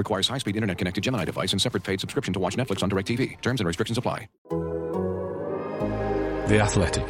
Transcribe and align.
Requires 0.00 0.28
high-speed 0.28 0.56
internet-connected 0.56 1.04
Gemini 1.04 1.26
device 1.26 1.52
and 1.52 1.60
separate 1.60 1.84
paid 1.84 2.00
subscription 2.00 2.32
to 2.32 2.40
watch 2.40 2.56
Netflix 2.56 2.82
on 2.82 2.88
DirecTV. 2.88 3.38
Terms 3.42 3.60
and 3.60 3.66
restrictions 3.66 3.98
apply. 3.98 4.28
The 6.48 6.58
Athletic. 6.58 7.06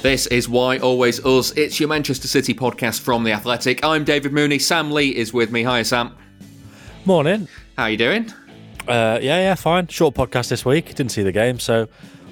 This 0.00 0.26
is 0.28 0.48
Why 0.48 0.78
Always 0.78 1.22
Us. 1.26 1.50
It's 1.50 1.78
your 1.78 1.90
Manchester 1.90 2.28
City 2.28 2.54
podcast 2.54 3.00
from 3.00 3.24
The 3.24 3.32
Athletic. 3.32 3.84
I'm 3.84 4.04
David 4.04 4.32
Mooney. 4.32 4.58
Sam 4.58 4.90
Lee 4.90 5.14
is 5.14 5.34
with 5.34 5.52
me. 5.52 5.64
Hi, 5.64 5.82
Sam. 5.82 6.16
Morning. 7.04 7.46
How 7.76 7.86
you 7.86 7.98
doing? 7.98 8.32
Uh, 8.88 9.18
yeah, 9.20 9.38
yeah, 9.40 9.54
fine. 9.54 9.86
Short 9.88 10.14
podcast 10.14 10.48
this 10.48 10.64
week. 10.64 10.94
Didn't 10.94 11.10
see 11.10 11.22
the 11.22 11.30
game, 11.30 11.58
so 11.58 11.88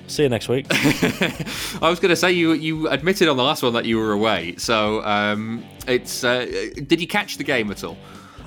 see 0.07 0.23
you 0.23 0.29
next 0.29 0.49
week. 0.49 0.67
I 0.71 1.89
was 1.91 2.01
going 2.01 2.11
to 2.11 2.17
say 2.17 2.33
you 2.33 2.53
you 2.53 2.89
admitted 2.89 3.29
on 3.29 3.37
the 3.37 3.43
last 3.43 3.63
one 3.63 3.73
that 3.75 3.85
you 3.85 3.99
were 3.99 4.13
away. 4.13 4.57
So 4.57 5.05
um, 5.05 5.65
it's 5.87 6.25
uh, 6.25 6.47
did 6.87 7.01
you 7.01 7.07
catch 7.07 7.37
the 7.37 7.45
game 7.45 7.71
at 7.71 7.85
all? 7.85 7.97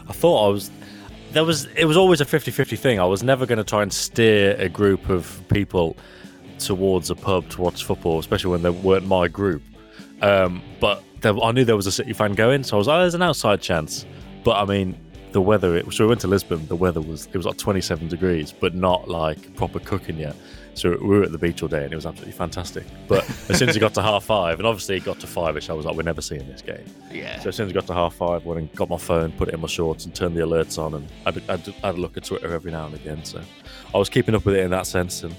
I 0.08 0.14
thought 0.14 0.48
I 0.48 0.52
was. 0.52 0.72
There 1.32 1.44
was. 1.44 1.66
It 1.76 1.86
was 1.86 1.98
always 1.98 2.22
a 2.22 2.26
50-50 2.26 2.78
thing. 2.78 3.00
I 3.00 3.06
was 3.06 3.24
never 3.24 3.46
going 3.46 3.58
to 3.58 3.64
try 3.64 3.84
and 3.84 3.94
steer 3.94 4.56
a 4.58 4.70
group 4.70 5.10
of 5.10 5.42
people 5.50 5.96
towards 6.58 7.10
a 7.10 7.16
pub 7.16 7.50
to 7.50 7.62
watch 7.62 7.84
football, 7.84 8.20
especially 8.20 8.52
when 8.52 8.64
they 8.64 8.70
weren't 8.70 9.06
my 9.06 9.28
group. 9.28 9.62
Um, 10.22 10.62
but 10.80 11.04
there, 11.22 11.38
I 11.40 11.52
knew 11.52 11.64
there 11.64 11.76
was 11.76 11.88
a 11.88 11.92
City 11.92 12.14
fan 12.14 12.34
going, 12.34 12.64
so 12.64 12.76
I 12.76 12.80
was 12.80 12.88
like, 12.88 12.98
oh, 12.98 13.02
"There's 13.02 13.14
an 13.14 13.22
outside 13.22 13.62
chance." 13.62 14.06
But 14.44 14.58
I 14.58 14.66
mean, 14.66 14.98
the 15.32 15.42
weather. 15.42 15.78
It, 15.78 15.94
so 15.94 16.06
we 16.06 16.10
went 16.10 16.22
to 16.22 16.28
Lisbon. 16.28 16.66
The 16.68 16.76
weather 16.76 17.02
was 17.02 17.28
it 17.28 17.36
was 17.36 17.46
like 17.46 17.58
27 17.58 18.08
degrees, 18.08 18.52
but 18.52 18.76
not 18.76 19.08
like 19.08 19.56
proper 19.56 19.80
cooking 19.80 20.18
yet. 20.18 20.36
So 20.80 20.92
we 20.92 21.18
were 21.18 21.24
at 21.24 21.32
the 21.32 21.38
beach 21.38 21.62
all 21.62 21.68
day, 21.70 21.84
and 21.84 21.92
it 21.92 21.96
was 21.96 22.06
absolutely 22.06 22.34
fantastic. 22.34 22.86
But 23.08 23.30
as 23.50 23.58
soon 23.58 23.70
as 23.70 23.76
it 23.76 23.80
got 23.80 23.94
to 23.96 24.02
half 24.02 24.24
five, 24.24 24.60
and 24.60 24.68
obviously 24.68 24.98
it 24.98 25.04
got 25.04 25.20
to 25.20 25.28
five-ish, 25.28 25.70
I 25.70 25.74
was 25.74 25.86
like, 25.86 25.96
"We're 25.96 26.04
never 26.04 26.22
seeing 26.22 26.48
this 26.48 26.62
game." 26.62 26.86
Yeah. 27.12 27.40
So 27.40 27.50
as 27.50 27.56
soon 27.56 27.66
as 27.66 27.72
it 27.72 27.74
got 27.74 27.88
to 27.88 27.94
half 27.94 28.16
five, 28.16 28.46
I 28.46 28.50
went 28.50 28.60
and 28.60 28.74
got 28.76 28.90
my 28.90 28.98
phone, 28.98 29.32
put 29.34 29.50
it 29.50 29.54
in 29.54 29.60
my 29.60 29.68
shorts, 29.68 30.06
and 30.06 30.16
turned 30.16 30.36
the 30.36 30.42
alerts 30.42 30.78
on, 30.78 30.94
and 30.96 31.08
I'd, 31.26 31.50
I'd, 31.50 31.74
I'd 31.84 31.96
look 31.96 32.18
at 32.18 32.24
Twitter 32.24 32.54
every 32.54 32.72
now 32.72 32.86
and 32.86 32.96
again. 32.96 33.24
So 33.26 33.42
I 33.94 33.98
was 33.98 34.10
keeping 34.10 34.36
up 34.36 34.46
with 34.46 34.56
it 34.56 34.64
in 34.64 34.72
that 34.72 34.88
sense, 34.88 35.24
and 35.24 35.36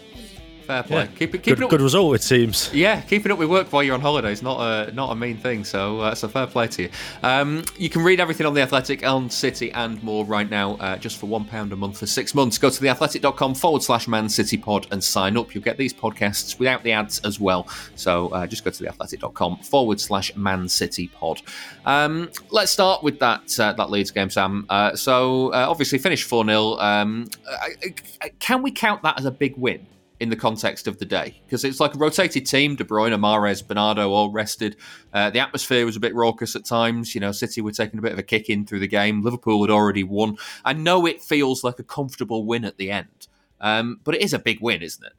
Fair 0.70 0.82
play. 0.84 0.96
yeah, 0.98 1.06
Keep 1.06 1.34
it, 1.34 1.38
keep 1.38 1.44
good, 1.56 1.58
it 1.58 1.64
up. 1.64 1.70
good 1.70 1.80
result 1.80 2.14
it 2.14 2.22
seems. 2.22 2.72
Yeah, 2.72 3.00
keeping 3.00 3.32
up 3.32 3.38
with 3.38 3.50
work 3.50 3.72
while 3.72 3.82
you're 3.82 3.94
on 3.94 4.00
holiday 4.00 4.30
is 4.30 4.40
not 4.42 4.60
a 4.60 4.92
not 4.92 5.10
a 5.10 5.16
mean 5.16 5.36
thing. 5.36 5.64
So 5.64 5.98
uh, 6.00 6.14
so 6.14 6.28
fair 6.28 6.46
play 6.46 6.68
to 6.68 6.82
you. 6.84 6.90
Um, 7.24 7.64
you 7.76 7.90
can 7.90 8.02
read 8.04 8.20
everything 8.20 8.46
on 8.46 8.54
the 8.54 8.60
Athletic, 8.62 9.04
on 9.04 9.30
City, 9.30 9.72
and 9.72 10.00
more 10.04 10.24
right 10.24 10.48
now, 10.48 10.74
uh, 10.76 10.96
just 10.96 11.18
for 11.18 11.26
one 11.26 11.44
pound 11.44 11.72
a 11.72 11.76
month 11.76 11.98
for 11.98 12.06
six 12.06 12.34
months. 12.36 12.56
Go 12.56 12.70
to 12.70 12.80
theathletic.com 12.80 13.54
forward 13.56 13.82
slash 13.82 14.06
Man 14.06 14.28
City 14.28 14.56
Pod 14.56 14.86
and 14.92 15.02
sign 15.02 15.36
up. 15.36 15.54
You'll 15.54 15.64
get 15.64 15.76
these 15.76 15.92
podcasts 15.92 16.58
without 16.58 16.84
the 16.84 16.92
ads 16.92 17.18
as 17.24 17.40
well. 17.40 17.66
So 17.96 18.28
uh, 18.28 18.46
just 18.46 18.62
go 18.64 18.70
to 18.70 18.84
theathletic.com 18.84 19.58
forward 19.58 20.00
slash 20.00 20.36
Man 20.36 20.68
City 20.68 21.08
Pod. 21.08 21.42
Um, 21.84 22.30
let's 22.50 22.70
start 22.70 23.02
with 23.02 23.18
that 23.18 23.58
uh, 23.58 23.72
that 23.72 23.90
Leeds 23.90 24.12
game, 24.12 24.30
Sam. 24.30 24.66
Uh, 24.68 24.94
so 24.94 25.48
uh, 25.52 25.66
obviously 25.68 25.98
finished 25.98 26.28
four 26.28 26.44
0 26.44 26.78
um, 26.78 27.28
I- 27.50 28.28
Can 28.38 28.62
we 28.62 28.70
count 28.70 29.02
that 29.02 29.18
as 29.18 29.24
a 29.24 29.30
big 29.32 29.56
win? 29.56 29.86
In 30.20 30.28
the 30.28 30.36
context 30.36 30.86
of 30.86 30.98
the 30.98 31.06
day 31.06 31.40
because 31.46 31.64
it's 31.64 31.80
like 31.80 31.94
a 31.94 31.98
rotated 31.98 32.44
team. 32.44 32.76
De 32.76 32.84
Bruyne, 32.84 33.18
Mahrez, 33.18 33.66
Bernardo 33.66 34.10
all 34.10 34.30
rested. 34.30 34.76
Uh, 35.14 35.30
the 35.30 35.38
atmosphere 35.38 35.86
was 35.86 35.96
a 35.96 36.00
bit 36.00 36.14
raucous 36.14 36.54
at 36.54 36.66
times. 36.66 37.14
You 37.14 37.22
know, 37.22 37.32
City 37.32 37.62
were 37.62 37.72
taking 37.72 37.98
a 37.98 38.02
bit 38.02 38.12
of 38.12 38.18
a 38.18 38.22
kick 38.22 38.50
in 38.50 38.66
through 38.66 38.80
the 38.80 38.86
game. 38.86 39.22
Liverpool 39.22 39.62
had 39.62 39.70
already 39.70 40.04
won. 40.04 40.36
I 40.62 40.74
know 40.74 41.06
it 41.06 41.22
feels 41.22 41.64
like 41.64 41.78
a 41.78 41.82
comfortable 41.82 42.44
win 42.44 42.66
at 42.66 42.76
the 42.76 42.90
end, 42.90 43.28
um, 43.62 44.00
but 44.04 44.14
it 44.14 44.20
is 44.20 44.34
a 44.34 44.38
big 44.38 44.60
win, 44.60 44.82
isn't 44.82 45.06
it? 45.06 45.14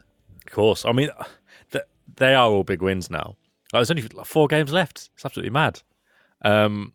Of 0.45 0.53
course. 0.53 0.85
I 0.85 0.91
mean, 0.91 1.09
th- 1.71 1.85
they 2.17 2.35
are 2.35 2.51
all 2.51 2.63
big 2.63 2.83
wins 2.83 3.09
now. 3.09 3.35
Like, 3.73 3.79
there's 3.79 3.89
only 3.89 4.03
like 4.03 4.27
four 4.27 4.47
games 4.47 4.71
left. 4.71 5.09
It's 5.15 5.25
absolutely 5.25 5.49
mad. 5.49 5.81
Um, 6.43 6.93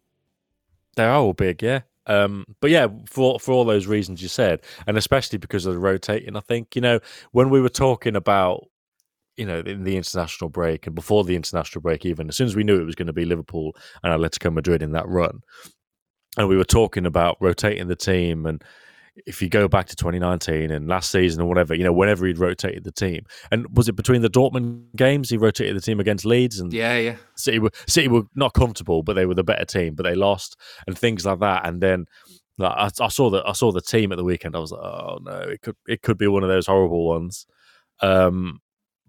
they 0.94 1.04
are 1.04 1.16
all 1.16 1.32
big, 1.32 1.60
yeah. 1.60 1.80
Um, 2.06 2.44
but 2.60 2.70
yeah, 2.70 2.88
for 3.06 3.38
for 3.38 3.52
all 3.52 3.64
those 3.64 3.86
reasons 3.86 4.22
you 4.22 4.28
said, 4.28 4.60
and 4.86 4.96
especially 4.96 5.38
because 5.38 5.66
of 5.66 5.74
the 5.74 5.80
rotating, 5.80 6.36
I 6.36 6.40
think 6.40 6.76
you 6.76 6.82
know 6.82 7.00
when 7.32 7.50
we 7.50 7.60
were 7.60 7.68
talking 7.68 8.16
about 8.16 8.64
you 9.36 9.46
know 9.46 9.60
in 9.60 9.84
the 9.84 9.96
international 9.96 10.50
break 10.50 10.86
and 10.86 10.94
before 10.94 11.24
the 11.24 11.36
international 11.36 11.82
break, 11.82 12.06
even 12.06 12.28
as 12.28 12.36
soon 12.36 12.46
as 12.46 12.56
we 12.56 12.64
knew 12.64 12.80
it 12.80 12.84
was 12.84 12.94
going 12.94 13.06
to 13.06 13.12
be 13.12 13.24
Liverpool 13.24 13.76
and 14.02 14.12
Atletico 14.12 14.52
Madrid 14.52 14.82
in 14.82 14.92
that 14.92 15.08
run, 15.08 15.40
and 16.36 16.48
we 16.48 16.56
were 16.56 16.64
talking 16.64 17.06
about 17.06 17.36
rotating 17.40 17.88
the 17.88 17.96
team 17.96 18.46
and 18.46 18.62
if 19.26 19.40
you 19.40 19.48
go 19.48 19.66
back 19.68 19.86
to 19.86 19.96
2019 19.96 20.70
and 20.70 20.88
last 20.88 21.10
season 21.10 21.42
or 21.42 21.46
whatever, 21.46 21.74
you 21.74 21.84
know, 21.84 21.92
whenever 21.92 22.26
he'd 22.26 22.38
rotated 22.38 22.84
the 22.84 22.92
team, 22.92 23.24
and 23.50 23.66
was 23.76 23.88
it 23.88 23.96
between 23.96 24.22
the 24.22 24.28
Dortmund 24.28 24.84
games 24.94 25.30
he 25.30 25.36
rotated 25.36 25.76
the 25.76 25.80
team 25.80 26.00
against 26.00 26.24
Leeds 26.24 26.60
and 26.60 26.72
Yeah, 26.72 26.96
yeah. 26.98 27.16
City 27.36 27.58
were 27.58 27.70
City 27.86 28.08
were 28.08 28.24
not 28.34 28.52
comfortable, 28.52 29.02
but 29.02 29.14
they 29.14 29.26
were 29.26 29.34
the 29.34 29.44
better 29.44 29.64
team, 29.64 29.94
but 29.94 30.02
they 30.02 30.14
lost 30.14 30.56
and 30.86 30.98
things 30.98 31.24
like 31.24 31.40
that. 31.40 31.66
And 31.66 31.80
then 31.80 32.06
like, 32.58 32.72
I, 32.72 33.04
I 33.04 33.08
saw 33.08 33.30
the 33.30 33.42
I 33.46 33.52
saw 33.52 33.72
the 33.72 33.80
team 33.80 34.12
at 34.12 34.18
the 34.18 34.24
weekend. 34.24 34.56
I 34.56 34.60
was 34.60 34.72
like, 34.72 34.82
oh 34.82 35.18
no, 35.22 35.38
it 35.38 35.62
could 35.62 35.76
it 35.86 36.02
could 36.02 36.18
be 36.18 36.26
one 36.26 36.42
of 36.42 36.48
those 36.48 36.66
horrible 36.66 37.06
ones. 37.06 37.46
Um, 38.02 38.60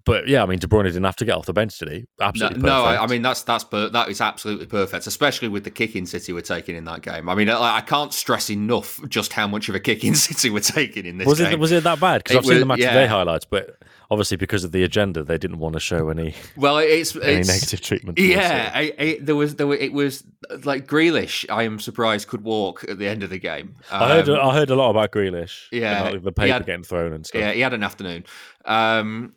but 0.08 0.26
yeah, 0.26 0.42
I 0.42 0.46
mean, 0.46 0.58
De 0.58 0.68
Bruyne 0.68 0.86
didn't 0.86 1.04
have 1.04 1.18
to 1.18 1.26
get 1.26 1.36
off 1.36 1.46
the 1.46 1.54
bench 1.54 1.78
today. 1.78 2.06
No, 2.18 2.28
Absolutely, 2.28 2.62
no 2.62 2.86
I, 2.86 3.04
I 3.04 3.08
mean 3.08 3.22
that's 3.22 3.44
that's 3.44 3.66
per- 3.66 3.90
that 3.90 4.08
is 4.08 4.22
absolutely 4.22 4.66
perfect, 4.66 5.06
especially 5.06 5.50
with 5.50 5.66
the 5.66 5.70
kicking 5.70 6.06
City 6.06 6.32
we're 6.32 6.40
taking 6.40 6.78
in 6.78 6.86
that 6.86 7.02
game. 7.02 7.28
I 7.28 7.36
mean, 7.36 7.50
I, 7.50 7.78
I 7.78 7.82
can't 7.82 8.14
stress 8.14 8.50
enough 8.50 9.02
just 9.10 9.34
how 9.34 9.48
much 9.48 9.68
of 9.68 9.76
a 9.76 9.82
kicking 9.82 10.16
City 10.28 10.50
we're 10.50 10.62
taking 10.62 11.06
in 11.06 11.18
this 11.18 11.28
was 11.28 11.40
game. 11.40 11.52
it 11.52 11.60
was 11.60 11.74
it 11.74 11.84
that 11.84 12.00
bad? 12.00 12.24
Because 12.24 12.38
I've 12.38 12.46
seen 12.46 12.62
the 12.62 12.66
match 12.66 12.80
yeah. 12.80 12.94
today 12.94 13.08
highlights, 13.08 13.44
but 13.44 13.84
obviously 14.10 14.38
because 14.38 14.64
of 14.64 14.72
the 14.72 14.84
agenda, 14.84 15.26
they 15.26 15.38
didn't 15.38 15.60
want 15.60 15.74
to 15.74 15.82
show 15.82 16.08
any 16.08 16.34
well, 16.56 16.78
it's, 16.78 17.14
any 17.18 17.42
it's 17.42 17.50
negative 17.50 17.82
treatment. 17.82 18.18
Yeah, 18.18 18.72
I, 18.74 18.94
I, 18.98 19.20
there 19.22 19.36
was 19.36 19.58
there 19.58 19.68
were, 19.68 19.76
it 19.76 19.92
was 19.92 20.24
like 20.64 20.88
Grealish. 20.88 21.46
I 21.50 21.64
am 21.64 21.80
surprised 21.80 22.30
could 22.30 22.46
walk 22.46 22.86
at 22.88 22.98
the 22.98 23.10
end 23.10 23.24
of 23.24 23.30
the 23.30 23.40
game. 23.40 23.76
I 23.92 24.08
heard 24.08 24.30
Um, 24.30 24.40
I 24.40 24.54
heard 24.54 24.70
a 24.70 24.76
lot 24.76 24.90
about 24.90 25.12
Grealish. 25.12 25.66
Yeah, 25.72 26.06
and, 26.06 26.14
like, 26.14 26.24
the 26.24 26.30
he 26.30 26.48
paper 26.48 26.54
had- 26.54 26.66
getting 26.66 26.84
thrown 26.84 27.12
and 27.12 27.26
stuff. 27.26 27.42
Yeah, 27.42 27.52
he 27.52 27.60
had 27.60 27.74
an 27.74 27.84
afternoon. 27.84 28.24
Um, 28.64 29.34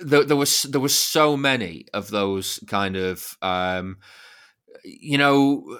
there, 0.00 0.24
there 0.24 0.36
was 0.36 0.62
there 0.62 0.80
was 0.80 0.98
so 0.98 1.36
many 1.36 1.86
of 1.92 2.10
those 2.10 2.58
kind 2.66 2.96
of 2.96 3.36
um, 3.42 3.98
you 4.84 5.18
know 5.18 5.78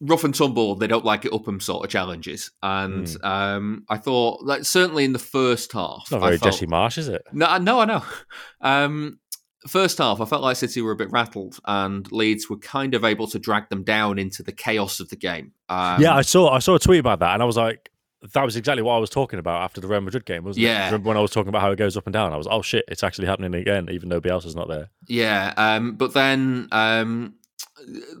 rough 0.00 0.24
and 0.24 0.34
tumble. 0.34 0.74
They 0.74 0.86
don't 0.86 1.04
like 1.04 1.24
it 1.24 1.32
up 1.32 1.46
'em 1.46 1.60
sort 1.60 1.84
of 1.84 1.90
challenges, 1.90 2.50
and 2.62 3.14
um, 3.22 3.84
I 3.88 3.98
thought 3.98 4.42
like 4.44 4.64
certainly 4.64 5.04
in 5.04 5.12
the 5.12 5.18
first 5.18 5.72
half, 5.72 6.02
It's 6.02 6.10
not 6.12 6.20
very 6.22 6.38
felt- 6.38 6.52
Jesse 6.52 6.66
Marsch, 6.66 6.98
is 6.98 7.08
it? 7.08 7.22
No, 7.32 7.46
I 7.46 7.58
know, 7.58 7.80
I 7.80 7.84
know. 7.84 8.02
Um, 8.60 9.18
first 9.68 9.98
half, 9.98 10.20
I 10.20 10.24
felt 10.24 10.42
like 10.42 10.56
City 10.56 10.80
were 10.82 10.92
a 10.92 10.96
bit 10.96 11.10
rattled, 11.10 11.58
and 11.66 12.10
Leeds 12.12 12.48
were 12.48 12.58
kind 12.58 12.94
of 12.94 13.04
able 13.04 13.26
to 13.28 13.38
drag 13.38 13.68
them 13.68 13.82
down 13.84 14.18
into 14.18 14.42
the 14.42 14.52
chaos 14.52 15.00
of 15.00 15.10
the 15.10 15.16
game. 15.16 15.52
Um, 15.68 16.00
yeah, 16.00 16.14
I 16.14 16.22
saw 16.22 16.50
I 16.50 16.58
saw 16.60 16.76
a 16.76 16.78
tweet 16.78 17.00
about 17.00 17.18
that, 17.20 17.34
and 17.34 17.42
I 17.42 17.46
was 17.46 17.56
like, 17.56 17.90
that 18.32 18.44
was 18.44 18.56
exactly 18.56 18.82
what 18.82 18.94
I 18.94 18.98
was 18.98 19.10
talking 19.10 19.38
about 19.38 19.62
after 19.62 19.80
the 19.80 19.86
Real 19.86 20.00
Madrid 20.00 20.24
game, 20.24 20.44
wasn't 20.44 20.62
Yeah. 20.64 20.84
it? 20.84 20.86
Remember 20.86 21.08
when 21.08 21.16
I 21.16 21.20
was 21.20 21.30
talking 21.30 21.48
about 21.48 21.62
how 21.62 21.70
it 21.70 21.76
goes 21.76 21.96
up 21.96 22.06
and 22.06 22.12
down? 22.12 22.32
I 22.32 22.36
was, 22.36 22.48
oh 22.50 22.62
shit, 22.62 22.84
it's 22.88 23.02
actually 23.02 23.26
happening 23.26 23.54
again, 23.54 23.88
even 23.90 24.08
though 24.08 24.20
Bielsa's 24.20 24.56
not 24.56 24.68
there. 24.68 24.88
Yeah, 25.08 25.52
um, 25.56 25.96
but 25.96 26.14
then 26.14 26.68
um, 26.72 27.34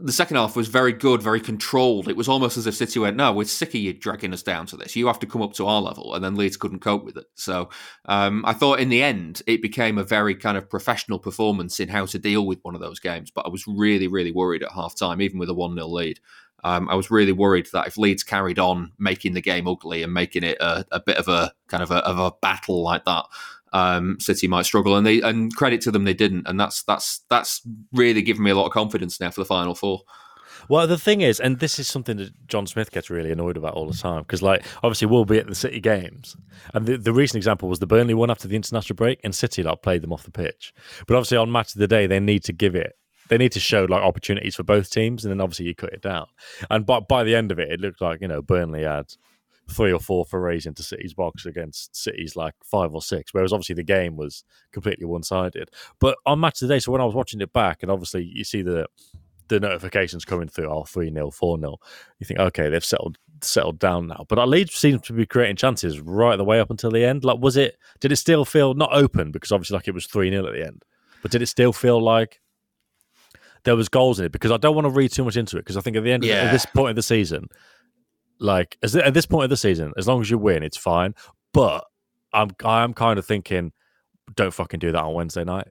the 0.02 0.12
second 0.12 0.36
half 0.36 0.56
was 0.56 0.68
very 0.68 0.92
good, 0.92 1.22
very 1.22 1.40
controlled. 1.40 2.08
It 2.08 2.16
was 2.16 2.28
almost 2.28 2.56
as 2.56 2.66
if 2.66 2.74
City 2.74 2.98
went, 2.98 3.16
"No, 3.16 3.32
we're 3.32 3.44
sick 3.44 3.70
of 3.70 3.76
you 3.76 3.92
dragging 3.94 4.32
us 4.34 4.42
down 4.42 4.66
to 4.66 4.76
this. 4.76 4.94
You 4.94 5.06
have 5.06 5.18
to 5.20 5.26
come 5.26 5.40
up 5.42 5.54
to 5.54 5.66
our 5.66 5.80
level." 5.80 6.14
And 6.14 6.22
then 6.22 6.34
Leeds 6.34 6.56
couldn't 6.56 6.80
cope 6.80 7.04
with 7.04 7.16
it. 7.16 7.24
So 7.34 7.70
um, 8.04 8.44
I 8.44 8.52
thought, 8.52 8.80
in 8.80 8.88
the 8.90 9.02
end, 9.02 9.42
it 9.46 9.62
became 9.62 9.96
a 9.96 10.04
very 10.04 10.34
kind 10.34 10.58
of 10.58 10.68
professional 10.68 11.18
performance 11.18 11.80
in 11.80 11.88
how 11.88 12.04
to 12.06 12.18
deal 12.18 12.46
with 12.46 12.58
one 12.62 12.74
of 12.74 12.80
those 12.80 13.00
games. 13.00 13.30
But 13.30 13.46
I 13.46 13.48
was 13.48 13.64
really, 13.66 14.06
really 14.08 14.32
worried 14.32 14.62
at 14.62 14.72
half 14.72 14.96
time, 14.96 15.22
even 15.22 15.38
with 15.38 15.48
a 15.48 15.54
one 15.54 15.74
0 15.74 15.86
lead. 15.88 16.20
Um, 16.64 16.88
I 16.88 16.94
was 16.94 17.10
really 17.10 17.32
worried 17.32 17.68
that 17.72 17.86
if 17.86 17.98
Leeds 17.98 18.24
carried 18.24 18.58
on 18.58 18.90
making 18.98 19.34
the 19.34 19.42
game 19.42 19.68
ugly 19.68 20.02
and 20.02 20.12
making 20.12 20.42
it 20.42 20.56
a, 20.60 20.84
a 20.90 20.98
bit 20.98 21.18
of 21.18 21.28
a 21.28 21.52
kind 21.68 21.82
of 21.82 21.90
a, 21.90 21.96
of 22.06 22.18
a 22.18 22.32
battle 22.40 22.82
like 22.82 23.04
that, 23.04 23.26
um, 23.72 24.18
City 24.18 24.48
might 24.48 24.64
struggle. 24.64 24.96
And 24.96 25.06
they 25.06 25.20
and 25.20 25.54
credit 25.54 25.82
to 25.82 25.90
them, 25.90 26.04
they 26.04 26.14
didn't. 26.14 26.48
And 26.48 26.58
that's 26.58 26.82
that's 26.82 27.20
that's 27.28 27.60
really 27.92 28.22
given 28.22 28.42
me 28.42 28.50
a 28.50 28.56
lot 28.56 28.66
of 28.66 28.72
confidence 28.72 29.20
now 29.20 29.30
for 29.30 29.42
the 29.42 29.44
final 29.44 29.74
four. 29.74 30.02
Well, 30.66 30.86
the 30.86 30.96
thing 30.96 31.20
is, 31.20 31.40
and 31.40 31.58
this 31.58 31.78
is 31.78 31.86
something 31.86 32.16
that 32.16 32.32
John 32.48 32.66
Smith 32.66 32.90
gets 32.90 33.10
really 33.10 33.30
annoyed 33.30 33.58
about 33.58 33.74
all 33.74 33.86
the 33.86 33.92
time, 33.98 34.22
because, 34.22 34.40
like, 34.40 34.64
obviously 34.82 35.08
we'll 35.08 35.26
be 35.26 35.36
at 35.36 35.46
the 35.46 35.54
City 35.54 35.78
games, 35.78 36.36
and 36.72 36.86
the, 36.86 36.96
the 36.96 37.12
recent 37.12 37.36
example 37.36 37.68
was 37.68 37.80
the 37.80 37.86
Burnley 37.86 38.14
one 38.14 38.30
after 38.30 38.48
the 38.48 38.56
international 38.56 38.96
break, 38.96 39.20
and 39.22 39.34
City 39.34 39.62
like 39.62 39.82
played 39.82 40.00
them 40.00 40.12
off 40.12 40.22
the 40.22 40.30
pitch. 40.30 40.72
But 41.06 41.16
obviously 41.16 41.36
on 41.36 41.52
match 41.52 41.74
of 41.74 41.80
the 41.80 41.88
day, 41.88 42.06
they 42.06 42.20
need 42.20 42.44
to 42.44 42.54
give 42.54 42.74
it 42.74 42.96
they 43.28 43.38
need 43.38 43.52
to 43.52 43.60
show 43.60 43.84
like 43.84 44.02
opportunities 44.02 44.56
for 44.56 44.62
both 44.62 44.90
teams, 44.90 45.24
and 45.24 45.30
then 45.30 45.40
obviously 45.40 45.66
you 45.66 45.74
cut 45.74 45.92
it 45.92 46.02
down. 46.02 46.26
And 46.70 46.84
by 46.86 47.00
by 47.00 47.24
the 47.24 47.34
end 47.34 47.52
of 47.52 47.58
it, 47.58 47.70
it 47.70 47.80
looked 47.80 48.00
like 48.00 48.20
you 48.20 48.28
know 48.28 48.42
Burnley 48.42 48.82
had 48.82 49.12
three 49.70 49.92
or 49.92 49.98
four 49.98 50.24
forays 50.24 50.66
into 50.66 50.82
City's 50.82 51.14
box 51.14 51.46
against 51.46 51.96
City's 51.96 52.36
like 52.36 52.54
five 52.62 52.94
or 52.94 53.00
six, 53.00 53.32
whereas 53.32 53.52
obviously 53.52 53.74
the 53.74 53.82
game 53.82 54.16
was 54.16 54.44
completely 54.72 55.06
one 55.06 55.22
sided. 55.22 55.70
But 56.00 56.18
on 56.26 56.40
match 56.40 56.58
today, 56.58 56.78
so 56.78 56.92
when 56.92 57.00
I 57.00 57.06
was 57.06 57.14
watching 57.14 57.40
it 57.40 57.52
back, 57.52 57.82
and 57.82 57.90
obviously 57.90 58.24
you 58.24 58.44
see 58.44 58.62
the 58.62 58.86
the 59.48 59.60
notifications 59.60 60.24
coming 60.24 60.48
through, 60.48 60.70
oh, 60.70 60.84
3 60.84 61.12
0, 61.12 61.30
4 61.30 61.58
0, 61.58 61.76
you 62.18 62.26
think, 62.26 62.40
okay, 62.40 62.68
they've 62.68 62.84
settled 62.84 63.18
settled 63.42 63.78
down 63.78 64.06
now. 64.06 64.24
But 64.28 64.38
our 64.38 64.46
Leeds 64.46 64.74
seems 64.74 65.02
to 65.02 65.12
be 65.12 65.26
creating 65.26 65.56
chances 65.56 66.00
right 66.00 66.36
the 66.36 66.44
way 66.44 66.60
up 66.60 66.70
until 66.70 66.90
the 66.90 67.04
end. 67.04 67.24
Like, 67.24 67.40
was 67.40 67.56
it, 67.56 67.76
did 68.00 68.12
it 68.12 68.16
still 68.16 68.44
feel 68.44 68.74
not 68.74 68.90
open 68.92 69.32
because 69.32 69.52
obviously, 69.52 69.76
like, 69.76 69.88
it 69.88 69.94
was 69.94 70.06
3 70.06 70.30
0 70.30 70.46
at 70.46 70.52
the 70.54 70.66
end, 70.66 70.84
but 71.22 71.30
did 71.30 71.42
it 71.42 71.46
still 71.46 71.72
feel 71.72 72.02
like 72.02 72.40
there 73.64 73.76
was 73.76 73.88
goals 73.88 74.18
in 74.20 74.26
it? 74.26 74.32
Because 74.32 74.50
I 74.50 74.56
don't 74.56 74.74
want 74.74 74.84
to 74.86 74.90
read 74.90 75.12
too 75.12 75.24
much 75.24 75.36
into 75.36 75.56
it 75.56 75.60
because 75.60 75.76
I 75.76 75.80
think 75.80 75.96
at 75.96 76.04
the 76.04 76.12
end 76.12 76.24
Yeah. 76.24 76.46
of 76.46 76.52
this 76.52 76.66
point 76.66 76.90
of 76.90 76.96
the 76.96 77.02
season, 77.02 77.48
like, 78.38 78.76
as, 78.82 78.94
at 78.96 79.14
this 79.14 79.26
point 79.26 79.44
of 79.44 79.50
the 79.50 79.56
season, 79.56 79.92
as 79.96 80.06
long 80.06 80.20
as 80.20 80.30
you 80.30 80.38
win, 80.38 80.62
it's 80.62 80.76
fine. 80.76 81.14
But 81.52 81.84
I'm, 82.32 82.50
I'm 82.64 82.94
kind 82.94 83.18
of 83.18 83.26
thinking, 83.26 83.72
don't 84.34 84.52
fucking 84.52 84.80
do 84.80 84.92
that 84.92 85.02
on 85.02 85.14
Wednesday 85.14 85.44
night. 85.44 85.68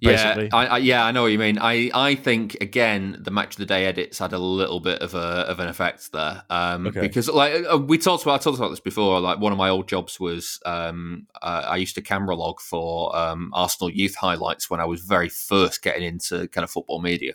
Basically. 0.00 0.44
Yeah, 0.44 0.56
I, 0.56 0.66
I, 0.66 0.78
yeah, 0.78 1.04
I 1.04 1.12
know 1.12 1.22
what 1.22 1.32
you 1.32 1.38
mean. 1.38 1.58
I, 1.58 1.90
I 1.94 2.14
think 2.14 2.56
again 2.60 3.16
the 3.20 3.30
match 3.30 3.54
of 3.54 3.58
the 3.58 3.66
day 3.66 3.86
edits 3.86 4.18
had 4.18 4.32
a 4.32 4.38
little 4.38 4.80
bit 4.80 5.00
of 5.02 5.14
a 5.14 5.46
of 5.48 5.60
an 5.60 5.68
effect 5.68 6.12
there, 6.12 6.42
um, 6.50 6.86
Okay. 6.86 7.00
because 7.00 7.28
like 7.28 7.64
uh, 7.72 7.78
we 7.78 7.98
talked 7.98 8.22
about, 8.22 8.40
I 8.40 8.42
talked 8.42 8.58
about 8.58 8.70
this 8.70 8.80
before. 8.80 9.20
Like 9.20 9.38
one 9.38 9.52
of 9.52 9.58
my 9.58 9.68
old 9.68 9.88
jobs 9.88 10.18
was 10.18 10.60
um, 10.66 11.26
uh, 11.40 11.64
I 11.66 11.76
used 11.76 11.94
to 11.94 12.02
camera 12.02 12.36
log 12.36 12.60
for 12.60 13.14
um, 13.16 13.50
Arsenal 13.54 13.90
youth 13.90 14.16
highlights 14.16 14.68
when 14.68 14.80
I 14.80 14.84
was 14.84 15.00
very 15.00 15.28
first 15.28 15.82
getting 15.82 16.02
into 16.02 16.48
kind 16.48 16.64
of 16.64 16.70
football 16.70 17.00
media. 17.00 17.34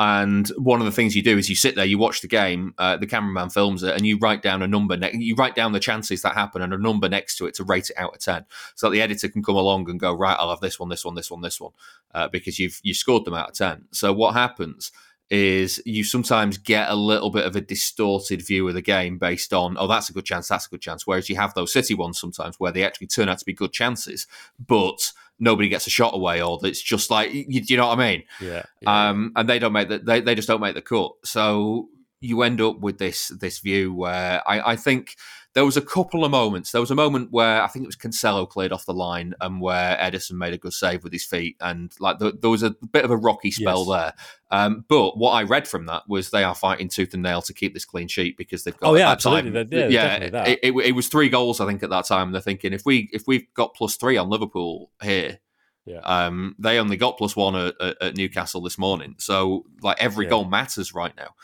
And 0.00 0.46
one 0.50 0.78
of 0.80 0.86
the 0.86 0.92
things 0.92 1.16
you 1.16 1.22
do 1.22 1.36
is 1.36 1.48
you 1.50 1.56
sit 1.56 1.74
there, 1.74 1.84
you 1.84 1.98
watch 1.98 2.20
the 2.20 2.28
game, 2.28 2.72
uh, 2.78 2.96
the 2.96 3.06
cameraman 3.06 3.50
films 3.50 3.82
it, 3.82 3.96
and 3.96 4.06
you 4.06 4.16
write 4.18 4.42
down 4.42 4.62
a 4.62 4.68
number. 4.68 4.96
Ne- 4.96 5.16
you 5.16 5.34
write 5.34 5.56
down 5.56 5.72
the 5.72 5.80
chances 5.80 6.22
that 6.22 6.34
happen 6.34 6.62
and 6.62 6.72
a 6.72 6.78
number 6.78 7.08
next 7.08 7.36
to 7.38 7.46
it 7.46 7.54
to 7.54 7.64
rate 7.64 7.90
it 7.90 7.98
out 7.98 8.14
of 8.14 8.20
ten, 8.20 8.44
so 8.76 8.86
that 8.86 8.92
the 8.92 9.02
editor 9.02 9.28
can 9.28 9.42
come 9.42 9.56
along 9.56 9.90
and 9.90 9.98
go, 9.98 10.14
right, 10.14 10.36
I'll 10.38 10.50
have 10.50 10.60
this 10.60 10.78
one, 10.78 10.88
this 10.88 11.04
one, 11.04 11.16
this 11.16 11.30
one, 11.30 11.40
this 11.40 11.60
one, 11.60 11.72
uh, 12.14 12.28
because 12.28 12.60
you've 12.60 12.80
you 12.84 12.94
scored 12.94 13.24
them 13.24 13.34
out 13.34 13.48
of 13.48 13.54
ten. 13.56 13.86
So 13.90 14.12
what 14.12 14.34
happens 14.34 14.92
is 15.30 15.82
you 15.84 16.04
sometimes 16.04 16.56
get 16.56 16.88
a 16.88 16.94
little 16.94 17.30
bit 17.30 17.44
of 17.44 17.54
a 17.54 17.60
distorted 17.60 18.40
view 18.40 18.66
of 18.66 18.72
the 18.72 18.80
game 18.80 19.18
based 19.18 19.52
on, 19.52 19.76
oh, 19.78 19.86
that's 19.86 20.08
a 20.08 20.12
good 20.14 20.24
chance, 20.24 20.48
that's 20.48 20.66
a 20.66 20.70
good 20.70 20.80
chance. 20.80 21.06
Whereas 21.06 21.28
you 21.28 21.36
have 21.36 21.52
those 21.52 21.72
City 21.72 21.92
ones 21.94 22.18
sometimes 22.18 22.58
where 22.58 22.72
they 22.72 22.82
actually 22.82 23.08
turn 23.08 23.28
out 23.28 23.38
to 23.38 23.44
be 23.44 23.52
good 23.52 23.72
chances, 23.72 24.26
but 24.64 25.12
nobody 25.38 25.68
gets 25.68 25.86
a 25.86 25.90
shot 25.90 26.14
away, 26.14 26.42
or 26.42 26.58
it's 26.62 26.82
just 26.82 27.10
like, 27.10 27.32
you, 27.32 27.44
you 27.48 27.76
know 27.76 27.88
what 27.88 27.98
I 27.98 28.10
mean? 28.10 28.24
Yeah. 28.40 28.64
um, 28.86 29.32
and 29.36 29.48
they 29.48 29.58
don't 29.58 29.72
make 29.72 29.88
the 29.88 29.98
they, 29.98 30.20
they 30.20 30.34
just 30.34 30.48
don't 30.48 30.60
make 30.60 30.74
the 30.74 30.82
cut. 30.82 31.12
So 31.24 31.88
you 32.20 32.42
end 32.42 32.60
up 32.60 32.80
with 32.80 32.98
this 32.98 33.28
this 33.40 33.60
view 33.60 33.94
where 33.94 34.42
I, 34.48 34.72
I 34.72 34.76
think 34.76 35.16
there 35.54 35.64
was 35.64 35.76
a 35.76 35.82
couple 35.82 36.24
of 36.24 36.30
moments. 36.30 36.70
There 36.72 36.80
was 36.80 36.90
a 36.90 36.94
moment 36.94 37.32
where 37.32 37.62
I 37.62 37.66
think 37.68 37.82
it 37.82 37.88
was 37.88 37.96
Cancelo 37.96 38.48
cleared 38.48 38.70
off 38.70 38.86
the 38.86 38.92
line 38.94 39.34
and 39.40 39.60
where 39.60 39.96
Ederson 39.96 40.32
made 40.32 40.52
a 40.52 40.58
good 40.58 40.72
save 40.74 41.02
with 41.02 41.12
his 41.12 41.24
feet, 41.24 41.56
and 41.60 41.90
like 41.98 42.18
the, 42.18 42.32
there 42.40 42.50
was 42.50 42.62
a 42.62 42.76
bit 42.92 43.04
of 43.04 43.10
a 43.10 43.16
rocky 43.16 43.50
spell 43.50 43.84
Yes. 43.88 43.88
there. 43.88 44.12
Um, 44.50 44.84
but 44.88 45.16
what 45.18 45.32
I 45.32 45.42
read 45.42 45.66
from 45.66 45.86
that 45.86 46.02
was 46.08 46.30
they 46.30 46.44
are 46.44 46.54
fighting 46.54 46.88
tooth 46.88 47.12
and 47.14 47.22
nail 47.22 47.42
to 47.42 47.52
keep 47.54 47.74
this 47.74 47.84
clean 47.84 48.08
sheet 48.08 48.36
because 48.36 48.62
they've 48.64 48.76
got 48.76 48.90
Oh, 48.90 48.94
yeah, 48.94 49.10
absolutely. 49.10 49.50
time- 49.52 49.90
yeah, 49.90 50.28
that. 50.30 50.48
it, 50.48 50.60
it, 50.62 50.72
it 50.72 50.92
was 50.92 51.08
three 51.08 51.28
goals 51.28 51.60
I 51.60 51.66
think 51.66 51.82
at 51.82 51.90
that 51.90 52.06
time. 52.06 52.28
And 52.28 52.34
they're 52.34 52.42
thinking 52.42 52.72
if 52.72 52.82
we 52.84 53.08
if 53.12 53.24
we've 53.26 53.46
got 53.54 53.74
plus 53.74 53.96
three 53.96 54.16
on 54.16 54.28
Liverpool 54.30 54.90
here, 55.02 55.38
Yeah. 55.86 56.00
um, 56.00 56.54
they 56.58 56.78
only 56.78 56.96
got 56.98 57.18
plus 57.18 57.34
one 57.34 57.56
at, 57.56 57.74
at, 57.80 57.96
at 58.02 58.16
Newcastle 58.16 58.60
this 58.60 58.78
morning. 58.78 59.14
So 59.18 59.64
like 59.82 59.96
every 60.00 60.26
Yeah. 60.26 60.30
goal 60.30 60.44
matters 60.44 60.94
right 60.94 61.16
now. 61.16 61.34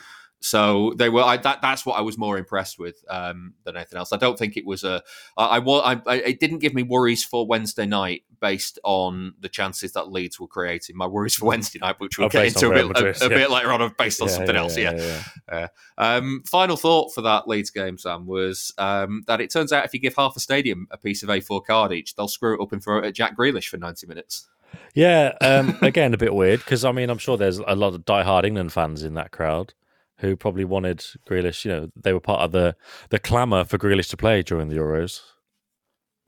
So 0.41 0.93
they 0.95 1.09
were. 1.09 1.23
I, 1.23 1.37
that, 1.37 1.61
that's 1.61 1.85
what 1.87 1.97
I 1.97 2.01
was 2.01 2.17
more 2.19 2.37
impressed 2.37 2.77
with 2.77 3.03
um, 3.09 3.55
than 3.63 3.75
anything 3.77 3.97
else. 3.97 4.13
I 4.13 4.17
don't 4.17 4.37
think 4.37 4.57
it 4.57 4.65
was 4.65 4.83
a. 4.83 5.01
I, 5.37 5.57
I, 5.57 6.01
I, 6.05 6.15
it 6.17 6.39
didn't 6.39 6.59
give 6.59 6.73
me 6.75 6.83
worries 6.83 7.23
for 7.23 7.47
Wednesday 7.47 7.87
night 7.87 8.23
based 8.39 8.77
on 8.83 9.33
the 9.39 9.49
chances 9.49 9.93
that 9.93 10.11
Leeds 10.11 10.39
were 10.39 10.47
creating. 10.47 10.97
My 10.97 11.07
worries 11.07 11.33
for 11.35 11.45
Wednesday 11.45 11.79
night, 11.79 11.95
which 11.99 12.17
we'll 12.19 12.27
Oh, 12.27 12.29
get 12.29 12.45
into 12.45 12.69
a 12.69 12.73
bit, 12.73 12.87
Madrid, 12.87 13.15
a 13.21 13.23
yeah. 13.23 13.27
bit 13.29 13.49
later 13.49 13.71
on, 13.71 13.95
based 13.97 14.21
on 14.21 14.27
Yeah, 14.27 14.33
something 14.35 14.55
yeah, 14.55 14.61
else. 14.61 14.77
yeah, 14.77 14.91
Yeah. 14.93 15.23
yeah. 15.51 15.67
Um, 15.97 16.43
final 16.45 16.77
thought 16.77 17.11
for 17.13 17.21
that 17.23 17.47
Leeds 17.47 17.71
game, 17.71 17.97
Sam, 17.97 18.27
was 18.27 18.71
um, 18.77 19.23
that 19.25 19.41
it 19.41 19.51
turns 19.51 19.71
out 19.73 19.85
if 19.85 19.93
you 19.95 19.99
give 19.99 20.15
half 20.15 20.35
a 20.35 20.39
stadium 20.39 20.87
a 20.91 20.97
piece 20.97 21.23
of 21.23 21.29
A4 21.29 21.65
card 21.65 21.91
each, 21.91 22.15
they'll 22.15 22.27
screw 22.27 22.53
it 22.53 22.61
up 22.61 22.71
and 22.71 22.83
throw 22.83 22.99
it 22.99 23.05
at 23.05 23.15
Jack 23.15 23.35
Grealish 23.35 23.69
for 23.69 23.77
90 23.77 24.05
minutes. 24.05 24.47
Yeah, 24.93 25.33
um, 25.41 25.75
again, 25.81 26.13
a 26.13 26.17
bit 26.17 26.35
weird 26.35 26.59
because 26.59 26.85
I 26.85 26.91
mean, 26.91 27.09
I'm 27.09 27.17
sure 27.17 27.35
there's 27.37 27.57
a 27.59 27.75
lot 27.75 27.95
of 27.95 28.05
die-hard 28.05 28.45
England 28.45 28.73
fans 28.73 29.01
in 29.03 29.15
that 29.15 29.31
crowd 29.31 29.73
who 30.19 30.35
probably 30.35 30.65
wanted 30.65 30.99
Grealish. 31.29 31.65
You 31.65 31.71
know, 31.71 31.89
they 31.95 32.13
were 32.13 32.19
part 32.19 32.41
of 32.41 32.51
the 32.51 32.75
the 33.09 33.19
clamour 33.19 33.63
for 33.65 33.77
Grealish 33.77 34.09
to 34.09 34.17
play 34.17 34.41
during 34.43 34.69
the 34.69 34.75
Euros. 34.77 35.21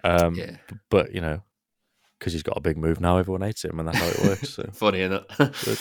Um, 0.04 0.36
Yeah. 0.36 0.58
but 0.90 1.14
you 1.14 1.22
know, 1.22 1.42
because 2.20 2.34
he's 2.34 2.44
got 2.44 2.58
a 2.58 2.62
big 2.62 2.78
move 2.78 3.00
now, 3.00 3.18
everyone 3.18 3.42
hates 3.42 3.64
him, 3.64 3.80
and 3.80 3.88
that's 3.88 3.98
how 4.00 4.08
it 4.08 4.20
works. 4.30 4.50
So 4.50 4.64
Funny, 4.74 5.02
isn't 5.02 5.24
it? 5.40 5.80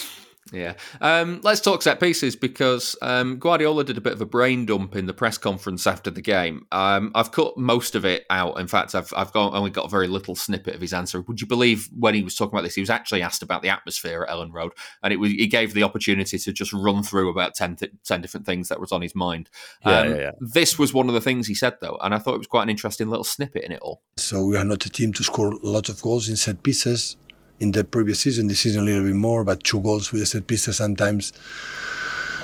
Good. 0.50 0.58
Yeah. 0.58 0.75
Um, 1.00 1.40
let's 1.43 1.60
talk 1.60 1.82
set 1.82 2.00
pieces 2.00 2.37
because 2.37 2.96
um, 3.02 3.38
Guardiola 3.38 3.84
did 3.84 3.98
a 3.98 4.00
bit 4.00 4.12
of 4.12 4.20
a 4.20 4.26
brain 4.26 4.66
dump 4.66 4.96
in 4.96 5.06
the 5.06 5.14
press 5.14 5.38
conference 5.38 5.87
after 5.87 6.10
the 6.10 6.22
game. 6.22 6.66
Um, 6.72 7.12
I've 7.14 7.32
cut 7.32 7.56
most 7.56 7.94
of 7.94 8.04
it 8.04 8.25
out. 8.31 8.58
In 8.60 8.66
fact, 8.66 8.94
I've 8.94 9.12
I've 9.16 9.32
got, 9.32 9.54
only 9.54 9.70
got 9.70 9.87
a 9.87 9.88
very 9.88 10.08
little 10.08 10.34
snippet 10.34 10.75
of 10.75 10.81
his 10.81 10.93
answer. 10.93 11.20
Would 11.20 11.40
you 11.40 11.46
believe 11.46 11.88
when 11.98 12.14
he 12.14 12.22
was 12.22 12.34
talking 12.34 12.54
about 12.54 12.62
this, 12.62 12.75
he 12.75 12.81
was 12.81 12.90
actually 12.90 13.22
asked 13.22 13.43
about 13.43 13.62
the 13.62 13.69
atmosphere 13.69 14.22
at 14.22 14.34
Elland 14.34 14.52
Road, 14.52 14.72
and 15.02 15.12
it 15.12 15.16
was 15.16 15.31
he 15.31 15.46
gave 15.46 15.75
the 15.75 15.82
opportunity 15.82 16.38
to 16.38 16.52
just 16.52 16.72
run 16.72 17.02
through 17.02 17.31
about 17.31 17.54
10, 17.54 17.76
th- 17.76 17.92
10 18.04 18.20
different 18.20 18.46
things 18.46 18.69
that 18.69 18.81
was 18.81 18.92
on 18.92 19.02
his 19.02 19.14
mind. 19.14 19.50
Yeah, 19.84 20.00
Um, 20.00 20.10
yeah, 20.10 20.16
yeah. 20.16 20.31
This 20.40 20.78
was 20.78 20.94
one 20.94 21.08
of 21.08 21.14
the 21.14 21.20
things 21.20 21.46
he 21.46 21.54
said 21.54 21.75
though, 21.81 21.99
and 22.02 22.14
I 22.14 22.19
thought 22.19 22.34
it 22.34 22.38
was 22.38 22.46
quite 22.46 22.62
an 22.62 22.70
interesting 22.70 23.08
little 23.08 23.25
snippet 23.25 23.64
in 23.64 23.72
it 23.72 23.81
all. 23.82 24.02
So 24.16 24.44
we 24.44 24.56
are 24.56 24.64
not 24.64 24.87
a 24.87 24.90
team 24.90 25.12
to 25.14 25.25
score 25.25 25.54
lots 25.62 25.88
of 25.88 26.00
goals 26.00 26.28
in 26.28 26.37
set 26.37 26.62
pieces. 26.62 27.16
In 27.58 27.73
the 27.73 27.85
previous 27.85 28.20
season, 28.20 28.49
this 28.49 28.61
season 28.61 28.82
a 28.82 28.85
little 28.85 29.05
bit 29.05 29.14
more, 29.14 29.43
but 29.43 29.64
two 29.64 29.81
goals 29.81 30.12
with 30.12 30.29
set 30.29 30.47
pieces 30.47 30.76
sometimes 30.76 31.32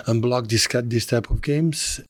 unblock 0.07 0.49
this 0.49 0.67
this 0.89 1.07
type 1.07 1.31
of 1.31 1.43
games. 1.43 2.01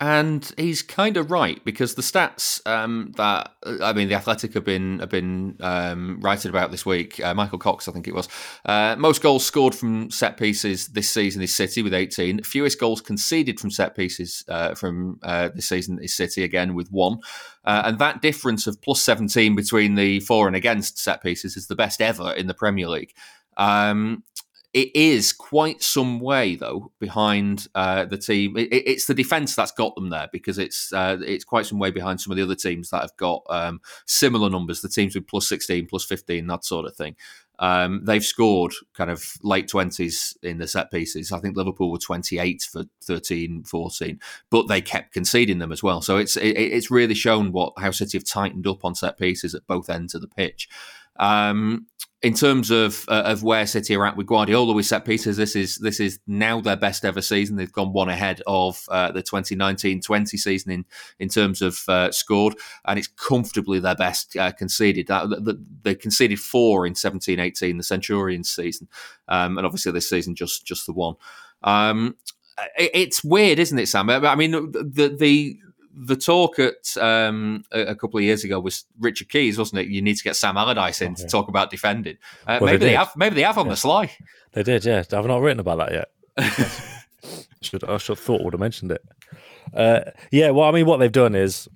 And 0.00 0.52
he's 0.56 0.82
kind 0.82 1.16
of 1.16 1.30
right 1.30 1.64
because 1.64 1.94
the 1.94 2.02
stats 2.02 2.60
um, 2.66 3.12
that 3.16 3.52
I 3.80 3.92
mean, 3.92 4.08
the 4.08 4.16
Athletic 4.16 4.52
have 4.54 4.64
been 4.64 4.98
have 4.98 5.08
been 5.08 5.56
um, 5.60 6.18
writing 6.20 6.48
about 6.48 6.72
this 6.72 6.84
week. 6.84 7.20
Uh, 7.20 7.32
Michael 7.32 7.58
Cox, 7.58 7.86
I 7.86 7.92
think 7.92 8.08
it 8.08 8.14
was, 8.14 8.28
uh, 8.64 8.96
most 8.98 9.22
goals 9.22 9.46
scored 9.46 9.72
from 9.72 10.10
set 10.10 10.36
pieces 10.36 10.88
this 10.88 11.08
season 11.08 11.42
is 11.42 11.54
City 11.54 11.80
with 11.80 11.94
18. 11.94 12.42
Fewest 12.42 12.80
goals 12.80 13.00
conceded 13.00 13.60
from 13.60 13.70
set 13.70 13.94
pieces 13.94 14.44
uh, 14.48 14.74
from 14.74 15.20
uh, 15.22 15.50
this 15.54 15.68
season 15.68 16.00
is 16.02 16.12
City 16.12 16.42
again 16.42 16.74
with 16.74 16.88
one. 16.90 17.18
Uh, 17.64 17.82
and 17.86 18.00
that 18.00 18.20
difference 18.20 18.66
of 18.66 18.82
plus 18.82 19.00
17 19.02 19.54
between 19.54 19.94
the 19.94 20.18
for 20.20 20.48
and 20.48 20.56
against 20.56 20.98
set 20.98 21.22
pieces 21.22 21.56
is 21.56 21.68
the 21.68 21.76
best 21.76 22.02
ever 22.02 22.32
in 22.32 22.48
the 22.48 22.54
Premier 22.54 22.88
League. 22.88 23.14
Um, 23.56 24.24
it 24.74 24.90
is 24.94 25.32
quite 25.32 25.82
some 25.82 26.18
way 26.18 26.56
though 26.56 26.90
behind 26.98 27.68
uh, 27.76 28.04
the 28.04 28.18
team. 28.18 28.56
It, 28.56 28.68
it's 28.72 29.06
the 29.06 29.14
defense 29.14 29.54
that's 29.54 29.70
got 29.70 29.94
them 29.94 30.10
there 30.10 30.28
because 30.32 30.58
it's 30.58 30.92
uh, 30.92 31.18
it's 31.24 31.44
quite 31.44 31.64
some 31.64 31.78
way 31.78 31.92
behind 31.92 32.20
some 32.20 32.32
of 32.32 32.36
the 32.36 32.42
other 32.42 32.56
teams 32.56 32.90
that 32.90 33.02
have 33.02 33.16
got 33.16 33.44
um, 33.48 33.80
similar 34.04 34.50
numbers. 34.50 34.82
The 34.82 34.88
teams 34.88 35.14
with 35.14 35.28
plus 35.28 35.48
sixteen, 35.48 35.86
plus 35.86 36.04
fifteen, 36.04 36.48
that 36.48 36.64
sort 36.64 36.86
of 36.86 36.96
thing. 36.96 37.14
Um, 37.60 38.04
they've 38.04 38.24
scored 38.24 38.72
kind 38.94 39.12
of 39.12 39.24
late 39.44 39.68
20s 39.68 40.36
in 40.42 40.58
the 40.58 40.66
set 40.66 40.90
pieces. 40.90 41.30
I 41.30 41.38
think 41.38 41.56
Liverpool 41.56 41.92
were 41.92 41.98
28 41.98 42.62
for 42.62 42.82
13, 43.04 43.62
14, 43.62 44.18
but 44.50 44.66
they 44.66 44.80
kept 44.80 45.12
conceding 45.12 45.60
them 45.60 45.70
as 45.70 45.80
well. 45.80 46.02
So 46.02 46.16
it's 46.16 46.36
it, 46.36 46.56
it's 46.56 46.90
really 46.90 47.14
shown 47.14 47.52
what 47.52 47.74
how 47.78 47.92
City 47.92 48.18
have 48.18 48.24
tightened 48.24 48.66
up 48.66 48.84
on 48.84 48.96
set 48.96 49.18
pieces 49.18 49.54
at 49.54 49.68
both 49.68 49.88
ends 49.88 50.16
of 50.16 50.20
the 50.20 50.26
pitch. 50.26 50.68
Um, 51.16 51.86
in 52.24 52.32
terms 52.32 52.70
of 52.70 53.04
uh, 53.08 53.22
of 53.26 53.42
where 53.42 53.66
City 53.66 53.94
are 53.94 54.06
at 54.06 54.16
with 54.16 54.26
Guardiola 54.26 54.72
with 54.72 54.86
set 54.86 55.04
pieces, 55.04 55.36
this 55.36 55.54
is 55.54 55.76
this 55.76 56.00
is 56.00 56.18
now 56.26 56.58
their 56.58 56.76
best 56.76 57.04
ever 57.04 57.20
season. 57.20 57.56
They've 57.56 57.70
gone 57.70 57.92
one 57.92 58.08
ahead 58.08 58.40
of 58.46 58.82
uh, 58.88 59.12
the 59.12 59.22
2019-20 59.22 60.28
season 60.30 60.72
in 60.72 60.84
in 61.18 61.28
terms 61.28 61.60
of 61.60 61.82
uh, 61.86 62.10
scored, 62.10 62.54
and 62.86 62.98
it's 62.98 63.08
comfortably 63.08 63.78
their 63.78 63.94
best 63.94 64.36
uh, 64.36 64.52
conceded. 64.52 65.06
That- 65.08 65.58
they 65.82 65.94
conceded 65.94 66.40
four 66.40 66.86
in 66.86 66.94
17-18, 66.94 67.76
the 67.76 67.82
Centurions 67.82 68.48
season, 68.48 68.88
um, 69.28 69.58
and 69.58 69.66
obviously 69.66 69.92
this 69.92 70.08
season 70.08 70.34
just 70.34 70.64
just 70.64 70.86
the 70.86 70.94
one. 70.94 71.16
Um, 71.62 72.16
it- 72.78 72.90
it's 72.94 73.22
weird, 73.22 73.58
isn't 73.58 73.78
it, 73.78 73.86
Sam? 73.88 74.08
I 74.08 74.34
mean, 74.34 74.52
the 74.72 75.14
the 75.18 75.58
the 75.96 76.16
talk 76.16 76.58
at 76.58 76.96
um, 77.00 77.64
a, 77.72 77.80
a 77.86 77.94
couple 77.94 78.18
of 78.18 78.24
years 78.24 78.44
ago 78.44 78.58
was 78.60 78.84
Richard 78.98 79.28
Keys, 79.28 79.58
wasn't 79.58 79.80
it? 79.80 79.88
You 79.88 80.02
need 80.02 80.16
to 80.16 80.24
get 80.24 80.36
Sam 80.36 80.56
Allardyce 80.56 81.00
in 81.02 81.14
to 81.14 81.26
talk 81.26 81.48
about 81.48 81.70
defending. 81.70 82.16
Uh, 82.46 82.58
Well, 82.60 82.72
maybe 82.72 82.78
they, 82.78 82.90
did. 82.90 82.96
have. 82.96 83.12
Maybe 83.16 83.36
they 83.36 83.42
have 83.42 83.58
on 83.58 83.68
the 83.68 83.76
sly. 83.76 84.10
They 84.52 84.62
did, 84.62 84.84
yeah. 84.84 85.02
I've 85.12 85.26
not 85.26 85.40
written 85.40 85.60
about 85.60 85.78
that 85.78 85.92
yet. 85.92 86.10
should 87.60 87.84
I 87.84 87.96
should 87.98 88.16
have 88.18 88.24
thought 88.24 88.42
would 88.42 88.52
have 88.54 88.60
mentioned 88.60 88.92
it. 88.92 89.02
Uh, 89.72 90.00
yeah, 90.30 90.50
well, 90.50 90.68
I 90.68 90.72
mean, 90.72 90.86
what 90.86 90.98
they've 90.98 91.10
done 91.10 91.34
is 91.34 91.68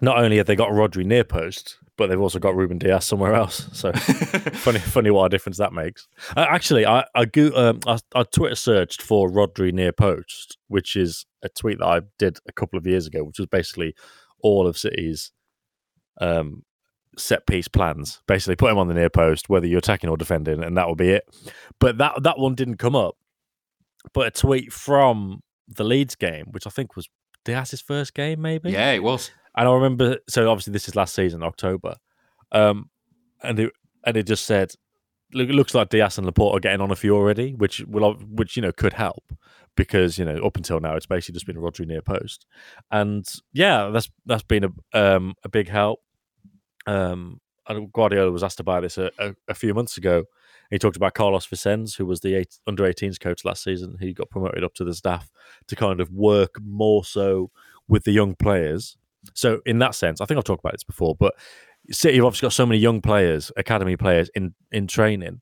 not 0.00 0.18
only 0.18 0.36
have 0.38 0.46
they 0.46 0.56
got 0.56 0.70
Rodri 0.70 1.04
near 1.04 1.24
post, 1.24 1.76
but 1.96 2.08
they've 2.08 2.20
also 2.20 2.38
got 2.38 2.54
Ruben 2.54 2.78
Dias 2.78 3.04
somewhere 3.04 3.34
else. 3.34 3.68
So 3.76 3.92
funny, 3.92 4.78
funny 4.78 5.10
what 5.10 5.26
a 5.26 5.28
difference 5.28 5.58
that 5.58 5.72
makes. 5.72 6.08
Uh, 6.36 6.46
actually, 6.48 6.86
I 6.86 7.04
I, 7.14 7.26
go, 7.26 7.50
um, 7.54 7.80
I 7.86 7.98
I 8.14 8.22
Twitter 8.22 8.54
searched 8.54 9.02
for 9.02 9.30
Rodri 9.30 9.72
near 9.72 9.92
post, 9.92 10.56
which 10.68 10.96
is 10.96 11.26
a 11.42 11.48
tweet 11.48 11.78
that 11.78 11.86
I 11.86 12.00
did 12.18 12.38
a 12.48 12.52
couple 12.52 12.78
of 12.78 12.86
years 12.86 13.06
ago, 13.06 13.22
which 13.22 13.38
was 13.38 13.48
basically 13.48 13.94
all 14.42 14.66
of 14.66 14.78
City's 14.78 15.30
um, 16.20 16.62
set 17.18 17.46
piece 17.46 17.68
plans. 17.68 18.22
Basically, 18.26 18.56
put 18.56 18.70
him 18.70 18.78
on 18.78 18.88
the 18.88 18.94
near 18.94 19.10
post, 19.10 19.48
whether 19.48 19.66
you're 19.66 19.78
attacking 19.78 20.08
or 20.10 20.16
defending, 20.16 20.62
and 20.62 20.76
that 20.76 20.86
will 20.86 20.96
be 20.96 21.10
it. 21.10 21.24
But 21.78 21.98
that 21.98 22.22
that 22.22 22.38
one 22.38 22.54
didn't 22.54 22.78
come 22.78 22.96
up. 22.96 23.16
But 24.14 24.26
a 24.28 24.30
tweet 24.30 24.72
from 24.72 25.40
the 25.68 25.84
Leeds 25.84 26.14
game, 26.14 26.46
which 26.52 26.66
I 26.66 26.70
think 26.70 26.96
was 26.96 27.08
Dias's 27.44 27.80
first 27.80 28.14
game, 28.14 28.40
maybe. 28.40 28.70
Yeah, 28.70 28.92
it 28.92 29.02
was. 29.02 29.30
And 29.56 29.68
I 29.68 29.72
remember, 29.72 30.18
so 30.28 30.50
obviously 30.50 30.72
this 30.72 30.88
is 30.88 30.96
last 30.96 31.14
season, 31.14 31.42
October, 31.42 31.96
um, 32.52 32.90
and 33.42 33.58
it 33.58 33.72
and 34.04 34.16
it 34.16 34.26
just 34.26 34.44
said, 34.44 34.72
"Look, 35.32 35.48
it 35.48 35.54
looks 35.54 35.74
like 35.74 35.88
Dias 35.88 36.18
and 36.18 36.26
Laporte 36.26 36.56
are 36.56 36.60
getting 36.60 36.80
on 36.80 36.90
a 36.90 36.96
few 36.96 37.14
already, 37.14 37.54
which 37.54 37.80
will, 37.86 38.14
which 38.14 38.56
you 38.56 38.62
know 38.62 38.72
could 38.72 38.92
help 38.92 39.32
because 39.76 40.18
you 40.18 40.24
know 40.24 40.38
up 40.38 40.56
until 40.56 40.80
now 40.80 40.94
it's 40.96 41.06
basically 41.06 41.34
just 41.34 41.46
been 41.46 41.56
Rodri 41.56 41.86
near 41.86 42.02
post, 42.02 42.46
and 42.90 43.26
yeah, 43.52 43.88
that's 43.88 44.10
that's 44.26 44.42
been 44.42 44.64
a 44.64 44.98
um, 45.16 45.34
a 45.42 45.48
big 45.48 45.68
help. 45.68 46.00
Um, 46.86 47.40
and 47.68 47.92
Guardiola 47.92 48.30
was 48.30 48.44
asked 48.44 48.60
about 48.60 48.82
this 48.82 48.98
a, 48.98 49.10
a, 49.18 49.34
a 49.48 49.54
few 49.54 49.74
months 49.74 49.96
ago. 49.96 50.24
He 50.70 50.78
talked 50.78 50.96
about 50.96 51.14
Carlos 51.14 51.46
Vicens, 51.46 51.96
who 51.96 52.06
was 52.06 52.20
the 52.20 52.34
eight, 52.34 52.58
under 52.66 52.84
18s 52.84 53.20
coach 53.20 53.44
last 53.44 53.62
season. 53.62 53.96
He 54.00 54.12
got 54.12 54.30
promoted 54.30 54.64
up 54.64 54.74
to 54.74 54.84
the 54.84 54.94
staff 54.94 55.30
to 55.68 55.76
kind 55.76 56.00
of 56.00 56.10
work 56.10 56.56
more 56.62 57.04
so 57.04 57.50
with 57.88 58.04
the 58.04 58.12
young 58.12 58.34
players. 58.34 58.96
So, 59.34 59.60
in 59.66 59.78
that 59.78 59.94
sense, 59.94 60.20
I 60.20 60.26
think 60.26 60.38
I've 60.38 60.44
talked 60.44 60.64
about 60.64 60.72
this 60.74 60.84
before, 60.84 61.14
but 61.14 61.34
City 61.90 62.16
have 62.16 62.24
obviously 62.24 62.46
got 62.46 62.52
so 62.52 62.66
many 62.66 62.78
young 62.78 63.00
players, 63.00 63.52
academy 63.56 63.96
players 63.96 64.30
in, 64.34 64.54
in 64.72 64.86
training. 64.86 65.40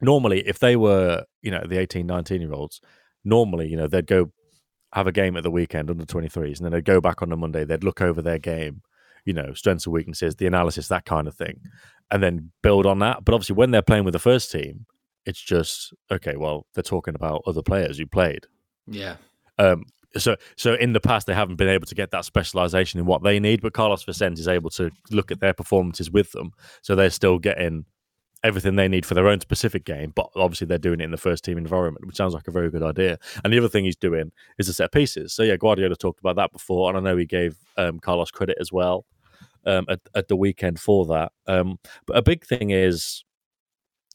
Normally, 0.00 0.46
if 0.46 0.58
they 0.58 0.76
were, 0.76 1.24
you 1.42 1.50
know, 1.50 1.62
the 1.66 1.78
18, 1.78 2.06
19 2.06 2.40
year 2.40 2.52
olds, 2.52 2.80
normally, 3.24 3.68
you 3.68 3.76
know, 3.76 3.86
they'd 3.86 4.06
go 4.06 4.32
have 4.92 5.06
a 5.06 5.12
game 5.12 5.36
at 5.36 5.42
the 5.42 5.50
weekend 5.50 5.90
under 5.90 6.04
23s 6.04 6.56
and 6.56 6.66
then 6.66 6.72
they'd 6.72 6.84
go 6.84 7.00
back 7.00 7.22
on 7.22 7.30
the 7.30 7.36
Monday, 7.36 7.64
they'd 7.64 7.84
look 7.84 8.00
over 8.00 8.20
their 8.20 8.38
game 8.38 8.82
you 9.24 9.32
know, 9.32 9.52
strengths 9.54 9.86
and 9.86 9.92
weaknesses, 9.92 10.36
the 10.36 10.46
analysis, 10.46 10.88
that 10.88 11.04
kind 11.04 11.28
of 11.28 11.34
thing, 11.34 11.60
and 12.10 12.22
then 12.22 12.50
build 12.62 12.86
on 12.86 12.98
that. 13.00 13.24
But 13.24 13.34
obviously, 13.34 13.56
when 13.56 13.70
they're 13.70 13.82
playing 13.82 14.04
with 14.04 14.12
the 14.12 14.18
first 14.18 14.50
team, 14.50 14.86
it's 15.24 15.40
just 15.40 15.92
okay. 16.10 16.36
Well, 16.36 16.66
they're 16.74 16.82
talking 16.82 17.14
about 17.14 17.42
other 17.46 17.62
players 17.62 17.98
who 17.98 18.06
played. 18.06 18.46
Yeah. 18.86 19.16
Um. 19.58 19.84
So, 20.16 20.36
so 20.56 20.74
in 20.74 20.92
the 20.92 21.00
past, 21.00 21.26
they 21.26 21.34
haven't 21.34 21.56
been 21.56 21.68
able 21.68 21.86
to 21.86 21.94
get 21.94 22.10
that 22.10 22.24
specialization 22.24 23.00
in 23.00 23.06
what 23.06 23.22
they 23.22 23.40
need, 23.40 23.62
but 23.62 23.72
Carlos 23.72 24.04
Vicens 24.04 24.38
is 24.38 24.48
able 24.48 24.70
to 24.70 24.90
look 25.10 25.30
at 25.30 25.40
their 25.40 25.54
performances 25.54 26.10
with 26.10 26.32
them, 26.32 26.52
so 26.82 26.94
they're 26.94 27.10
still 27.10 27.38
getting 27.38 27.86
everything 28.44 28.76
they 28.76 28.88
need 28.88 29.06
for 29.06 29.14
their 29.14 29.28
own 29.28 29.40
specific 29.40 29.84
game, 29.84 30.12
but 30.14 30.28
obviously 30.34 30.66
they're 30.66 30.78
doing 30.78 31.00
it 31.00 31.04
in 31.04 31.10
the 31.12 31.16
first 31.16 31.44
team 31.44 31.56
environment, 31.56 32.04
which 32.06 32.16
sounds 32.16 32.34
like 32.34 32.48
a 32.48 32.50
very 32.50 32.70
good 32.70 32.82
idea. 32.82 33.18
And 33.44 33.52
the 33.52 33.58
other 33.58 33.68
thing 33.68 33.84
he's 33.84 33.96
doing 33.96 34.32
is 34.58 34.66
the 34.66 34.72
set 34.72 34.92
pieces. 34.92 35.32
So 35.32 35.42
yeah, 35.42 35.56
Guardiola 35.56 35.94
talked 35.94 36.20
about 36.20 36.36
that 36.36 36.52
before, 36.52 36.88
and 36.88 36.98
I 36.98 37.00
know 37.00 37.16
he 37.16 37.24
gave 37.24 37.56
um, 37.76 38.00
Carlos 38.00 38.30
credit 38.30 38.56
as 38.60 38.72
well 38.72 39.06
um, 39.64 39.86
at, 39.88 40.00
at 40.14 40.28
the 40.28 40.36
weekend 40.36 40.80
for 40.80 41.06
that. 41.06 41.32
Um, 41.46 41.78
but 42.06 42.16
a 42.16 42.22
big 42.22 42.44
thing 42.44 42.70
is 42.70 43.24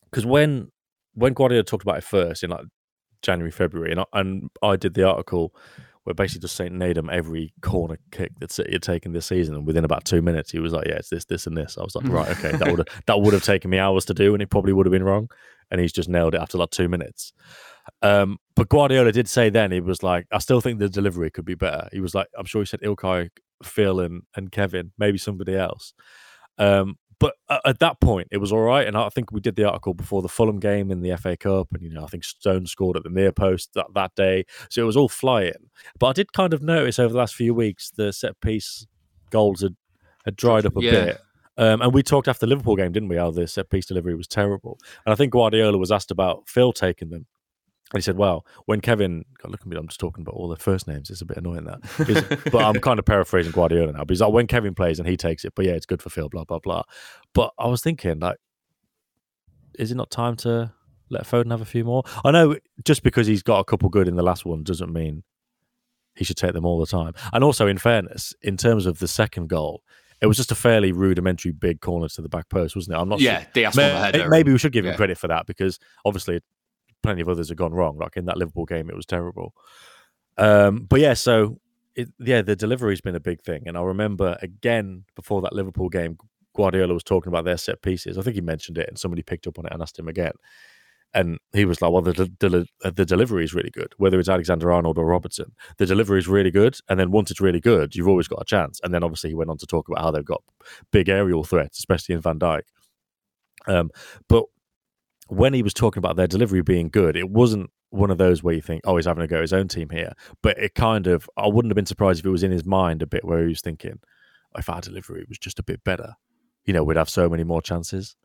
because 0.10 0.25
when 0.25 0.72
when 1.13 1.34
Guardiola 1.34 1.63
talked 1.63 1.84
about 1.84 1.98
it 1.98 2.04
first 2.04 2.44
in 2.44 2.50
like 2.50 2.66
January, 3.22 3.51
February, 3.51 3.92
and 3.92 4.01
I, 4.01 4.06
and 4.13 4.50
I 4.62 4.75
did 4.75 4.94
the 4.94 5.08
article 5.08 5.56
where 6.08 6.14
basically 6.14 6.40
just 6.40 6.56
Saint 6.56 6.74
Nadum 6.74 7.12
every 7.12 7.52
corner 7.62 7.98
kick 8.12 8.32
that 8.40 8.50
City 8.50 8.72
had 8.72 8.82
taken 8.82 9.12
this 9.12 9.26
season, 9.26 9.56
and 9.56 9.68
within 9.68 9.84
about 9.84 10.06
two 10.06 10.22
minutes 10.22 10.52
he 10.52 10.60
was 10.60 10.72
like, 10.72 10.88
"Yeah, 10.88 10.96
it's 10.96 11.10
this, 11.10 11.26
this, 11.26 11.48
and 11.48 11.58
this." 11.58 11.78
I 11.78 11.84
was 11.84 11.96
like, 11.96 12.08
"Right, 12.08 12.30
okay, 12.38 12.56
that 12.56 12.72
would 12.72 12.88
that 13.08 13.20
would 13.20 13.34
have 13.34 13.44
taken 13.44 13.70
me 13.70 13.78
hours 13.78 14.06
to 14.06 14.14
do, 14.14 14.34
and 14.34 14.42
it 14.42 14.50
probably 14.50 14.72
would 14.72 14.86
have 14.86 14.94
been 14.94 15.04
wrong." 15.04 15.30
And 15.70 15.82
he's 15.82 15.92
just 15.92 16.08
nailed 16.08 16.34
it 16.34 16.40
after 16.40 16.58
like 16.58 16.70
two 16.70 16.88
minutes. 16.88 17.34
Um, 18.02 18.38
but 18.56 18.70
Guardiola 18.70 19.12
did 19.12 19.28
say 19.28 19.50
then 19.50 19.74
he 19.74 19.82
was 19.82 20.02
like, 20.02 20.28
"I 20.32 20.38
still 20.38 20.62
think 20.62 20.80
the 20.80 20.88
delivery 20.88 21.30
could 21.30 21.44
be 21.44 21.56
better." 21.56 21.90
He 21.92 22.00
was 22.00 22.16
like, 22.16 22.28
"I'm 22.40 22.46
sure 22.46 22.62
he 22.62 22.66
said 22.68 22.80
Ilkay 22.80 23.30
Phil 23.62 24.00
and, 24.00 24.24
and 24.34 24.50
Kevin, 24.50 24.94
maybe 24.98 25.18
somebody 25.18 25.56
else. 25.56 25.94
Um, 26.58 26.98
but 27.19 27.33
at 27.65 27.79
that 27.79 28.00
point, 28.00 28.27
it 28.31 28.38
was 28.38 28.51
all 28.51 28.62
right. 28.62 28.88
And 28.88 28.95
I 28.95 29.09
think 29.09 29.31
we 29.31 29.41
did 29.41 29.55
the 29.55 29.63
article 29.65 29.93
before 29.93 30.21
the 30.21 30.29
Fulham 30.29 30.59
game 30.59 30.91
in 30.91 31.01
the 31.01 31.15
FA 31.17 31.36
Cup, 31.36 31.67
and 31.74 31.81
you 31.81 31.89
know, 31.89 32.03
I 32.03 32.07
think 32.07 32.24
Stone 32.24 32.67
scored 32.67 32.95
at 32.97 33.03
the 33.03 33.09
near 33.09 33.31
post 33.31 33.74
that, 33.74 33.88
that 33.95 34.13
day, 34.15 34.45
so 34.69 34.81
it 34.81 34.86
was 34.86 34.97
all 34.97 35.09
flying. 35.09 35.69
But 36.00 36.07
I 36.07 36.13
did 36.13 36.33
kind 36.33 36.53
of 36.53 36.62
notice 36.62 37.00
over 37.00 37.12
the 37.12 37.17
last 37.19 37.36
few 37.36 37.53
weeks 37.53 37.91
the 37.91 38.13
set 38.13 38.39
piece 38.41 38.86
goals 39.29 39.62
had, 39.62 39.75
had 40.25 40.36
dried 40.36 40.65
up 40.65 40.77
a 40.77 40.81
Yeah. 40.81 40.91
bit. 41.05 41.17
Um, 41.59 41.81
and 41.81 41.91
we 41.91 42.03
talked 42.03 42.27
after 42.27 42.45
the 42.45 42.50
Liverpool 42.51 42.75
game, 42.75 42.91
didn't 42.91 43.09
we? 43.09 43.15
How 43.15 43.31
the 43.31 43.47
set 43.47 43.71
piece 43.71 43.88
delivery 43.88 44.13
was 44.13 44.27
terrible. 44.27 44.77
And 45.05 45.12
I 45.12 45.15
think 45.15 45.33
Guardiola 45.33 45.79
was 45.79 45.91
asked 45.91 46.12
about 46.12 46.47
Phil 46.47 46.71
taking 46.71 47.09
them. 47.09 47.25
And 47.94 48.00
he 48.00 48.01
said, 48.01 48.17
"Well, 48.17 48.46
when 48.65 48.82
Kevin, 48.82 49.24
God, 49.41 49.51
look 49.51 49.62
at 49.62 49.67
me, 49.67 49.77
I'm 49.77 49.88
just 49.88 50.00
talking 50.00 50.22
about 50.22 50.36
all 50.36 50.50
their 50.50 50.58
first 50.58 50.88
names. 50.88 51.10
It's 51.10 51.22
a 51.22 51.25
bit 51.25 51.38
annoying 51.38 51.63
that, 51.65 51.79
He's- 52.06 52.25
but 52.51 52.62
I'm 52.63 52.82
kind 52.82 53.00
of 53.00 53.06
paraphrasing 53.06 53.53
Guardiola 53.53 53.94
now. 53.94 54.00
But 54.00 54.10
he's 54.10 54.22
like, 54.22 54.34
when 54.34 54.46
Kevin 54.48 54.75
plays 54.75 55.00
and 55.00 55.08
he 55.08 55.15
takes 55.15 55.46
it, 55.46 55.53
but 55.56 55.65
yeah, 55.65 55.72
it's 55.72 55.86
good 55.86 56.01
for 56.01 56.10
Phil, 56.10 56.27
blah 56.29 56.44
blah 56.44 56.60
blah. 56.60 56.84
But 57.34 57.53
I 57.58 57.67
was 57.67 57.82
thinking, 57.82 58.20
like, 58.20 58.38
is 59.79 59.91
it 59.91 59.96
not 59.96 60.10
time 60.12 60.36
to 60.38 60.74
let 61.10 61.24
Foden 61.24 61.51
have 61.51 61.62
a 61.62 61.65
few 61.65 61.84
more? 61.86 62.03
I 62.25 62.32
know 62.32 62.58
just 62.84 63.03
because 63.03 63.27
he's 63.27 63.44
got 63.44 63.60
a 63.60 63.63
couple 63.63 63.89
good 63.89 64.08
in 64.08 64.15
the 64.15 64.24
last 64.24 64.46
one 64.46 64.63
doesn't 64.63 64.91
mean 64.91 65.24
he 66.15 66.24
should 66.25 66.38
take 66.38 66.53
them 66.53 66.65
all 66.65 66.79
the 66.79 66.88
time. 66.88 67.13
And 67.32 67.44
also, 67.44 67.67
in 67.67 67.77
fairness, 67.77 68.34
in 68.41 68.58
terms 68.58 68.86
of 68.86 69.00
the 69.00 69.08
second 69.08 69.48
goal, 69.50 69.84
it 70.20 70.25
was 70.25 70.36
just 70.36 70.51
a 70.51 70.56
fairly 70.56 70.91
rudimentary 70.91 71.51
big 71.51 71.79
corner 71.79 72.08
to 72.10 72.22
the 72.24 72.27
back 72.29 72.50
post, 72.50 72.75
wasn't 72.75 72.98
it? 72.98 73.00
I'm 73.00 73.08
not 73.08 73.20
Yeah, 73.20 73.41
sure. 73.44 73.50
Dias 73.53 73.75
May- 73.77 73.91
on 73.91 73.96
the 73.96 74.06
header. 74.20 74.29
Maybe 74.29 74.51
we 74.51 74.58
should 74.58 74.72
give 74.72 74.84
Yeah. 74.84 74.91
him 74.91 74.98
credit 74.98 75.17
for 75.20 75.27
that 75.27 75.46
because 75.46 75.77
obviously 76.03 76.41
plenty 77.04 77.22
of 77.22 77.30
others 77.30 77.50
have 77.50 77.58
gone 77.58 77.74
wrong. 77.74 77.98
Like 77.98 78.18
in 78.18 78.25
that 78.25 78.38
Liverpool 78.38 78.66
game, 78.66 78.89
it 78.89 78.96
was 78.96 79.06
terrible. 79.06 79.54
Um, 80.38 80.86
but 80.89 81.00
yeah, 81.00 81.13
so 81.13 81.60
it, 81.96 82.10
yeah, 82.20 82.42
the 82.42 82.56
delivery's 82.56 83.01
been 83.01 83.16
a 83.16 83.20
big 83.20 83.42
thing. 83.42 83.63
And 83.68 83.77
I 83.77 83.82
remember 83.82 84.38
again 84.42 85.06
before 85.16 85.42
that 85.42 85.54
Liverpool 85.54 85.89
game, 85.89 86.18
Guardiola 86.56 86.94
was 86.94 87.04
talking 87.04 87.30
about 87.30 87.46
their 87.46 87.58
set 87.58 87.82
pieces. 87.82 88.18
I 88.18 88.22
think 88.22 88.36
he 88.36 88.42
mentioned 88.42 88.77
it, 88.77 88.88
and 88.88 88.98
somebody 88.98 89.24
picked 89.24 89.48
up 89.48 89.60
on 89.60 89.66
it 89.66 89.74
and 89.74 89.82
asked 89.82 89.98
him 89.98 90.08
again. 90.08 90.34
And 91.13 91.39
he 91.54 91.66
was 91.66 91.82
like, 91.82 91.92
"Well, 91.92 92.01
the 92.01 92.30
the, 92.39 92.92
the 92.92 93.06
delivery 93.06 93.44
is 93.44 93.54
really 93.54 93.72
good. 93.72 93.94
Whether 93.98 94.20
it's 94.20 94.30
Alexander 94.30 94.72
Arnold 94.72 94.98
or 94.98 95.06
Robertson, 95.06 95.54
the 95.77 95.86
delivery 95.86 96.20
is 96.20 96.27
really 96.27 96.51
good. 96.51 96.77
And 96.89 97.00
then 97.00 97.12
once 97.12 97.32
it's 97.32 97.42
really 97.42 97.62
good, 97.62 97.96
you've 97.96 98.08
always 98.08 98.27
got 98.27 98.42
a 98.42 98.46
chance. 98.46 98.80
And 98.84 98.94
then 98.94 99.04
obviously 99.04 99.30
he 99.30 99.36
went 99.36 99.50
on 99.50 99.58
to 99.58 99.66
talk 99.66 99.88
about 99.88 100.04
how 100.04 100.12
they've 100.12 100.25
got 100.25 100.44
big 100.92 101.10
aerial 101.10 101.44
threats, 101.44 101.80
especially 101.80 102.16
in 102.16 102.22
Van 102.22 102.38
Dijk. 102.38 102.63
Um, 103.68 103.89
but 104.27 104.46
when 105.29 105.53
he 105.53 105.63
was 105.63 105.74
talking 105.74 106.00
about 106.00 106.15
their 106.15 106.27
delivery 106.27 106.62
being 106.62 106.89
good, 106.89 107.15
it 107.15 107.29
wasn't 107.29 107.69
one 107.89 108.12
of 108.12 108.17
those 108.17 108.43
where 108.43 108.53
you 108.53 108.62
think, 108.62 108.81
"Oh, 108.86 108.96
he's 108.98 109.05
having 109.05 109.24
a 109.24 109.27
go 109.27 109.38
at 109.38 109.41
his 109.41 109.53
own 109.53 109.67
team 109.67 109.89
here." 109.89 110.13
But 110.41 110.57
it 110.57 110.75
kind 110.75 111.07
of, 111.07 111.29
I 111.38 111.48
wouldn't 111.48 111.72
have 111.72 111.75
been 111.75 111.86
surprised 111.86 112.19
if 112.19 112.25
it 112.25 112.29
was 112.29 112.43
in 112.43 112.51
his 112.51 112.65
mind 112.65 113.01
a 113.01 113.07
bit 113.07 113.25
where 113.25 113.41
he 113.41 113.48
was 113.48 113.62
thinking, 113.62 114.00
"If 114.57 114.69
our 114.69 114.81
delivery 114.81 115.25
was 115.27 115.38
just 115.38 115.60
a 115.60 115.63
bit 115.63 115.84
better, 115.84 116.15
you 116.65 116.74
know, 116.74 116.84
we'd 116.84 116.98
have 116.98 117.10
so 117.10 117.29
many 117.29 117.43
more 117.43 117.62
chances." 117.62 118.15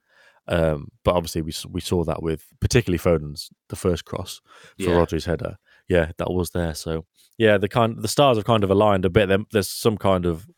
Um, 0.49 0.88
but 1.04 1.14
obviously, 1.14 1.42
we 1.42 1.52
we 1.71 1.80
saw 1.80 2.02
that 2.04 2.23
with 2.23 2.47
particularly 2.61 2.99
Foden's 2.99 3.50
the 3.68 3.76
first 3.76 4.04
cross 4.04 4.40
for 4.78 4.90
Yeah. 4.90 4.97
Rodri's 4.97 5.26
header. 5.26 5.56
Yeah, 5.88 6.11
that 6.18 6.32
was 6.32 6.50
there. 6.50 6.75
So 6.75 7.04
yeah, 7.38 7.59
the 7.59 7.68
kind 7.68 8.02
the 8.02 8.09
stars 8.09 8.37
have 8.37 8.44
kind 8.44 8.64
of 8.64 8.71
aligned 8.71 9.04
a 9.04 9.11
bit. 9.11 9.28
There, 9.28 9.38
there's 9.52 9.68
some 9.68 9.97
kind 9.97 10.26
of 10.26 10.49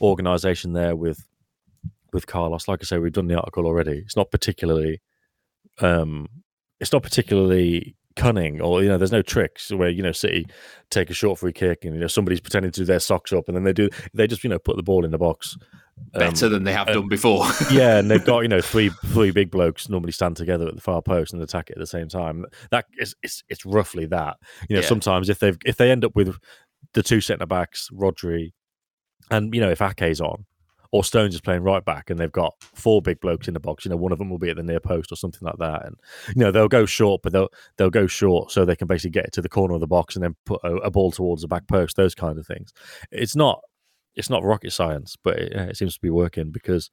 organisation 0.00 0.72
there 0.72 0.96
with 0.96 1.26
with 2.12 2.26
Carlos. 2.26 2.68
Like 2.68 2.80
I 2.82 2.84
say, 2.84 2.98
we've 2.98 3.12
done 3.12 3.26
the 3.26 3.36
article 3.38 3.66
already. 3.66 3.98
It's 3.98 4.16
not 4.16 4.30
particularly 4.30 5.02
um, 5.80 6.26
it's 6.80 6.92
not 6.92 7.02
particularly 7.02 7.94
cunning 8.16 8.60
or 8.60 8.82
you 8.82 8.88
know 8.88 8.98
there's 8.98 9.12
no 9.12 9.22
tricks 9.22 9.70
where 9.70 9.88
you 9.88 10.02
know 10.02 10.10
city 10.10 10.44
take 10.90 11.08
a 11.08 11.14
short 11.14 11.38
free 11.38 11.52
kick 11.52 11.84
and 11.84 11.94
you 11.94 12.00
know 12.00 12.08
somebody's 12.08 12.40
pretending 12.40 12.72
to 12.72 12.80
do 12.80 12.84
their 12.84 12.98
socks 12.98 13.32
up 13.32 13.46
and 13.46 13.56
then 13.56 13.62
they 13.62 13.72
do 13.72 13.88
they 14.12 14.26
just 14.26 14.42
you 14.42 14.50
know 14.50 14.58
put 14.58 14.76
the 14.76 14.82
ball 14.82 15.04
in 15.04 15.12
the 15.12 15.18
box 15.18 15.56
Um, 16.14 16.20
Better 16.20 16.48
than 16.48 16.64
they 16.64 16.72
have 16.72 16.88
uh, 16.88 16.94
done 16.94 17.08
before. 17.08 17.44
yeah, 17.70 17.98
and 17.98 18.10
they've 18.10 18.24
got 18.24 18.40
you 18.40 18.48
know 18.48 18.60
three 18.60 18.90
three 19.06 19.30
big 19.30 19.50
blokes 19.52 19.88
normally 19.88 20.10
stand 20.12 20.36
together 20.36 20.66
at 20.66 20.74
the 20.74 20.80
far 20.80 21.00
post 21.00 21.32
and 21.32 21.40
attack 21.42 21.70
it 21.70 21.76
at 21.76 21.80
the 21.80 21.86
same 21.86 22.08
time. 22.08 22.44
That 22.72 22.86
is 22.98 23.14
it's 23.22 23.44
it's 23.48 23.64
roughly 23.64 24.06
that. 24.06 24.36
You 24.68 24.74
know, 24.76 24.82
Yeah. 24.82 24.88
sometimes 24.88 25.28
if 25.28 25.38
they've 25.38 25.58
if 25.64 25.76
they 25.76 25.90
end 25.92 26.04
up 26.04 26.16
with 26.16 26.36
the 26.94 27.02
two 27.04 27.20
centre 27.20 27.46
backs, 27.46 27.88
Rodri, 27.92 28.52
and 29.30 29.54
you 29.54 29.60
know 29.60 29.70
if 29.70 29.80
Ake's 29.80 30.20
on 30.20 30.44
or 30.90 31.04
Stones 31.04 31.34
is 31.34 31.40
playing 31.40 31.62
right 31.62 31.84
back 31.84 32.08
and 32.08 32.18
they've 32.18 32.32
got 32.32 32.54
four 32.60 33.02
big 33.02 33.20
blokes 33.20 33.46
in 33.46 33.54
the 33.54 33.60
box, 33.60 33.84
you 33.84 33.90
know, 33.90 33.96
one 33.96 34.12
of 34.12 34.18
them 34.18 34.30
will 34.30 34.38
be 34.38 34.48
at 34.48 34.56
the 34.56 34.62
near 34.62 34.80
post 34.80 35.12
or 35.12 35.16
something 35.16 35.44
like 35.46 35.58
that, 35.58 35.84
and 35.84 35.96
you 36.34 36.42
know 36.42 36.50
they'll 36.50 36.68
go 36.68 36.86
short, 36.86 37.22
but 37.22 37.32
they'll 37.32 37.48
they'll 37.76 37.90
go 37.90 38.06
short 38.06 38.50
so 38.50 38.64
they 38.64 38.76
can 38.76 38.86
basically 38.86 39.10
get 39.10 39.26
it 39.26 39.32
to 39.32 39.42
the 39.42 39.48
corner 39.48 39.74
of 39.74 39.80
the 39.80 39.86
box 39.86 40.14
and 40.14 40.24
then 40.24 40.34
put 40.46 40.60
a, 40.64 40.76
a 40.76 40.90
ball 40.90 41.10
towards 41.10 41.42
the 41.42 41.48
back 41.48 41.66
post. 41.68 41.96
Those 41.96 42.14
kind 42.14 42.38
of 42.38 42.46
things. 42.46 42.72
It's 43.10 43.36
not 43.36 43.60
it's 44.14 44.30
not 44.30 44.44
rocket 44.44 44.72
science, 44.72 45.16
but 45.22 45.38
it, 45.38 45.52
it 45.52 45.76
seems 45.76 45.94
to 45.94 46.00
be 46.00 46.10
working 46.10 46.50
because 46.50 46.90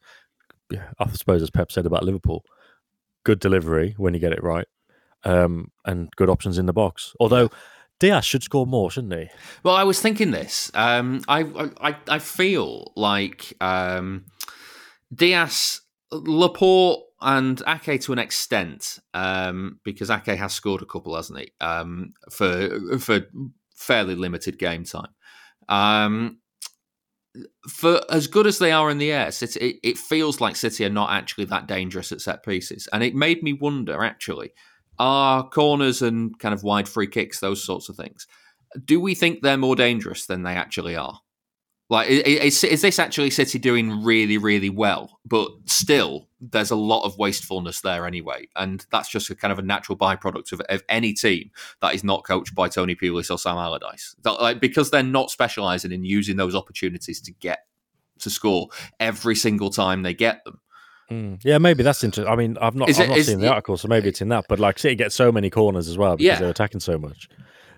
yeah, 0.69 0.89
I 0.99 1.09
suppose 1.11 1.41
as 1.41 1.49
Pep 1.49 1.71
said 1.71 1.85
about 1.85 2.03
Liverpool, 2.03 2.43
good 3.23 3.39
delivery 3.39 3.95
when 3.97 4.13
you 4.13 4.19
get 4.19 4.33
it 4.33 4.43
right, 4.43 4.67
um, 5.23 5.71
and 5.85 6.09
good 6.15 6.29
options 6.29 6.57
in 6.57 6.65
the 6.65 6.73
box. 6.73 7.13
Although 7.19 7.49
Dias 7.99 8.25
should 8.25 8.43
score 8.43 8.67
more, 8.67 8.91
shouldn't 8.91 9.13
he? 9.13 9.27
Well, 9.63 9.75
I 9.75 9.83
was 9.83 10.01
thinking 10.01 10.31
this. 10.31 10.69
Um, 10.73 11.21
I, 11.27 11.69
I 11.79 11.95
I 12.09 12.19
feel 12.19 12.91
like 12.95 13.53
um, 13.61 14.25
Dias, 15.13 15.81
Laporte, 16.11 17.01
and 17.21 17.61
Ake 17.67 18.01
to 18.01 18.13
an 18.13 18.19
extent, 18.19 18.99
um, 19.13 19.79
because 19.83 20.09
Ake 20.09 20.37
has 20.37 20.53
scored 20.53 20.81
a 20.81 20.85
couple, 20.85 21.15
hasn't 21.15 21.39
he? 21.39 21.51
Um, 21.61 22.13
for 22.29 22.99
for 22.99 23.21
fairly 23.75 24.15
limited 24.15 24.59
game 24.59 24.83
time. 24.83 25.13
Um, 25.69 26.39
for 27.67 28.01
as 28.09 28.27
good 28.27 28.47
as 28.47 28.59
they 28.59 28.71
are 28.71 28.89
in 28.89 28.97
the 28.97 29.11
air, 29.11 29.31
City, 29.31 29.59
it, 29.59 29.75
it 29.83 29.97
feels 29.97 30.39
like 30.39 30.55
City 30.55 30.85
are 30.85 30.89
not 30.89 31.11
actually 31.11 31.45
that 31.45 31.67
dangerous 31.67 32.11
at 32.11 32.21
set 32.21 32.43
pieces, 32.43 32.87
and 32.91 33.03
it 33.03 33.15
made 33.15 33.41
me 33.41 33.53
wonder. 33.53 34.03
Actually, 34.03 34.51
are 34.99 35.47
corners 35.49 36.01
and 36.01 36.37
kind 36.39 36.53
of 36.53 36.63
wide 36.63 36.87
free 36.87 37.07
kicks, 37.07 37.39
those 37.39 37.63
sorts 37.63 37.89
of 37.89 37.95
things, 37.95 38.27
do 38.83 38.99
we 38.99 39.15
think 39.15 39.41
they're 39.41 39.57
more 39.57 39.75
dangerous 39.75 40.25
than 40.25 40.43
they 40.43 40.53
actually 40.53 40.95
are? 40.95 41.19
Like, 41.87 42.09
is, 42.09 42.63
is 42.63 42.81
this 42.81 42.97
actually 42.97 43.29
City 43.29 43.59
doing 43.59 44.03
really, 44.03 44.39
really 44.39 44.71
well? 44.71 45.19
But 45.23 45.49
still, 45.65 46.29
there's 46.41 46.71
a 46.71 46.75
lot 46.75 47.03
of 47.03 47.17
wastefulness 47.19 47.81
there 47.81 48.07
anyway, 48.07 48.47
and 48.55 48.83
that's 48.91 49.07
just 49.07 49.29
a 49.29 49.35
kind 49.35 49.51
of 49.51 49.59
a 49.59 49.61
natural 49.61 49.95
byproduct 49.95 50.51
of, 50.51 50.61
of 50.61 50.83
any 50.89 51.13
team 51.13 51.51
that 51.81 51.93
is 51.93 52.03
not 52.03 52.23
coached 52.23 52.55
by 52.55 52.69
Tony 52.69 52.95
Pulis 52.95 53.29
or 53.29 53.37
Sam 53.37 53.57
Allardyce. 53.57 54.15
That, 54.23 54.41
like, 54.41 54.59
because 54.59 54.89
they're 54.89 55.03
not 55.03 55.29
specialising 55.29 55.91
in 55.91 56.03
using 56.03 56.37
those 56.37 56.55
opportunities 56.55 57.21
to 57.21 57.31
get 57.31 57.59
to 58.19 58.31
score 58.31 58.69
every 58.99 59.35
single 59.35 59.69
time 59.69 60.01
they 60.01 60.15
get 60.15 60.43
them. 60.43 60.59
Mm. 61.11 61.39
Yeah, 61.43 61.57
maybe 61.59 61.83
that's 61.83 62.03
interesting. 62.03 62.31
I 62.31 62.35
mean, 62.35 62.57
I've 62.59 62.75
not, 62.75 62.89
Is 62.89 62.99
I've 62.99 63.05
it- 63.05 63.09
not 63.09 63.19
seen 63.19 63.39
the 63.39 63.45
it- 63.47 63.49
article, 63.49 63.77
so 63.77 63.87
maybe 63.87 64.09
it's 64.09 64.21
in 64.21 64.29
that. 64.29 64.45
But 64.49 64.59
like, 64.59 64.79
City 64.79 64.95
get 64.95 65.11
so 65.11 65.31
many 65.31 65.49
corners 65.49 65.87
as 65.87 65.97
well 65.97 66.15
because 66.17 66.25
Yeah. 66.25 66.39
they're 66.39 66.49
attacking 66.49 66.79
so 66.79 66.97
much. 66.97 67.27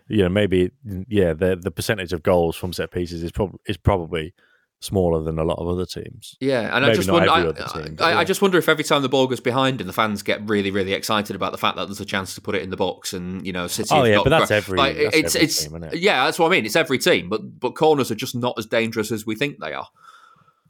You 0.07 0.23
know, 0.23 0.29
maybe 0.29 0.71
yeah, 1.09 1.33
the 1.33 1.57
the 1.61 1.71
percentage 1.71 2.13
of 2.13 2.23
goals 2.23 2.55
from 2.55 2.71
set 2.71 2.91
pieces 2.91 3.23
is 3.23 3.31
probably 3.33 3.59
is 3.67 3.75
probably 3.75 4.33
smaller 4.79 5.21
than 5.23 5.39
a 5.39 5.43
lot 5.43 5.57
of 5.57 5.67
other 5.67 5.85
teams. 5.85 6.35
Yeah, 6.39 6.73
and 6.73 6.85
I 6.85 6.93
just 6.93 7.11
wonder. 7.11 7.29
I, 7.29 7.41
team, 7.51 7.97
I, 7.99 8.11
yeah. 8.11 8.19
I 8.19 8.23
just 8.23 8.41
wonder 8.41 8.57
if 8.57 8.69
every 8.69 8.85
time 8.85 9.01
the 9.01 9.09
ball 9.09 9.27
goes 9.27 9.41
behind 9.41 9.81
and 9.81 9.89
the 9.89 9.93
fans 9.93 10.23
get 10.23 10.47
really, 10.47 10.71
really 10.71 10.93
excited 10.93 11.35
about 11.35 11.51
the 11.51 11.57
fact 11.57 11.75
that 11.75 11.87
there's 11.87 11.99
a 11.99 12.05
chance 12.05 12.35
to 12.35 12.41
put 12.41 12.55
it 12.55 12.61
in 12.61 12.69
the 12.69 12.77
box, 12.77 13.11
and 13.11 13.45
you 13.45 13.51
know, 13.51 13.67
City. 13.67 13.89
Oh, 13.91 14.03
yeah, 14.05 14.15
got 14.17 14.23
but 14.25 14.29
that's 14.29 14.51
every- 14.51 14.77
Like, 14.77 14.95
that's 14.95 15.15
it's 15.17 15.35
every 15.35 15.45
it's 15.45 15.63
team, 15.63 15.75
isn't 15.75 15.93
it? 15.95 15.99
yeah, 15.99 16.23
that's 16.23 16.39
what 16.39 16.45
I 16.47 16.51
mean. 16.51 16.65
It's 16.65 16.75
every 16.77 16.99
team, 16.99 17.27
but 17.27 17.59
but 17.59 17.71
corners 17.75 18.09
are 18.09 18.15
just 18.15 18.33
not 18.35 18.53
as 18.57 18.65
dangerous 18.65 19.11
as 19.11 19.25
we 19.25 19.35
think 19.35 19.57
they 19.59 19.73
are. 19.73 19.87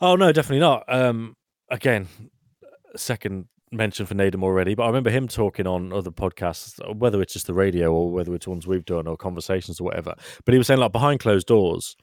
Oh 0.02 0.16
no, 0.16 0.32
definitely 0.32 0.62
not. 0.62 0.84
Um, 0.88 1.36
again, 1.70 2.08
second 3.00 3.46
mention 3.72 4.06
for 4.06 4.16
Nadem 4.16 4.44
already, 4.44 4.76
but 4.76 4.84
I 4.84 4.88
remember 4.88 5.10
him 5.10 5.28
talking 5.28 5.68
on 5.68 5.92
other 5.92 6.12
podcasts, 6.12 6.80
whether 6.96 7.22
it's 7.22 7.34
just 7.34 7.48
the 7.48 7.54
radio 7.54 7.94
or 7.94 8.12
whether 8.12 8.34
it's 8.34 8.48
ones 8.48 8.66
we've 8.66 8.86
done 8.86 9.08
or 9.08 9.18
conversations 9.18 9.80
or 9.80 9.86
whatever. 9.86 10.16
But 10.46 10.54
he 10.54 10.58
was 10.58 10.68
saying 10.68 10.80
like 10.80 10.92
behind 10.92 11.20
closed 11.20 11.48
doors, 11.48 11.96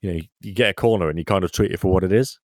you 0.00 0.10
know, 0.10 0.16
you, 0.16 0.22
you 0.40 0.52
get 0.52 0.70
a 0.70 0.74
corner 0.74 1.08
and 1.08 1.18
you 1.18 1.24
kind 1.24 1.44
of 1.44 1.52
treat 1.52 1.72
it 1.72 1.78
for 1.78 1.92
what 1.92 2.04
it 2.04 2.12
is. 2.12 2.38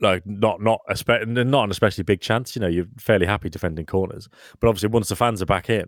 Like 0.00 0.22
not 0.24 0.62
not 0.62 0.80
spe- 0.94 1.26
not 1.26 1.64
an 1.64 1.70
especially 1.70 2.04
big 2.04 2.22
chance. 2.22 2.56
You 2.56 2.60
know, 2.60 2.68
you're 2.68 2.86
fairly 2.98 3.26
happy 3.26 3.50
defending 3.50 3.84
corners, 3.84 4.28
but 4.58 4.68
obviously 4.68 4.88
once 4.88 5.08
the 5.08 5.16
fans 5.16 5.42
are 5.42 5.46
back 5.46 5.68
in 5.68 5.84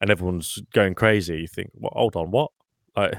and 0.00 0.10
everyone's 0.10 0.60
going 0.72 0.94
crazy, 0.94 1.38
you 1.38 1.46
think, 1.46 1.70
well, 1.74 1.92
hold 1.94 2.16
on, 2.16 2.30
what? 2.30 2.50
Like, 2.96 3.14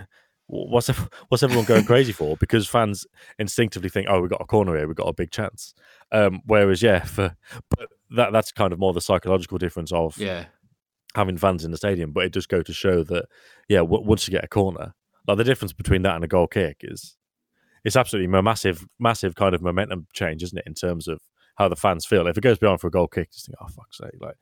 what's 0.49 0.87
what's 1.29 1.43
everyone 1.43 1.65
going 1.65 1.85
crazy 1.85 2.11
for? 2.11 2.35
Because 2.37 2.67
fans 2.67 3.05
instinctively 3.37 3.89
think, 3.89 4.07
oh, 4.09 4.21
we 4.21 4.27
got 4.27 4.41
a 4.41 4.45
corner 4.45 4.75
here, 4.75 4.87
we 4.87 4.93
got 4.93 5.07
a 5.07 5.13
big 5.13 5.31
chance. 5.31 5.73
Um, 6.11 6.41
whereas, 6.45 6.81
yeah, 6.81 7.03
for 7.03 7.35
but 7.69 7.89
that 8.15 8.33
that's 8.33 8.51
kind 8.51 8.73
of 8.73 8.79
more 8.79 8.93
the 8.93 9.01
psychological 9.01 9.57
difference 9.57 9.91
of 9.91 10.17
Yeah, 10.17 10.45
having 11.15 11.37
fans 11.37 11.63
in 11.63 11.71
the 11.71 11.77
stadium. 11.77 12.11
But 12.11 12.25
it 12.25 12.33
does 12.33 12.45
go 12.47 12.61
to 12.61 12.73
show 12.73 13.03
that, 13.03 13.25
yeah, 13.67 13.79
w- 13.79 14.03
once 14.03 14.27
you 14.27 14.31
get 14.31 14.43
a 14.43 14.47
corner, 14.47 14.93
like 15.27 15.37
the 15.37 15.43
difference 15.43 15.73
between 15.73 16.01
that 16.01 16.15
and 16.15 16.23
a 16.23 16.27
goal 16.27 16.47
kick 16.47 16.77
is 16.81 17.15
it's 17.85 17.95
absolutely 17.95 18.37
a 18.37 18.41
massive, 18.41 18.85
massive 18.99 19.35
kind 19.35 19.55
of 19.55 19.61
momentum 19.61 20.07
change, 20.13 20.43
isn't 20.43 20.57
it, 20.57 20.67
in 20.67 20.73
terms 20.73 21.07
of 21.07 21.21
how 21.55 21.69
the 21.69 21.75
fans 21.75 22.05
feel. 22.05 22.27
If 22.27 22.37
it 22.37 22.41
goes 22.41 22.57
beyond 22.57 22.81
for 22.81 22.87
a 22.87 22.91
goal 22.91 23.07
kick, 23.07 23.31
just 23.31 23.45
think, 23.45 23.57
oh 23.61 23.67
fuck's 23.67 23.97
sake, 23.97 24.19
like. 24.19 24.35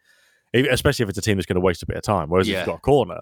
Especially 0.54 1.04
if 1.04 1.10
it's 1.10 1.18
a 1.18 1.22
team 1.22 1.36
that's 1.36 1.46
going 1.46 1.56
to 1.56 1.62
waste 1.62 1.84
a 1.84 1.86
bit 1.86 1.98
of 1.98 2.04
time. 2.04 2.30
Whereas 2.30 2.48
if 2.48 2.54
you've 2.60 2.68
got 2.68 2.78
a 2.78 2.82
corner, 2.82 3.20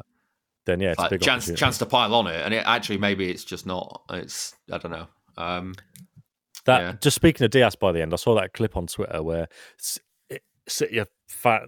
then 0.65 0.79
yeah, 0.79 0.91
it's 0.91 0.99
a 0.99 1.03
like, 1.03 1.11
big 1.11 1.21
chance 1.21 1.51
chance 1.53 1.77
to 1.79 1.85
pile 1.85 2.13
on 2.13 2.27
it, 2.27 2.43
and 2.43 2.53
it 2.53 2.63
actually 2.65 2.97
maybe 2.97 3.29
it's 3.29 3.43
just 3.43 3.65
not. 3.65 4.03
It's 4.09 4.55
I 4.71 4.77
don't 4.77 4.91
know. 4.91 5.07
Um, 5.37 5.75
That 6.65 6.81
Yeah. 6.81 6.93
just 7.01 7.15
speaking 7.15 7.45
of 7.45 7.51
Dias 7.51 7.75
by 7.75 7.91
the 7.91 8.01
end, 8.01 8.13
I 8.13 8.17
saw 8.17 8.33
that 8.35 8.53
clip 8.53 8.75
on 8.75 8.87
Twitter 8.87 9.21
where 9.21 9.47
City 10.67 11.03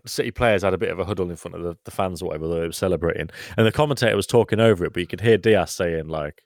City 0.06 0.32
players 0.32 0.64
had 0.64 0.74
a 0.74 0.78
bit 0.78 0.90
of 0.90 1.00
a 1.00 1.06
huddle 1.06 1.30
in 1.30 1.36
front 1.36 1.56
of 1.56 1.64
the, 1.64 1.78
the 1.84 1.92
fans 1.92 2.22
or 2.22 2.28
whatever 2.28 2.48
they 2.48 2.60
were 2.62 2.72
celebrating, 2.72 3.30
and 3.56 3.68
the 3.68 3.72
commentator 3.72 4.16
was 4.16 4.28
talking 4.28 4.60
over 4.60 4.86
it, 4.86 4.94
but 4.94 5.00
you 5.02 5.08
could 5.08 5.22
hear 5.22 5.38
Dias 5.38 5.72
saying 5.72 6.08
like 6.08 6.44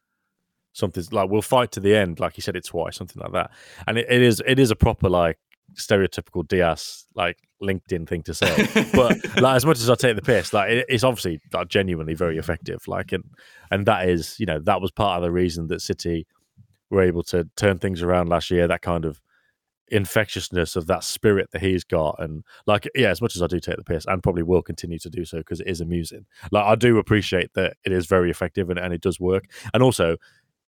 something 0.74 1.04
like 1.12 1.30
"We'll 1.30 1.42
fight 1.42 1.72
to 1.74 1.80
the 1.80 1.96
end," 1.96 2.20
like 2.20 2.34
he 2.34 2.42
said 2.42 2.56
it 2.56 2.66
twice, 2.66 2.98
something 2.98 3.22
like 3.22 3.32
that, 3.32 3.52
and 3.88 3.98
it, 3.98 4.08
it 4.10 4.22
is 4.22 4.42
it 4.46 4.60
is 4.60 4.72
a 4.72 4.76
proper 4.76 5.10
like 5.10 5.38
stereotypical 5.76 6.46
Dias 6.46 7.08
like 7.16 7.38
LinkedIn 7.62 8.08
thing 8.08 8.24
to 8.24 8.34
say, 8.34 8.68
but 8.94 9.18
like 9.42 9.56
as 9.56 9.66
much 9.66 9.80
as 9.80 9.90
I 9.90 9.96
take 9.96 10.16
the 10.16 10.22
piss, 10.22 10.54
like 10.54 10.72
it, 10.72 10.86
it's 10.90 11.04
obviously 11.04 11.40
like 11.54 11.68
genuinely 11.68 12.14
very 12.14 12.38
effective, 12.38 12.88
like 12.88 13.12
and 13.12 13.24
and 13.70 13.86
that 13.86 14.10
is 14.10 14.36
you 14.40 14.46
know 14.46 14.60
that 14.60 14.82
was 14.82 14.92
part 14.92 15.18
of 15.18 15.24
the 15.24 15.32
reason 15.32 15.68
that 15.68 15.82
City 15.82 16.28
were 16.90 17.02
able 17.02 17.24
to 17.24 17.48
turn 17.56 17.80
things 17.80 18.02
around 18.02 18.30
last 18.30 18.52
year. 18.52 18.68
That 18.68 18.82
kind 18.82 19.06
of 19.06 19.22
infectiousness 19.92 20.78
of 20.78 20.88
that 20.88 21.04
spirit 21.04 21.50
that 21.52 21.62
he's 21.62 21.84
got, 21.84 22.16
and 22.20 22.44
like 22.66 22.90
yeah, 22.96 23.10
as 23.10 23.22
much 23.22 23.36
as 23.36 23.42
I 23.42 23.48
do 23.48 23.60
take 23.60 23.78
the 23.78 23.84
piss, 23.84 24.06
and 24.08 24.24
probably 24.24 24.44
will 24.44 24.62
continue 24.62 25.00
to 25.00 25.10
do 25.10 25.26
so 25.26 25.38
because 25.40 25.60
it 25.60 25.68
is 25.68 25.82
amusing. 25.82 26.26
Like 26.52 26.66
I 26.66 26.76
do 26.76 26.98
appreciate 26.98 27.54
that 27.56 27.78
it 27.86 27.92
is 27.92 28.08
very 28.08 28.32
effective 28.32 28.70
and, 28.70 28.80
and 28.80 28.94
it 28.94 29.02
does 29.02 29.20
work, 29.20 29.46
and 29.74 29.84
also 29.84 30.18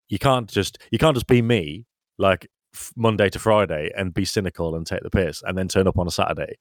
you 0.10 0.20
can't 0.20 0.50
just 0.50 0.78
you 0.92 1.00
can't 1.00 1.16
just 1.16 1.28
be 1.28 1.42
me 1.42 1.86
like 2.18 2.48
Monday 2.96 3.30
to 3.30 3.40
Friday 3.40 3.92
and 3.96 4.14
be 4.14 4.26
cynical 4.26 4.76
and 4.76 4.86
take 4.86 5.04
the 5.04 5.10
piss, 5.10 5.42
and 5.46 5.58
then 5.58 5.68
turn 5.68 5.88
up 5.88 5.98
on 5.98 6.08
a 6.08 6.12
Saturday. 6.12 6.58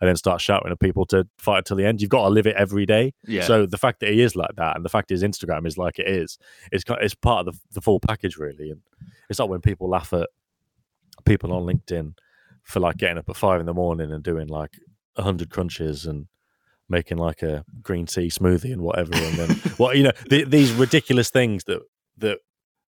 And 0.00 0.08
then 0.08 0.16
start 0.16 0.40
shouting 0.40 0.72
at 0.72 0.80
people 0.80 1.06
to 1.06 1.26
fight 1.38 1.64
till 1.64 1.76
the 1.76 1.84
end. 1.86 2.00
You've 2.00 2.10
got 2.10 2.24
to 2.24 2.28
live 2.28 2.46
it 2.46 2.56
every 2.56 2.84
day. 2.86 3.14
yeah, 3.26 3.42
So 3.42 3.66
the 3.66 3.78
fact 3.78 4.00
that 4.00 4.10
he 4.10 4.20
is 4.22 4.34
like 4.36 4.56
that, 4.56 4.76
and 4.76 4.84
the 4.84 4.88
fact 4.88 5.10
his 5.10 5.22
Instagram 5.22 5.66
is 5.66 5.78
like 5.78 5.98
it 5.98 6.08
is, 6.08 6.38
it's 6.72 6.84
it's 7.00 7.14
part 7.14 7.46
of 7.46 7.54
the, 7.54 7.60
the 7.72 7.80
full 7.80 8.00
package, 8.00 8.36
really. 8.36 8.70
And 8.70 8.80
it's 9.30 9.38
like 9.38 9.48
when 9.48 9.60
people 9.60 9.88
laugh 9.88 10.12
at 10.12 10.28
people 11.24 11.52
on 11.52 11.62
LinkedIn 11.62 12.14
for 12.64 12.80
like 12.80 12.96
getting 12.96 13.18
up 13.18 13.28
at 13.28 13.36
five 13.36 13.60
in 13.60 13.66
the 13.66 13.74
morning 13.74 14.10
and 14.12 14.22
doing 14.22 14.48
like 14.48 14.72
a 15.16 15.22
hundred 15.22 15.50
crunches 15.50 16.06
and 16.06 16.26
making 16.88 17.16
like 17.18 17.42
a 17.42 17.64
green 17.82 18.06
tea 18.06 18.28
smoothie 18.28 18.72
and 18.72 18.82
whatever, 18.82 19.14
and 19.14 19.36
then 19.36 19.50
what 19.76 19.96
you 19.96 20.02
know 20.02 20.12
th- 20.28 20.48
these 20.48 20.72
ridiculous 20.72 21.30
things 21.30 21.64
that 21.64 21.80
that 22.18 22.38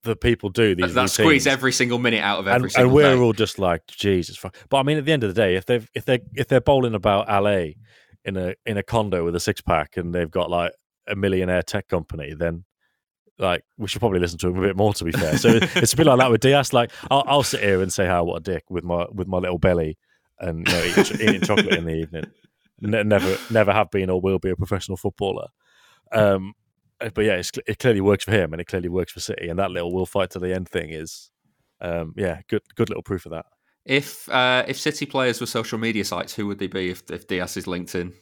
the 0.07 0.17
people 0.17 0.49
do. 0.49 0.75
These 0.75 0.95
that 0.95 1.11
squeeze 1.11 1.47
every 1.47 1.73
single 1.73 1.99
minute 1.99 2.23
out 2.23 2.39
of 2.39 2.49
every 2.49 2.71
and, 2.75 2.85
and 2.87 2.93
we're 2.93 3.15
day. 3.15 3.21
all 3.21 3.33
just 3.33 3.59
like 3.59 3.87
Jesus. 3.87 4.37
Fuck. 4.37 4.57
But 4.69 4.79
I 4.79 4.83
mean, 4.83 4.99
at 4.99 5.05
the 5.05 5.13
end 5.13 5.25
of 5.25 5.35
the 5.35 5.41
day, 5.41 5.57
if 5.57 5.67
they 5.67 5.81
if 5.95 6.05
they 6.05 6.21
if 6.35 6.49
they're 6.49 6.61
bowling 6.61 6.95
about 6.95 7.29
LA 7.29 7.73
in 8.25 8.37
a 8.37 8.55
in 8.65 8.77
a 8.77 8.83
condo 8.83 9.25
with 9.25 9.37
a 9.37 9.41
six 9.41 9.61
pack 9.61 9.97
and 9.97 10.15
they've 10.15 10.31
got 10.31 10.51
like 10.51 10.73
a 11.07 11.15
millionaire 11.15 11.63
tech 11.63 11.89
company, 11.89 12.35
then 12.35 12.65
like 13.39 13.63
we 13.77 13.89
should 13.89 14.01
probably 14.01 14.19
listen 14.19 14.39
to 14.39 14.49
him 14.49 14.59
a 14.59 14.63
bit 14.63 14.77
more. 14.77 14.95
To 14.95 15.05
be 15.05 15.13
fair, 15.13 15.37
so 15.37 15.49
it's 15.77 15.93
a 15.93 15.97
bit 15.97 16.07
like 16.07 16.19
that 16.19 16.31
with 16.31 16.41
Dias. 16.41 16.73
Like 16.73 16.91
I'll, 17.11 17.25
I'll 17.27 17.43
sit 17.43 17.63
here 17.63 17.83
and 17.83 17.93
say 17.93 18.07
how 18.07 18.25
what 18.25 18.37
a 18.37 18.41
dick 18.41 18.65
with 18.71 18.85
my 18.85 19.07
with 19.13 19.29
my 19.29 19.39
little 19.39 19.59
belly 19.59 19.99
and 20.39 20.67
you 20.67 20.75
know, 20.75 20.85
eating, 20.85 21.21
eating 21.21 21.41
chocolate 21.43 21.75
in 21.75 21.85
the 21.85 21.95
evening. 21.95 22.25
Ne- 22.81 23.05
never 23.05 23.39
never 23.51 23.73
have 23.73 23.91
been 23.91 24.11
or 24.11 24.21
will 24.21 24.39
be 24.39 24.51
a 24.51 24.57
professional 24.57 24.97
footballer. 24.97 25.49
Um, 26.13 26.55
but 26.99 27.25
yeah, 27.25 27.35
it's, 27.35 27.53
it 27.67 27.79
clearly 27.79 28.01
works 28.01 28.25
for 28.25 28.33
him, 28.33 28.53
and 28.53 28.61
it 28.61 28.67
clearly 28.67 28.89
works 28.89 29.13
for 29.13 29.21
City. 29.21 29.49
And 29.49 29.59
that 29.59 29.71
little 29.71 29.93
"we'll 29.93 30.07
fight 30.07 30.31
to 30.31 30.39
the 30.39 30.55
end" 30.55 30.69
thing 30.69 30.91
is, 30.91 31.31
um, 31.81 32.15
yeah, 32.17 32.41
good 32.49 32.63
good 32.75 32.89
little 32.89 33.03
proof 33.03 33.27
of 33.27 33.33
that. 33.33 33.47
If 33.85 34.29
uh, 34.29 34.65
if 34.67 34.79
City 34.79 35.07
players 35.07 35.41
were 35.41 35.47
social 35.47 35.79
media 35.79 36.05
sites, 36.05 36.35
who 36.35 36.47
would 36.47 36.59
they 36.59 36.67
be 36.67 36.91
if 36.91 37.03
if 37.11 37.27
Dias 37.27 37.57
is 37.57 37.67
LinkedIn? 37.67 38.13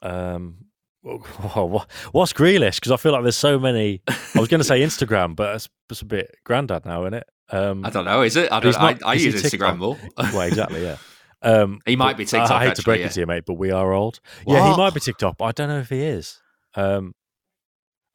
Um, 0.00 0.66
oh, 1.04 1.84
what's 2.12 2.32
Grealish? 2.32 2.76
Because 2.76 2.92
I 2.92 2.96
feel 2.96 3.12
like 3.12 3.22
there's 3.22 3.36
so 3.36 3.58
many. 3.58 4.02
I 4.08 4.38
was 4.38 4.48
going 4.48 4.60
to 4.60 4.64
say 4.64 4.80
Instagram, 4.82 5.36
but 5.36 5.54
it's, 5.56 5.68
it's 5.90 6.02
a 6.02 6.06
bit 6.06 6.34
granddad 6.44 6.84
now, 6.84 7.02
isn't 7.02 7.14
it? 7.14 7.26
Um, 7.50 7.84
I 7.84 7.90
don't 7.90 8.04
know. 8.04 8.22
Is 8.22 8.36
it? 8.36 8.50
I 8.50 8.60
don't. 8.60 8.72
not- 8.72 9.02
I, 9.04 9.10
I 9.10 9.14
use 9.14 9.42
Instagram 9.42 9.78
more. 9.78 9.98
well, 10.16 10.40
exactly, 10.42 10.82
yeah. 10.82 10.96
Um, 11.44 11.80
He 11.84 11.96
might 11.96 12.16
be 12.16 12.24
TikTok, 12.24 12.52
I, 12.52 12.66
hate 12.66 12.76
to 12.76 12.82
break 12.82 13.00
yeah. 13.00 13.06
it 13.06 13.12
to 13.14 13.20
you, 13.20 13.26
mate, 13.26 13.42
but 13.44 13.54
we 13.54 13.72
are 13.72 13.92
old. 13.92 14.20
Yeah, 14.46 14.70
he 14.70 14.76
might 14.76 14.94
be 14.94 15.00
TikTok, 15.00 15.38
but 15.38 15.46
I 15.46 15.50
don't 15.50 15.68
know 15.68 15.80
if 15.80 15.88
he 15.88 16.00
is. 16.00 16.40
Um, 16.74 17.14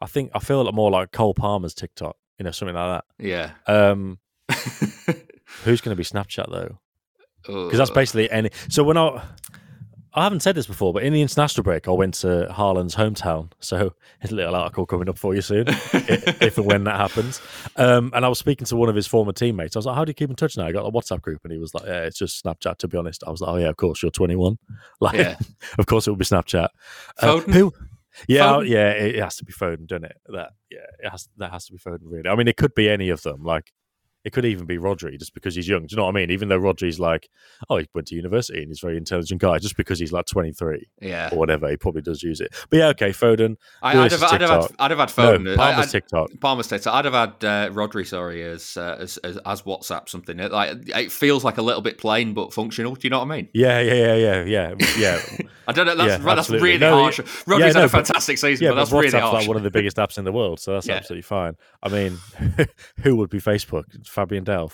I 0.02 0.06
think 0.06 0.32
I 0.36 0.40
feel 0.40 0.64
like 0.64 0.74
more 0.74 0.92
like 0.92 1.12
Cole 1.12 1.34
Palmer's 1.34 1.74
TikTok, 1.74 2.16
you 2.38 2.44
know, 2.46 2.52
something 2.52 2.76
like 2.76 3.02
that. 3.20 3.26
yeah. 3.26 3.52
Um, 3.66 4.20
who's 5.64 5.82
going 5.82 5.92
to 5.92 5.96
be 5.96 6.04
Snapchat 6.04 6.50
though? 6.52 6.80
because 7.46 7.78
that's 7.78 7.92
basically 7.92 8.30
any. 8.30 8.50
So 8.70 8.84
when 8.84 8.98
I, 8.98 9.24
I 10.14 10.24
haven't 10.24 10.42
said 10.42 10.56
this 10.56 10.68
before, 10.68 10.92
but 10.94 11.04
in 11.04 11.14
the 11.14 11.22
international 11.22 11.64
break, 11.64 11.88
I 11.88 11.92
went 11.92 12.16
to 12.16 12.48
Haaland's 12.52 12.96
hometown. 12.96 13.52
So 13.60 13.94
there's 14.22 14.32
a 14.32 14.36
little 14.36 14.56
article 14.56 14.86
coming 14.86 15.08
up 15.08 15.18
for 15.18 15.34
you 15.34 15.42
soon, 15.42 15.66
if 15.68 16.58
and 16.58 16.66
when 16.68 16.84
that 16.86 16.98
happens. 16.98 17.40
Um, 17.78 18.12
and 18.14 18.26
I 18.26 18.28
was 18.28 18.38
speaking 18.40 18.66
to 18.68 18.76
one 18.76 18.90
of 18.90 18.96
his 18.96 19.08
former 19.08 19.32
teammates. 19.32 19.76
I 19.76 19.80
was 19.80 19.86
like, 19.86 19.96
"How 19.96 20.04
do 20.04 20.10
you 20.10 20.14
keep 20.16 20.30
in 20.30 20.36
touch 20.36 20.58
now?" 20.58 20.66
I 20.66 20.72
got 20.74 20.86
a 20.86 20.92
WhatsApp 20.92 21.22
group, 21.22 21.40
and 21.44 21.54
he 21.54 21.60
was 21.60 21.74
like, 21.74 21.86
"Yeah, 21.86 22.02
it's 22.04 22.18
just 22.18 22.44
Snapchat." 22.44 22.78
To 22.80 22.88
be 22.88 22.98
honest, 22.98 23.24
I 23.26 23.30
was 23.32 23.40
like, 23.42 23.50
"Oh 23.52 23.58
yeah, 23.58 23.70
of 23.70 23.78
course, 23.78 24.02
you're 24.02 24.12
21. 24.12 24.58
Like, 25.00 25.16
Yeah. 25.16 25.38
of 25.78 25.86
course, 25.86 26.08
it 26.08 26.10
would 26.12 26.20
be 26.20 26.26
Snapchat." 26.26 26.70
Uh, 27.22 27.40
who? 27.42 27.72
Yeah, 28.28 28.54
Foden? 28.54 28.70
yeah, 28.70 28.92
it, 28.92 29.16
it 29.16 29.24
has 29.24 29.36
to 29.38 29.46
be 29.46 29.54
Foden, 29.54 29.88
doesn't 29.88 30.06
it? 30.06 30.18
That 30.28 30.52
yeah, 30.70 30.86
it 31.00 31.10
has 31.10 31.30
that 31.38 31.52
has 31.52 31.66
to 31.66 31.74
be 31.74 31.80
Foden. 31.80 32.00
Really, 32.04 32.30
I 32.30 32.36
mean, 32.36 32.48
it 32.48 32.58
could 32.58 32.74
be 32.74 32.90
any 32.90 33.10
of 33.10 33.22
them. 33.22 33.44
Like, 33.44 33.72
it 34.28 34.34
could 34.34 34.44
even 34.46 34.66
be 34.66 34.78
Rodri 34.78 35.18
just 35.18 35.34
because 35.34 35.56
he's 35.56 35.68
young. 35.70 35.84
Do 35.84 35.88
you 35.92 35.98
know 35.98 36.04
what 36.04 36.10
I 36.10 36.20
mean? 36.20 36.32
Even 36.32 36.50
though 36.50 36.60
Rodri's 36.60 37.00
like, 37.00 37.30
oh, 37.70 37.78
he 37.78 37.88
went 37.96 38.08
to 38.08 38.16
university 38.16 38.60
and 38.60 38.68
he's 38.68 38.84
a 38.84 38.86
very 38.88 38.98
intelligent 38.98 39.40
guy, 39.40 39.58
just 39.58 39.78
because 39.78 40.00
he's 40.00 40.12
like 40.12 40.26
23 40.26 40.86
Yeah. 41.02 41.30
or 41.32 41.38
whatever, 41.40 41.70
he 41.70 41.78
probably 41.78 42.02
does 42.02 42.22
use 42.22 42.42
it. 42.42 42.54
But 42.70 42.78
yeah, 42.80 42.88
okay, 42.90 43.12
Foden. 43.12 43.56
I, 43.82 43.98
I'd, 43.98 44.12
have, 44.12 44.24
I'd, 44.24 44.42
have 44.42 44.50
had, 44.50 44.72
I'd 44.80 44.92
have 44.92 45.00
had 45.00 45.18
No, 45.18 45.38
Foden. 45.40 45.56
Palmer's 45.56 45.86
I'd, 45.88 45.90
TikTok. 45.92 46.30
Palmer's 46.42 46.68
TikTok. 46.68 46.94
I'd 46.94 47.06
have 47.06 47.14
had 47.14 47.30
uh, 47.46 47.70
Rodri, 47.74 48.06
sorry, 48.06 48.44
as, 48.44 48.76
uh, 48.76 48.98
as, 49.00 49.18
as 49.20 49.38
as 49.46 49.62
WhatsApp 49.62 50.10
something. 50.10 50.40
It, 50.40 50.52
like 50.52 50.78
it 50.90 51.12
feels 51.12 51.44
like 51.46 51.58
a 51.58 51.62
little 51.62 51.82
bit 51.82 51.98
plain 51.98 52.34
but 52.34 52.54
functional. 52.54 52.96
Do 52.96 53.02
you 53.04 53.10
know 53.10 53.20
what 53.20 53.32
I 53.32 53.36
mean? 53.38 53.50
Yeah, 53.54 53.80
yeah, 53.80 53.94
yeah, 54.16 54.44
yeah, 54.44 54.44
yeah, 54.44 54.88
yeah. 54.98 55.22
I 55.70 55.72
don't 55.72 55.86
know. 55.86 55.96
That's, 55.96 56.24
Yeah, 56.24 56.36
that's 56.36 56.50
really 56.50 56.78
No, 56.80 57.04
harsh. 57.04 57.20
Rodri's 57.20 57.60
yeah, 57.60 57.66
had 57.68 57.74
no, 57.76 57.80
a 57.80 57.84
but- 57.86 57.92
fantastic 57.92 58.38
season, 58.38 58.66
yeah, 58.66 58.72
but 58.72 58.76
that's 58.76 58.90
but 58.92 58.98
really 59.04 59.20
harsh. 59.20 59.34
like 59.34 59.48
one 59.48 59.58
of 59.58 59.64
the 59.64 59.72
biggest 59.72 59.98
apps 59.98 60.18
in 60.18 60.26
the 60.26 60.32
world, 60.32 60.60
so 60.60 60.74
that's 60.74 60.88
Yeah. 60.88 60.96
absolutely 60.96 61.22
fine. 61.24 61.56
I 61.84 61.90
mean, 61.90 62.18
who 63.04 63.16
would 63.18 63.30
be 63.30 63.40
Facebook? 63.40 63.84
Fabian 64.18 64.44
Delph. 64.46 64.74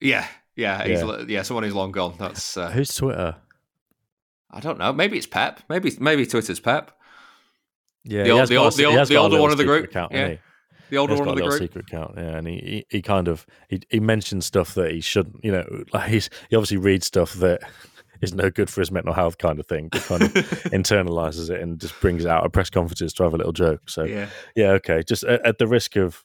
yeah, 0.00 0.26
yeah, 0.56 0.84
he's 0.84 1.28
Yeah. 1.30 1.42
someone 1.42 1.62
who's 1.64 1.74
long 1.74 1.92
gone. 1.92 2.14
That's 2.18 2.56
uh, 2.56 2.70
Who's 2.70 2.92
Twitter? 2.94 3.36
I 4.50 4.58
don't 4.60 4.78
know. 4.78 4.92
Maybe 4.92 5.16
it's 5.16 5.26
Pep. 5.28 5.60
Maybe 5.68 5.92
maybe 6.00 6.26
Twitter's 6.26 6.58
Pep. 6.60 6.90
Yeah, 8.04 8.22
The 8.22 8.24
he 8.24 8.30
old- 8.32 8.48
the 8.48 8.54
got 8.56 8.74
a 8.74 8.76
the 8.76 8.84
old- 8.86 9.08
the 9.08 9.16
older 9.16 9.40
one 9.40 9.52
of 9.52 9.58
the 9.58 9.64
group, 9.64 9.84
account, 9.84 10.12
yeah. 10.12 10.36
The 10.90 10.96
older 10.96 11.14
one 11.14 11.28
of 11.28 11.36
the 11.36 11.42
group. 11.42 11.60
secret 11.60 11.84
account, 11.86 12.14
yeah, 12.16 12.36
and 12.36 12.48
he, 12.48 12.54
he, 12.90 12.96
he 12.96 13.02
kind 13.02 13.28
of 13.28 13.46
he, 13.68 13.80
he 13.90 14.00
mentions 14.00 14.44
stuff 14.46 14.74
that 14.74 14.90
he 14.90 15.00
shouldn't, 15.00 15.36
you 15.44 15.52
know, 15.52 15.84
like 15.92 16.08
he's 16.10 16.28
he 16.48 16.56
obviously 16.56 16.78
reads 16.78 17.06
stuff 17.06 17.34
that 17.34 17.60
is 18.22 18.34
no 18.34 18.50
good 18.50 18.68
for 18.68 18.80
his 18.80 18.90
mental 18.90 19.12
health, 19.12 19.38
kind 19.38 19.60
of 19.60 19.66
thing. 19.68 19.88
But 19.92 20.02
kind 20.02 20.22
of 20.22 20.32
internalizes 20.74 21.48
it 21.48 21.60
and 21.62 21.78
just 21.80 21.98
brings 22.00 22.24
it 22.24 22.28
out 22.30 22.44
at 22.44 22.52
press 22.52 22.70
conferences 22.70 23.12
to 23.14 23.22
have 23.22 23.34
a 23.34 23.36
little 23.36 23.52
joke. 23.52 23.88
So 23.88 24.02
Yeah. 24.02 24.28
yeah, 24.56 24.70
okay. 24.72 25.02
Just 25.06 25.22
at, 25.22 25.46
at 25.46 25.58
the 25.58 25.68
risk 25.68 25.94
of 25.94 26.24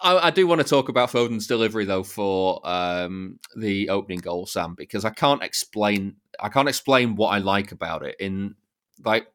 I, 0.00 0.28
I 0.28 0.30
do 0.30 0.46
want 0.46 0.60
to 0.60 0.66
talk 0.66 0.88
about 0.88 1.10
Foden's 1.10 1.46
delivery 1.46 1.84
though 1.84 2.02
for 2.02 2.60
um, 2.66 3.38
the 3.56 3.90
opening 3.90 4.20
goal, 4.20 4.46
Sam, 4.46 4.74
because 4.76 5.04
I 5.04 5.10
can't 5.10 5.42
explain. 5.42 6.16
I 6.38 6.48
can't 6.48 6.68
explain 6.68 7.16
what 7.16 7.28
I 7.28 7.38
like 7.38 7.72
about 7.72 8.04
it. 8.04 8.16
In 8.18 8.54
like 9.04 9.26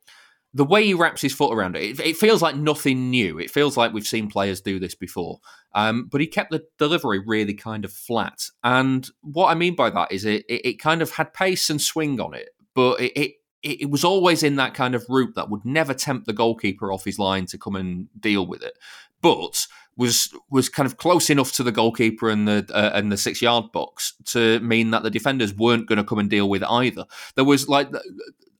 the 0.53 0.65
way 0.65 0.85
he 0.85 0.93
wraps 0.93 1.21
his 1.21 1.33
foot 1.33 1.53
around 1.53 1.75
it, 1.75 1.83
it, 1.83 1.99
it 1.99 2.17
feels 2.17 2.41
like 2.41 2.55
nothing 2.55 3.09
new. 3.09 3.37
It 3.37 3.51
feels 3.51 3.77
like 3.77 3.93
we've 3.93 4.07
seen 4.07 4.29
players 4.29 4.61
do 4.61 4.79
this 4.79 4.95
before. 4.95 5.39
Um, 5.73 6.07
but 6.09 6.21
he 6.21 6.27
kept 6.27 6.51
the 6.51 6.63
delivery 6.79 7.19
really 7.19 7.53
kind 7.53 7.85
of 7.85 7.91
flat. 7.91 8.45
And 8.63 9.07
what 9.21 9.49
I 9.49 9.55
mean 9.55 9.75
by 9.75 9.89
that 9.91 10.11
is 10.11 10.25
it 10.25 10.45
it, 10.49 10.65
it 10.65 10.79
kind 10.79 11.01
of 11.01 11.11
had 11.11 11.33
pace 11.33 11.69
and 11.69 11.81
swing 11.81 12.19
on 12.19 12.33
it, 12.33 12.49
but 12.73 12.99
it, 12.99 13.11
it 13.15 13.31
it 13.61 13.81
it 13.81 13.89
was 13.91 14.03
always 14.03 14.41
in 14.41 14.55
that 14.55 14.73
kind 14.73 14.95
of 14.95 15.05
route 15.09 15.35
that 15.35 15.49
would 15.49 15.65
never 15.65 15.93
tempt 15.93 16.25
the 16.25 16.33
goalkeeper 16.33 16.91
off 16.91 17.05
his 17.05 17.19
line 17.19 17.45
to 17.47 17.57
come 17.57 17.75
and 17.75 18.07
deal 18.19 18.47
with 18.47 18.63
it, 18.63 18.77
but 19.21 19.67
was 19.97 20.33
was 20.49 20.69
kind 20.69 20.85
of 20.85 20.97
close 20.97 21.29
enough 21.29 21.53
to 21.53 21.63
the 21.63 21.71
goalkeeper 21.71 22.29
and 22.29 22.47
the 22.47 22.69
uh, 22.73 22.91
and 22.93 23.11
the 23.11 23.17
six 23.17 23.41
yard 23.41 23.71
box 23.71 24.13
to 24.25 24.59
mean 24.59 24.91
that 24.91 25.03
the 25.03 25.09
defenders 25.09 25.53
weren't 25.53 25.87
going 25.87 25.97
to 25.97 26.03
come 26.03 26.19
and 26.19 26.29
deal 26.29 26.49
with 26.49 26.63
either. 26.63 27.05
There 27.35 27.45
was 27.45 27.69
like, 27.69 27.89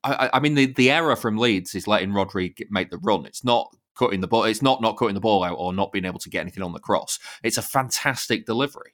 I, 0.03 0.29
I 0.33 0.39
mean, 0.39 0.55
the 0.55 0.67
the 0.73 0.91
error 0.91 1.15
from 1.15 1.37
Leeds 1.37 1.75
is 1.75 1.87
letting 1.87 2.11
Rodri 2.11 2.55
make 2.69 2.89
the 2.89 2.97
run. 2.99 3.25
It's 3.25 3.43
not 3.43 3.75
cutting 3.95 4.21
the 4.21 4.27
ball. 4.27 4.43
It's 4.45 4.61
not 4.61 4.81
not 4.81 4.97
cutting 4.97 5.15
the 5.15 5.21
ball 5.21 5.43
out 5.43 5.57
or 5.57 5.73
not 5.73 5.91
being 5.91 6.05
able 6.05 6.19
to 6.19 6.29
get 6.29 6.41
anything 6.41 6.63
on 6.63 6.73
the 6.73 6.79
cross. 6.79 7.19
It's 7.43 7.57
a 7.57 7.61
fantastic 7.61 8.45
delivery. 8.45 8.93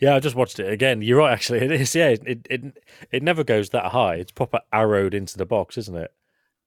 Yeah, 0.00 0.16
I 0.16 0.20
just 0.20 0.34
watched 0.34 0.58
it 0.58 0.68
again. 0.68 1.00
You're 1.00 1.18
right, 1.18 1.32
actually. 1.32 1.60
It 1.60 1.70
is. 1.70 1.94
Yeah, 1.94 2.08
it 2.08 2.46
it 2.50 2.78
it 3.12 3.22
never 3.22 3.44
goes 3.44 3.70
that 3.70 3.92
high. 3.92 4.16
It's 4.16 4.32
proper 4.32 4.60
arrowed 4.72 5.14
into 5.14 5.38
the 5.38 5.46
box, 5.46 5.78
isn't 5.78 5.96
it? 5.96 6.10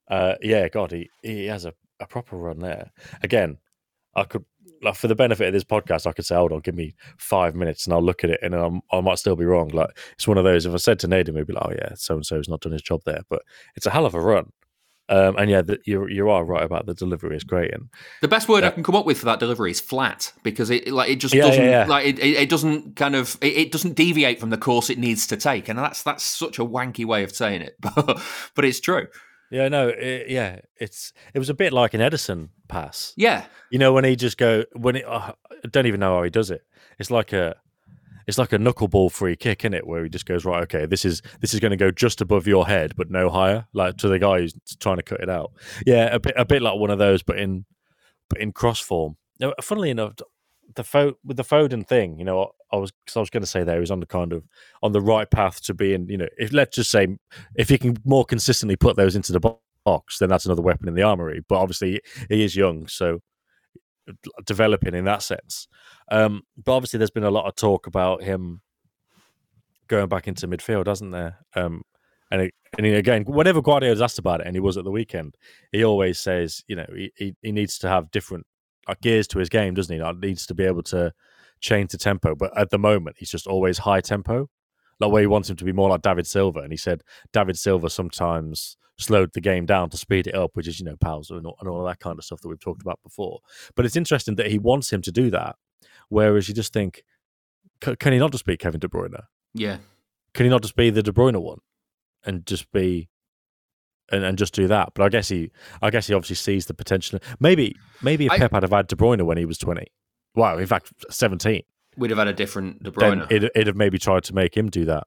Uh, 0.07 0.35
yeah, 0.41 0.69
God, 0.69 0.91
he 0.91 1.09
he 1.21 1.47
has 1.47 1.65
a, 1.65 1.73
a 1.99 2.05
proper 2.05 2.37
run 2.37 2.59
there. 2.59 2.91
Again, 3.21 3.57
I 4.15 4.23
could 4.23 4.45
like 4.81 4.95
for 4.95 5.07
the 5.07 5.15
benefit 5.15 5.47
of 5.47 5.53
this 5.53 5.63
podcast, 5.63 6.07
I 6.07 6.13
could 6.13 6.25
say, 6.25 6.35
hold 6.35 6.51
on, 6.51 6.59
give 6.59 6.75
me 6.75 6.95
five 7.17 7.55
minutes, 7.55 7.85
and 7.85 7.93
I'll 7.93 8.03
look 8.03 8.23
at 8.23 8.29
it, 8.29 8.39
and 8.41 8.53
I'm, 8.53 8.81
I 8.91 9.01
might 9.01 9.19
still 9.19 9.35
be 9.35 9.45
wrong. 9.45 9.69
Like 9.69 9.97
it's 10.13 10.27
one 10.27 10.37
of 10.37 10.43
those. 10.43 10.65
If 10.65 10.73
I 10.73 10.77
said 10.77 10.99
to 10.99 11.07
Nadim, 11.07 11.37
he'd 11.37 11.47
be 11.47 11.53
like, 11.53 11.65
oh 11.65 11.73
yeah, 11.73 11.93
so 11.95 12.15
and 12.15 12.25
so's 12.25 12.49
not 12.49 12.61
done 12.61 12.73
his 12.73 12.81
job 12.81 13.01
there, 13.05 13.21
but 13.29 13.41
it's 13.75 13.85
a 13.85 13.91
hell 13.91 14.05
of 14.05 14.13
a 14.13 14.21
run. 14.21 14.51
Um, 15.07 15.35
and 15.37 15.51
yeah, 15.51 15.61
the, 15.61 15.79
you 15.85 16.07
you 16.07 16.29
are 16.29 16.43
right 16.43 16.63
about 16.63 16.87
the 16.87 16.95
delivery 16.95 17.35
is 17.35 17.43
great, 17.43 17.71
and 17.73 17.89
The 18.21 18.27
best 18.27 18.49
word 18.49 18.63
I 18.63 18.71
can 18.71 18.83
come 18.83 18.95
up 18.95 19.05
with 19.05 19.19
for 19.19 19.25
that 19.25 19.39
delivery 19.39 19.69
is 19.69 19.79
flat 19.79 20.33
because 20.41 20.71
it 20.71 20.87
like 20.87 21.11
it 21.11 21.17
just 21.17 21.33
Yeah, 21.33 21.43
yeah, 21.43 21.49
doesn't 21.49 21.65
yeah. 21.65 21.85
like 21.85 22.05
it, 22.07 22.19
it, 22.19 22.37
it 22.37 22.49
doesn't 22.49 22.95
kind 22.95 23.15
of 23.15 23.37
it, 23.41 23.53
it 23.55 23.71
doesn't 23.71 23.93
deviate 23.93 24.39
from 24.39 24.49
the 24.49 24.57
course 24.57 24.89
it 24.89 24.97
needs 24.97 25.27
to 25.27 25.37
take, 25.37 25.69
and 25.69 25.77
that's 25.77 26.01
that's 26.01 26.23
such 26.23 26.57
a 26.57 26.65
wanky 26.65 27.05
way 27.05 27.23
of 27.23 27.35
saying 27.35 27.61
it, 27.61 27.75
but 27.79 28.19
but 28.55 28.65
it's 28.65 28.79
true. 28.79 29.07
Yeah, 29.51 29.67
no, 29.69 29.89
it, 29.89 30.29
yeah, 30.29 30.59
it's 30.77 31.13
it 31.33 31.39
was 31.39 31.49
a 31.49 31.53
bit 31.53 31.71
like 31.73 31.93
an 31.93 32.01
Ederson 32.01 32.49
pass. 32.67 33.13
Yeah, 33.15 33.45
You 33.69 33.79
know 33.79 33.93
when 33.93 34.03
he 34.03 34.15
just 34.15 34.37
go 34.37 34.63
when 34.73 34.97
it, 34.97 35.05
uh, 35.05 35.33
I 35.51 35.67
don't 35.69 35.85
even 35.85 35.99
know 35.99 36.17
how 36.17 36.23
he 36.23 36.29
does 36.29 36.51
it. 36.51 36.63
It's 36.99 37.11
like 37.11 37.31
a 37.33 37.55
it's 38.27 38.37
like 38.37 38.53
a 38.53 38.57
knuckleball 38.57 39.11
free 39.11 39.35
kick, 39.35 39.63
in 39.63 39.73
it, 39.73 39.85
where 39.85 40.03
he 40.03 40.09
just 40.09 40.25
goes 40.25 40.45
right. 40.45 40.63
Okay, 40.63 40.85
this 40.85 41.05
is 41.05 41.21
this 41.41 41.53
is 41.53 41.59
going 41.59 41.71
to 41.71 41.77
go 41.77 41.91
just 41.91 42.21
above 42.21 42.47
your 42.47 42.65
head, 42.65 42.95
but 42.95 43.11
no 43.11 43.29
higher, 43.29 43.67
like 43.73 43.97
to 43.97 44.07
the 44.07 44.19
guy 44.19 44.39
who's 44.39 44.55
trying 44.79 44.97
to 44.97 45.03
cut 45.03 45.21
it 45.21 45.29
out. 45.29 45.51
Yeah, 45.85 46.13
a 46.13 46.19
bit 46.19 46.33
a 46.35 46.45
bit 46.45 46.61
like 46.61 46.79
one 46.79 46.89
of 46.89 46.97
those, 46.97 47.21
but 47.21 47.37
in 47.37 47.65
but 48.29 48.39
in 48.39 48.51
cross 48.51 48.79
form. 48.79 49.17
Now, 49.39 49.53
funnily 49.61 49.89
enough, 49.89 50.13
the 50.75 50.83
Fo- 50.83 51.17
with 51.23 51.37
the 51.37 51.43
Foden 51.43 51.87
thing, 51.87 52.17
you 52.17 52.25
know, 52.25 52.51
I 52.71 52.77
was 52.77 52.91
I 53.15 53.19
was 53.19 53.29
going 53.29 53.43
to 53.43 53.47
say 53.47 53.63
there 53.63 53.79
he's 53.79 53.91
on 53.91 53.99
the 53.99 54.05
kind 54.05 54.33
of 54.33 54.43
on 54.81 54.91
the 54.91 55.01
right 55.01 55.29
path 55.29 55.61
to 55.63 55.73
being, 55.73 56.09
you 56.09 56.17
know, 56.17 56.27
if 56.37 56.51
let's 56.51 56.75
just 56.75 56.91
say 56.91 57.07
if 57.55 57.69
he 57.69 57.77
can 57.77 57.97
more 58.03 58.25
consistently 58.25 58.75
put 58.75 58.97
those 58.97 59.15
into 59.15 59.31
the 59.31 59.57
box, 59.85 60.19
then 60.19 60.29
that's 60.29 60.45
another 60.45 60.61
weapon 60.61 60.87
in 60.87 60.95
the 60.95 61.03
armory. 61.03 61.41
But 61.47 61.59
obviously, 61.59 62.01
he 62.29 62.43
is 62.43 62.55
young, 62.55 62.87
so 62.87 63.21
developing 64.45 64.93
in 64.93 65.05
that 65.05 65.23
sense. 65.23 65.67
Um, 66.11 66.43
but 66.63 66.73
obviously, 66.73 66.97
there's 66.97 67.11
been 67.11 67.23
a 67.23 67.31
lot 67.31 67.45
of 67.45 67.55
talk 67.55 67.87
about 67.87 68.23
him 68.23 68.61
going 69.87 70.09
back 70.09 70.27
into 70.27 70.47
midfield, 70.47 70.87
hasn't 70.87 71.11
there? 71.11 71.39
Um, 71.55 71.83
and 72.31 72.41
it, 72.41 72.53
and 72.77 72.85
again, 72.87 73.23
whenever 73.25 73.61
Guardiola's 73.61 74.01
asked 74.01 74.19
about 74.19 74.41
it, 74.41 74.47
and 74.47 74.55
he 74.55 74.59
was 74.59 74.77
at 74.77 74.83
the 74.83 74.91
weekend, 74.91 75.35
he 75.71 75.83
always 75.83 76.19
says, 76.19 76.63
you 76.67 76.75
know, 76.75 76.85
he, 76.95 77.11
he, 77.15 77.35
he 77.41 77.51
needs 77.51 77.77
to 77.79 77.87
have 77.87 78.11
different 78.11 78.45
like 78.87 79.01
gears 79.01 79.27
to 79.27 79.39
his 79.39 79.49
game, 79.49 79.73
doesn't 79.73 79.95
he? 79.95 80.01
Like, 80.01 80.17
needs 80.17 80.45
to 80.47 80.53
be 80.53 80.63
able 80.63 80.83
to 80.83 81.13
change 81.59 81.91
the 81.91 81.97
tempo. 81.97 82.35
But 82.35 82.57
at 82.57 82.69
the 82.69 82.77
moment, 82.77 83.17
he's 83.19 83.31
just 83.31 83.47
always 83.47 83.79
high 83.79 84.01
tempo. 84.01 84.49
Like 84.99 85.11
where 85.11 85.21
he 85.21 85.27
wants 85.27 85.49
him 85.49 85.57
to 85.57 85.65
be 85.65 85.73
more 85.73 85.89
like 85.89 86.01
David 86.01 86.25
Silva, 86.25 86.59
and 86.59 86.71
he 86.71 86.77
said 86.77 87.03
David 87.33 87.57
Silva 87.57 87.89
sometimes 87.89 88.77
slowed 88.97 89.33
the 89.33 89.41
game 89.41 89.65
down 89.65 89.89
to 89.89 89.97
speed 89.97 90.25
it 90.25 90.35
up, 90.35 90.51
which 90.53 90.69
is 90.69 90.79
you 90.79 90.85
know 90.85 90.95
pals 90.95 91.29
and 91.29 91.45
all, 91.45 91.57
and 91.59 91.67
all 91.67 91.83
that 91.83 91.99
kind 91.99 92.17
of 92.17 92.23
stuff 92.23 92.39
that 92.41 92.47
we've 92.47 92.59
talked 92.59 92.81
about 92.81 92.99
before. 93.03 93.39
But 93.75 93.85
it's 93.85 93.97
interesting 93.97 94.35
that 94.35 94.47
he 94.47 94.57
wants 94.57 94.93
him 94.93 95.01
to 95.01 95.11
do 95.11 95.29
that, 95.31 95.57
whereas 96.07 96.47
you 96.47 96.53
just 96.53 96.71
think, 96.71 97.03
can 97.81 98.13
he 98.13 98.19
not 98.19 98.31
just 98.31 98.45
be 98.45 98.55
Kevin 98.55 98.79
De 98.79 98.87
Bruyne? 98.87 99.21
yeah. 99.53 99.77
Can 100.33 100.45
he 100.45 100.49
not 100.49 100.61
just 100.61 100.75
be 100.75 100.89
the 100.89 101.03
De 101.03 101.11
Bruyne 101.11 101.41
one, 101.41 101.59
and 102.25 102.45
just 102.45 102.71
be, 102.71 103.09
and, 104.11 104.23
and 104.23 104.37
just 104.37 104.53
do 104.53 104.67
that? 104.67 104.89
But 104.93 105.03
I 105.03 105.09
guess 105.09 105.29
he, 105.29 105.51
I 105.81 105.89
guess 105.89 106.07
he 106.07 106.13
obviously 106.13 106.35
sees 106.35 106.65
the 106.67 106.73
potential. 106.73 107.19
Maybe, 107.39 107.75
maybe 108.01 108.25
if 108.27 108.31
I- 108.33 108.37
Pep 108.39 108.51
had 108.51 108.63
have 108.63 108.71
had 108.71 108.87
De 108.87 108.95
Bruyne 108.95 109.21
when 109.23 109.37
he 109.37 109.45
was 109.45 109.57
twenty, 109.57 109.87
wow, 110.35 110.57
in 110.57 110.67
fact 110.67 110.91
seventeen, 111.09 111.61
We'd 111.97 112.09
have 112.11 112.19
had 112.19 112.27
a 112.27 112.33
different 112.33 112.83
De 112.83 112.91
Bruyne. 112.91 113.25
it'd, 113.31 113.51
it'd 113.55 113.67
have 113.67 113.75
maybe 113.75 113.97
tried 113.97 114.23
to 114.25 114.35
make 114.35 114.55
him 114.57 114.69
do 114.69 114.85
that. 114.85 115.05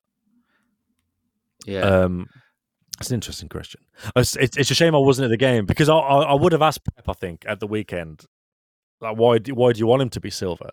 yeah, 1.66 1.80
Um, 1.80 2.28
That's 2.98 3.11
an 3.11 3.14
interesting 3.16 3.48
question. 3.48 3.80
It's, 4.16 4.37
it's, 4.37 4.56
it's 4.56 4.70
a 4.70 4.74
shame 4.74 4.94
I 4.94 4.98
wasn't 4.98 5.26
at 5.26 5.30
the 5.30 5.37
game 5.37 5.66
because 5.66 5.88
I, 5.88 5.96
I, 5.96 6.22
I 6.22 6.34
would 6.34 6.52
have 6.52 6.62
asked 6.62 6.80
Pep. 6.94 7.08
I 7.08 7.12
think 7.12 7.44
at 7.46 7.61
the 7.61 7.66
weekend, 7.66 8.24
like 9.00 9.16
why 9.16 9.38
do, 9.38 9.54
why 9.54 9.72
do 9.72 9.78
you 9.78 9.87
want 9.87 10.02
him 10.02 10.08
to 10.11 10.20
be 10.20 10.30
Silva? 10.30 10.70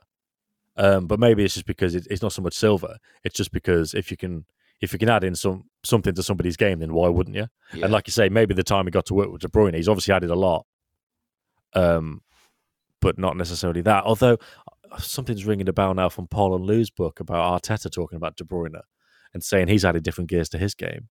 Um, 0.78 1.08
but 1.08 1.20
maybe 1.20 1.44
it's 1.44 1.54
just 1.54 1.66
because 1.66 1.96
it, 1.96 2.08
it's 2.10 2.22
not 2.22 2.34
so 2.34 2.42
much 2.42 2.54
Silva. 2.54 2.98
It's 3.24 3.36
just 3.36 3.52
because 3.52 3.94
if 3.94 4.10
you 4.12 4.18
can 4.18 4.46
if 4.82 4.94
you 4.94 5.00
can 5.00 5.10
add 5.10 5.24
in 5.24 5.36
some 5.36 5.66
something 5.84 6.14
to 6.14 6.24
somebody's 6.24 6.58
game, 6.58 6.80
then 6.80 6.94
why 6.94 7.08
wouldn't 7.08 7.36
you? 7.36 7.48
Yeah. 7.74 7.86
And 7.86 7.94
like 7.94 8.08
you 8.08 8.12
say, 8.12 8.30
maybe 8.30 8.54
the 8.54 8.64
time 8.64 8.86
he 8.86 8.92
got 8.92 9.06
to 9.08 9.14
work 9.14 9.32
with 9.32 9.42
De 9.42 9.48
Bruyne, 9.48 9.76
he's 9.76 9.88
obviously 9.88 10.14
added 10.14 10.30
a 10.30 10.36
lot. 10.36 10.66
Um, 11.74 12.22
but 13.02 13.18
not 13.18 13.38
necessarily 13.38 13.82
that. 13.82 14.04
Although 14.04 14.38
uh, 14.92 14.98
something's 14.98 15.46
ringing 15.46 15.70
a 15.70 15.74
bell 15.74 15.94
now 15.94 16.10
from 16.10 16.28
Pol 16.28 16.56
and 16.56 16.66
Lu's 16.66 16.90
book 16.90 17.20
about 17.20 17.62
Arteta 17.62 17.92
talking 17.92 18.18
about 18.18 18.36
De 18.36 18.44
Bruyne 18.44 18.82
and 19.34 19.44
saying 19.44 19.68
he's 19.68 19.86
added 19.86 20.04
different 20.04 20.30
gears 20.30 20.50
to 20.50 20.58
his 20.58 20.74
game. 20.74 21.10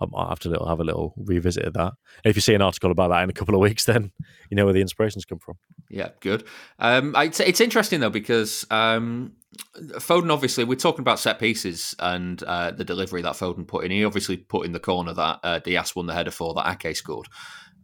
I 0.00 0.06
might 0.10 0.28
have 0.28 0.38
to 0.40 0.48
little, 0.48 0.66
have 0.66 0.80
a 0.80 0.84
little 0.84 1.14
revisit 1.16 1.64
of 1.64 1.74
that. 1.74 1.92
And 2.24 2.30
if 2.30 2.36
you 2.36 2.40
see 2.40 2.54
an 2.54 2.62
article 2.62 2.90
about 2.90 3.08
that 3.08 3.22
in 3.22 3.30
a 3.30 3.34
couple 3.34 3.54
of 3.54 3.60
weeks, 3.60 3.84
then 3.86 4.12
you 4.50 4.56
know 4.56 4.64
where 4.64 4.74
the 4.74 4.80
inspirations 4.80 5.24
come 5.24 5.38
from. 5.38 5.56
Yeah, 5.88 6.10
good. 6.20 6.44
Um, 6.78 7.14
it's, 7.16 7.40
it's 7.40 7.60
interesting 7.60 8.00
though 8.00 8.10
because 8.10 8.64
um, 8.70 9.32
Foden 9.76 10.32
obviously 10.32 10.64
we're 10.64 10.76
talking 10.76 11.00
about 11.00 11.18
set 11.18 11.38
pieces 11.38 11.94
and 11.98 12.42
uh, 12.44 12.70
the 12.70 12.84
delivery 12.84 13.22
that 13.22 13.34
Foden 13.34 13.66
put 13.66 13.84
in. 13.84 13.90
He 13.90 14.04
obviously 14.04 14.36
put 14.36 14.66
in 14.66 14.72
the 14.72 14.80
corner 14.80 15.12
that 15.12 15.40
uh, 15.42 15.58
Dias 15.58 15.94
won 15.94 16.06
the 16.06 16.14
header 16.14 16.30
for 16.30 16.54
that 16.54 16.84
Ake 16.84 16.96
scored. 16.96 17.28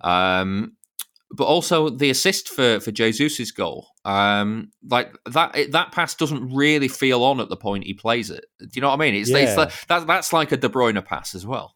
Um, 0.01 0.77
but 1.31 1.45
also 1.45 1.91
the 1.91 2.11
assist 2.11 2.49
for 2.49 2.79
for 2.81 2.93
Jesus's 2.93 3.51
goal, 3.51 3.89
um, 4.05 4.71
like 4.89 5.13
that 5.27 5.73
that 5.73 5.93
pass 5.93 6.15
doesn't 6.15 6.55
really 6.55 6.89
feel 6.89 7.25
on 7.25 7.41
at 7.41 7.49
the 7.49 7.57
point 7.57 7.85
he 7.85 7.95
plays 7.95 8.31
it. 8.31 8.47
Do 8.61 8.69
you 8.75 8.81
know 8.81 8.91
what 8.91 9.01
I 9.01 9.05
mean? 9.05 9.15
It's, 9.17 9.31
it's 9.31 9.57
like, 9.57 9.73
that, 9.89 10.07
that's 10.07 10.33
like 10.33 10.53
a 10.53 10.57
De 10.57 10.69
Bruyne 10.69 11.05
pass 11.05 11.35
as 11.35 11.45
well. 11.45 11.75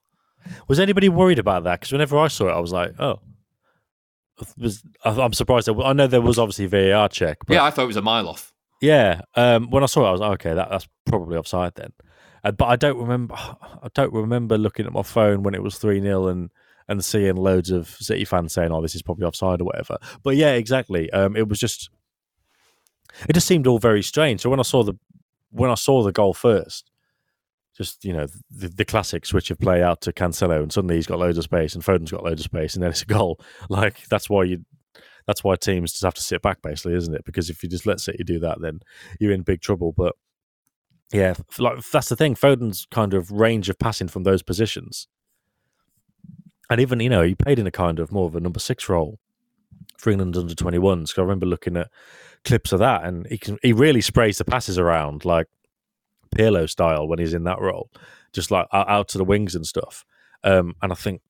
Was 0.69 0.81
anybody 0.81 1.09
worried 1.09 1.39
about 1.39 1.65
that? 1.65 1.81
Because 1.81 1.93
whenever 1.93 2.19
I 2.19 2.29
saw 2.29 2.49
it, 2.49 2.53
I 2.53 2.61
was 2.61 2.73
like, 2.73 2.99
oh. 2.99 3.21
Was, 4.57 4.83
I'm 5.05 5.35
surprised. 5.35 5.67
That, 5.67 5.79
I 5.85 5.93
know 5.93 6.07
there 6.07 6.23
was 6.23 6.39
obviously 6.39 6.67
VAR 6.67 7.11
check, 7.11 7.39
but 7.47 7.55
yeah, 7.55 7.65
I 7.65 7.71
thought 7.71 7.83
it 7.83 7.89
was 7.89 7.97
a 7.97 8.03
mile 8.03 8.27
off. 8.27 8.55
Yeah, 8.81 9.21
um, 9.35 9.69
when 9.69 9.83
I 9.83 9.87
saw 9.87 10.07
it, 10.07 10.09
I 10.09 10.13
was 10.13 10.21
like, 10.23 10.33
okay, 10.33 10.55
that, 10.55 10.71
that's 10.71 10.89
probably 11.05 11.37
offside 11.37 11.75
then. 11.75 11.93
Uh, 12.43 12.53
but 12.53 12.67
I 12.67 12.77
don't 12.77 12.97
remember. 12.97 13.35
I 13.39 13.89
don't 13.95 14.13
remember 14.13 14.57
looking 14.57 14.87
at 14.87 14.93
my 14.93 15.03
phone 15.03 15.43
when 15.43 15.55
it 15.55 15.63
was 15.63 15.79
three 15.79 16.01
0 16.01 16.29
and 16.29 16.51
and 16.89 17.05
seeing 17.05 17.37
loads 17.37 17.71
of 17.71 17.89
City 17.89 18.25
fans 18.25 18.53
saying, 18.53 18.73
"Oh, 18.73 18.83
this 18.83 18.95
is 18.95 19.03
probably 19.03 19.25
offside" 19.25 19.61
or 19.61 19.65
whatever. 19.65 19.97
But 20.23 20.37
yeah, 20.37 20.53
exactly. 20.53 21.11
Um, 21.11 21.37
it 21.37 21.49
was 21.49 21.59
just. 21.59 21.91
It 23.29 23.33
just 23.33 23.47
seemed 23.47 23.67
all 23.67 23.81
very 23.81 24.03
strange. 24.03 24.41
So 24.41 24.51
when 24.51 24.61
I 24.61 24.65
saw 24.65 24.85
the 24.85 24.95
when 25.51 25.71
I 25.71 25.75
saw 25.75 26.03
the 26.03 26.13
goal 26.13 26.33
first, 26.33 26.90
just 27.81 28.05
you 28.05 28.13
know 28.13 28.27
the, 28.51 28.69
the 28.69 28.85
classic 28.85 29.25
switch 29.25 29.51
of 29.51 29.59
play 29.59 29.83
out 29.83 30.03
to 30.03 30.13
Cancelo, 30.13 30.63
and 30.63 30.71
suddenly 30.71 30.97
he's 30.97 31.07
got 31.07 31.19
loads 31.19 31.39
of 31.39 31.45
space, 31.45 31.75
and 31.75 31.83
Foden's 31.83 32.11
got 32.11 32.23
loads 32.23 32.43
of 32.43 32.45
space, 32.45 32.75
and 32.75 32.83
then 32.83 32.91
it's 32.91 33.03
a 33.03 33.07
goal. 33.07 33.41
Like 33.71 34.07
that's 34.09 34.29
why 34.29 34.45
you 34.45 34.65
that's 35.27 35.43
why 35.43 35.57
teams 35.57 35.93
just 35.93 36.05
have 36.05 36.15
to 36.15 36.23
sit 36.23 36.43
back, 36.43 36.61
basically, 36.61 36.95
isn't 36.95 37.15
it? 37.15 37.25
Because 37.25 37.49
if 37.49 37.63
you 37.63 37.69
just 37.69 37.87
let 37.87 38.01
City 38.01 38.23
do 38.23 38.39
that, 38.41 38.61
then 38.61 38.81
you're 39.19 39.33
in 39.33 39.43
big 39.43 39.63
trouble. 39.63 39.95
But 39.97 40.15
yeah, 41.13 41.35
like 41.59 41.83
that's 41.91 42.11
the 42.11 42.17
thing. 42.17 42.35
Foden's 42.35 42.87
kind 42.91 43.15
of 43.15 43.31
range 43.31 43.71
of 43.71 43.79
passing 43.79 44.09
from 44.09 44.25
those 44.25 44.43
positions, 44.43 45.09
and 46.69 46.81
even 46.81 47.01
you 47.01 47.09
know 47.09 47.23
he 47.23 47.35
played 47.35 47.59
in 47.59 47.67
a 47.67 47.71
kind 47.71 47.99
of 47.99 48.13
more 48.13 48.27
of 48.27 48.37
a 48.37 48.41
number 48.41 48.61
six 48.61 48.89
role 48.91 49.19
for 49.97 50.11
England 50.11 50.37
under 50.37 50.55
twenty 50.55 50.79
ones. 50.79 51.11
Because 51.11 51.21
I 51.21 51.23
remember 51.23 51.47
looking 51.47 51.79
at 51.79 51.89
clips 52.45 52.73
of 52.73 52.81
that, 52.81 53.05
and 53.05 53.27
he 53.29 53.39
can 53.39 53.57
he 53.63 53.73
really 53.73 54.03
sprays 54.03 54.37
the 54.37 54.45
passes 54.45 54.79
around 54.79 55.25
like 55.25 55.47
Pirlo 56.35 56.69
style 56.69 57.07
when 57.07 57.19
he's 57.19 57.35
in 57.35 57.45
that 57.45 57.61
role, 57.61 57.91
just 58.33 58.51
like 58.51 58.67
out, 58.73 59.09
to 59.09 59.19
the 59.19 59.25
wings 59.25 59.55
and 59.55 59.67
stuff. 59.67 60.05
Um, 60.45 60.75
and 60.83 60.93
I 60.93 60.95
think 60.95 61.21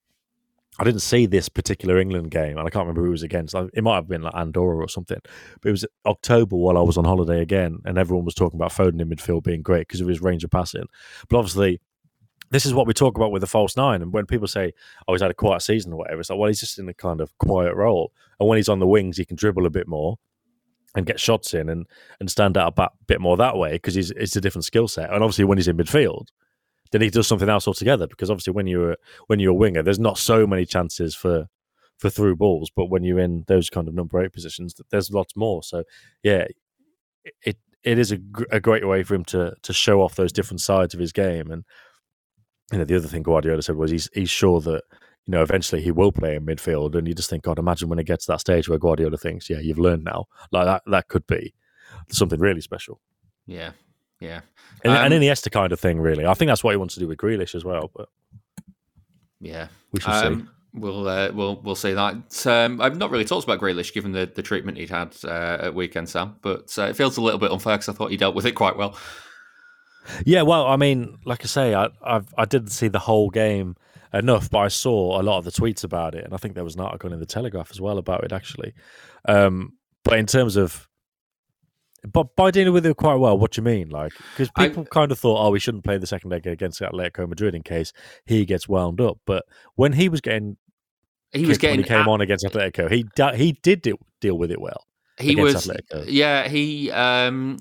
I 0.78 0.84
didn't 0.84 1.00
see 1.00 1.26
this 1.26 1.48
particular 1.48 1.98
England 1.98 2.30
game, 2.30 2.56
and 2.56 2.66
I 2.66 2.70
can't 2.70 2.84
remember 2.86 3.02
who 3.02 3.08
it 3.08 3.12
was 3.12 3.22
against. 3.22 3.54
It 3.54 3.84
might 3.84 3.96
have 3.96 4.08
been 4.08 4.22
like 4.22 4.34
Andorra 4.34 4.78
or 4.78 4.88
something. 4.88 5.18
But 5.60 5.68
it 5.68 5.72
was 5.72 5.84
October 6.06 6.56
while 6.56 6.78
I 6.78 6.82
was 6.82 6.96
on 6.96 7.04
holiday 7.04 7.40
again, 7.40 7.80
and 7.84 7.98
everyone 7.98 8.24
was 8.24 8.34
talking 8.34 8.58
about 8.58 8.72
Foden 8.72 9.00
in 9.00 9.08
midfield 9.08 9.42
being 9.42 9.62
great 9.62 9.88
because 9.88 10.00
of 10.00 10.08
his 10.08 10.22
range 10.22 10.44
of 10.44 10.50
passing. 10.50 10.86
But 11.28 11.38
obviously, 11.38 11.80
this 12.50 12.66
is 12.66 12.74
what 12.74 12.86
we 12.86 12.94
talk 12.94 13.16
about 13.16 13.32
with 13.32 13.40
the 13.40 13.46
false 13.46 13.76
nine. 13.76 14.00
And 14.02 14.12
when 14.12 14.26
people 14.26 14.48
say, 14.48 14.72
"Oh, 15.06 15.12
he's 15.12 15.22
had 15.22 15.30
a 15.30 15.34
quiet 15.34 15.62
season" 15.62 15.92
or 15.92 15.96
whatever, 15.96 16.20
it's 16.20 16.30
like, 16.30 16.38
well, 16.38 16.48
he's 16.48 16.60
just 16.60 16.78
in 16.78 16.88
a 16.88 16.94
kind 16.94 17.20
of 17.20 17.36
quiet 17.38 17.74
role. 17.74 18.12
And 18.38 18.48
when 18.48 18.56
he's 18.56 18.68
on 18.68 18.78
the 18.78 18.86
wings, 18.86 19.16
he 19.16 19.24
can 19.24 19.36
dribble 19.36 19.66
a 19.66 19.70
bit 19.70 19.88
more 19.88 20.18
and 20.94 21.06
get 21.06 21.20
shots 21.20 21.54
in 21.54 21.68
and 21.68 21.86
and 22.18 22.30
stand 22.30 22.56
out 22.56 22.74
a 22.76 22.88
bit- 23.06 23.20
more 23.20 23.36
that 23.36 23.56
way 23.56 23.72
because 23.72 23.94
he's 23.94 24.10
it's 24.12 24.36
a 24.36 24.40
different 24.40 24.64
skill 24.64 24.88
set. 24.88 25.12
And 25.12 25.22
obviously, 25.22 25.44
when 25.44 25.58
he's 25.58 25.68
in 25.68 25.76
midfield, 25.76 26.26
then 26.92 27.00
he 27.00 27.10
does 27.10 27.28
something 27.28 27.48
else 27.48 27.68
altogether. 27.68 28.06
Because 28.06 28.30
obviously, 28.30 28.52
when 28.52 28.66
you're 28.66 28.96
when 29.28 29.38
you're 29.38 29.52
a 29.52 29.54
winger, 29.54 29.82
there's 29.82 30.00
not 30.00 30.18
so 30.18 30.46
many 30.46 30.64
chances 30.64 31.14
for 31.14 31.46
for 31.98 32.10
through 32.10 32.36
balls, 32.36 32.70
but 32.74 32.86
when 32.86 33.04
you're 33.04 33.18
in 33.18 33.44
those 33.46 33.68
kind 33.68 33.86
of 33.86 33.94
number 33.94 34.20
eight 34.22 34.32
positions, 34.32 34.74
there's 34.90 35.10
lots 35.10 35.36
more. 35.36 35.62
So 35.62 35.84
yeah, 36.22 36.46
it 37.44 37.58
it 37.82 37.98
is 37.98 38.12
a, 38.12 38.18
gr- 38.18 38.44
a 38.50 38.60
great 38.60 38.86
way 38.86 39.02
for 39.02 39.14
him 39.14 39.24
to 39.26 39.54
to 39.62 39.72
show 39.72 40.02
off 40.02 40.16
those 40.16 40.32
different 40.32 40.60
sides 40.60 40.94
of 40.94 41.00
his 41.00 41.12
game. 41.12 41.50
And 41.50 41.64
you 42.72 42.78
know, 42.78 42.84
the 42.84 42.96
other 42.96 43.08
thing 43.08 43.22
Guardiola 43.22 43.62
said 43.62 43.76
was 43.76 43.90
he's 43.90 44.08
he's 44.12 44.30
sure 44.30 44.60
that 44.62 44.82
you 45.30 45.36
know 45.36 45.42
eventually 45.44 45.80
he 45.80 45.92
will 45.92 46.10
play 46.10 46.34
in 46.34 46.44
midfield. 46.44 46.96
And 46.96 47.06
you 47.06 47.14
just 47.14 47.30
think, 47.30 47.44
God, 47.44 47.60
imagine 47.60 47.88
when 47.88 48.00
it 48.00 48.04
gets 48.06 48.26
to 48.26 48.32
that 48.32 48.40
stage 48.40 48.68
where 48.68 48.78
Guardiola 48.80 49.16
thinks, 49.16 49.48
yeah, 49.48 49.60
you've 49.60 49.78
learned 49.78 50.02
now. 50.02 50.26
Like 50.50 50.66
that 50.66 50.82
that 50.86 51.06
could 51.06 51.24
be 51.28 51.54
something 52.10 52.40
really 52.40 52.60
special. 52.60 53.00
Yeah, 53.46 53.70
yeah. 54.18 54.40
And, 54.82 54.92
Um, 54.92 55.12
an 55.12 55.12
Iniesta 55.12 55.52
kind 55.52 55.72
of 55.72 55.78
thing, 55.78 56.00
really. 56.00 56.26
I 56.26 56.34
think 56.34 56.48
that's 56.48 56.64
what 56.64 56.72
he 56.72 56.76
wants 56.78 56.94
to 56.94 57.00
do 57.00 57.06
with 57.06 57.18
Grealish 57.18 57.54
as 57.54 57.64
well. 57.64 57.92
But 57.94 58.08
Yeah, 59.40 59.68
We 59.92 60.00
shall 60.00 60.20
see. 60.20 60.26
um, 60.26 60.50
We'll 60.72 61.08
uh, 61.08 61.30
we'll 61.32 61.60
we'll 61.62 61.74
see 61.76 61.94
that. 61.94 62.46
Um, 62.46 62.80
I've 62.80 62.96
not 62.96 63.10
really 63.12 63.24
talked 63.24 63.44
about 63.44 63.60
Grealish 63.60 63.92
given 63.92 64.10
the, 64.12 64.30
the 64.32 64.42
treatment 64.42 64.78
he'd 64.78 64.90
had 64.90 65.16
uh, 65.24 65.58
at 65.66 65.74
weekend, 65.76 66.08
Sam. 66.08 66.36
But 66.42 66.76
uh, 66.76 66.82
it 66.84 66.96
feels 66.96 67.16
a 67.16 67.20
little 67.20 67.40
bit 67.40 67.52
unfair 67.52 67.74
because 67.76 67.88
I 67.88 67.92
thought 67.92 68.10
he 68.10 68.16
dealt 68.16 68.34
with 68.36 68.46
it 68.46 68.52
quite 68.52 68.76
well. 68.76 68.96
Yeah, 70.24 70.42
well, 70.42 70.66
I 70.66 70.76
mean, 70.76 71.18
like 71.24 71.44
I 71.44 71.46
say, 71.46 71.74
I 71.74 71.88
I've, 72.02 72.32
I 72.38 72.44
didn't 72.46 72.70
see 72.70 72.86
the 72.88 72.98
whole 73.00 73.30
game 73.30 73.76
enough, 74.12 74.50
but 74.50 74.58
I 74.58 74.68
saw 74.68 75.20
a 75.20 75.22
lot 75.22 75.38
of 75.38 75.44
the 75.44 75.50
tweets 75.50 75.84
about 75.84 76.14
it, 76.14 76.24
and 76.24 76.34
I 76.34 76.36
think 76.36 76.54
there 76.54 76.64
was 76.64 76.74
an 76.74 76.80
article 76.80 77.12
in 77.12 77.20
the 77.20 77.26
Telegraph 77.26 77.70
as 77.70 77.80
well 77.80 77.98
about 77.98 78.24
it, 78.24 78.32
actually. 78.32 78.72
Um, 79.26 79.74
but 80.04 80.18
in 80.18 80.26
terms 80.26 80.56
of, 80.56 80.88
but 82.10 82.34
by 82.34 82.50
dealing 82.50 82.72
with 82.72 82.86
it 82.86 82.96
quite 82.96 83.16
well, 83.16 83.38
what 83.38 83.52
do 83.52 83.60
you 83.60 83.64
mean? 83.64 83.90
Like, 83.90 84.12
because 84.32 84.50
I- 84.56 84.68
people 84.68 84.84
kind 84.86 85.12
of 85.12 85.18
thought, 85.18 85.44
oh, 85.44 85.50
we 85.50 85.60
shouldn't 85.60 85.84
play 85.84 85.98
the 85.98 86.06
second 86.06 86.30
leg 86.30 86.46
against 86.46 86.80
Atletico 86.80 87.28
Madrid 87.28 87.54
in 87.54 87.62
case 87.62 87.92
he 88.24 88.44
gets 88.46 88.68
wound 88.68 89.00
up. 89.00 89.18
But 89.26 89.44
when 89.76 89.92
he 89.92 90.08
was 90.08 90.20
getting, 90.22 90.56
He 91.32 91.44
was 91.46 91.58
getting 91.58 91.80
he 91.80 91.84
came 91.84 92.06
a- 92.06 92.10
on 92.10 92.20
against 92.20 92.44
Atletico, 92.46 92.90
he 92.90 93.04
he 93.36 93.52
did 93.62 93.82
deal, 93.82 93.98
deal 94.20 94.36
with 94.38 94.50
it 94.50 94.60
well. 94.60 94.86
he 95.18 95.36
was 95.36 95.66
Atletico. 95.66 96.04
yeah 96.08 96.48
he 96.48 96.90
um 96.90 97.58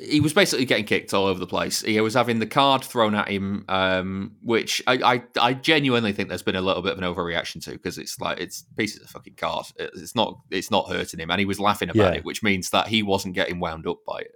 he 0.00 0.20
was 0.20 0.32
basically 0.34 0.64
getting 0.64 0.84
kicked 0.84 1.14
all 1.14 1.26
over 1.26 1.38
the 1.38 1.46
place. 1.46 1.82
He 1.82 2.00
was 2.00 2.14
having 2.14 2.38
the 2.38 2.46
card 2.46 2.84
thrown 2.84 3.14
at 3.14 3.28
him 3.28 3.64
um 3.68 4.32
which 4.42 4.82
i 4.86 4.94
i, 5.14 5.22
I 5.40 5.54
genuinely 5.54 6.12
think 6.12 6.28
there's 6.28 6.42
been 6.42 6.56
a 6.56 6.60
little 6.60 6.82
bit 6.82 6.92
of 6.92 6.98
an 6.98 7.04
overreaction 7.04 7.62
to 7.64 7.72
because 7.72 7.96
it's 7.98 8.20
like 8.20 8.38
it's 8.40 8.64
pieces 8.76 9.02
of 9.02 9.10
fucking 9.10 9.34
card. 9.36 9.66
It's 9.76 10.14
not 10.14 10.38
it's 10.50 10.70
not 10.70 10.88
hurting 10.90 11.20
him. 11.20 11.30
And 11.30 11.38
he 11.40 11.46
was 11.46 11.60
laughing 11.60 11.88
about 11.90 12.12
Yeah. 12.12 12.18
it 12.18 12.24
which 12.24 12.42
means 12.42 12.70
that 12.70 12.88
he 12.88 13.02
wasn't 13.02 13.34
getting 13.34 13.60
wound 13.60 13.86
up 13.86 13.98
by 14.06 14.20
it. 14.20 14.34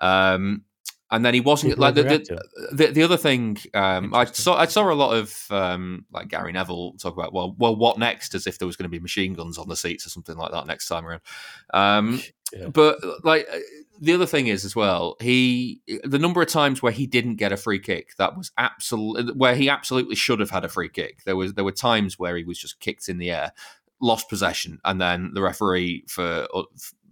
Um 0.00 0.62
and 1.10 1.24
then 1.24 1.34
he 1.34 1.40
wasn't 1.40 1.72
People 1.72 1.82
like 1.82 1.94
the, 1.94 2.02
the, 2.02 2.40
the 2.72 2.86
the 2.92 3.02
other 3.04 3.18
thing 3.18 3.58
um, 3.74 4.12
I 4.14 4.24
saw 4.24 4.56
I 4.56 4.66
saw 4.66 4.90
a 4.90 4.94
lot 4.94 5.12
of 5.14 5.46
um, 5.50 6.06
like 6.10 6.26
Gary 6.28 6.50
Neville 6.50 6.94
talk 6.94 7.12
about 7.12 7.32
well 7.32 7.54
well 7.56 7.76
what 7.76 7.98
next? 7.98 8.34
As 8.34 8.48
if 8.48 8.58
there 8.58 8.66
was 8.66 8.74
going 8.76 8.84
to 8.84 8.88
be 8.88 8.98
machine 8.98 9.34
guns 9.34 9.56
on 9.58 9.68
the 9.68 9.76
seats 9.76 10.06
or 10.06 10.08
something 10.08 10.36
like 10.36 10.50
that 10.50 10.66
next 10.66 10.88
time 10.88 11.06
around. 11.06 11.20
Um, 11.72 12.20
Yeah. 12.52 12.68
But 12.68 12.98
like 13.24 13.48
the 14.00 14.14
other 14.14 14.26
thing 14.26 14.46
is 14.46 14.64
as 14.64 14.74
well 14.74 15.16
he 15.20 15.80
the 16.02 16.18
number 16.18 16.42
of 16.42 16.48
times 16.48 16.82
where 16.82 16.92
he 16.92 17.06
didn't 17.06 17.36
get 17.36 17.52
a 17.52 17.56
free 17.56 17.78
kick 17.78 18.14
that 18.16 18.36
was 18.36 18.50
absolutely 18.58 19.32
where 19.34 19.54
he 19.54 19.68
absolutely 19.68 20.16
should 20.16 20.40
have 20.40 20.50
had 20.50 20.64
a 20.64 20.68
free 20.68 20.88
kick. 20.88 21.24
There 21.24 21.36
was 21.36 21.54
there 21.54 21.64
were 21.64 21.72
times 21.72 22.18
where 22.18 22.36
he 22.36 22.44
was 22.44 22.58
just 22.58 22.80
kicked 22.80 23.08
in 23.08 23.18
the 23.18 23.30
air, 23.30 23.52
lost 24.00 24.28
possession, 24.28 24.80
and 24.84 25.00
then 25.00 25.32
the 25.34 25.42
referee 25.42 26.04
for 26.08 26.46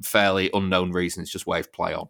fairly 0.02 0.50
unknown 0.52 0.92
reasons 0.92 1.30
just 1.30 1.46
waved 1.46 1.72
play 1.72 1.94
on. 1.94 2.08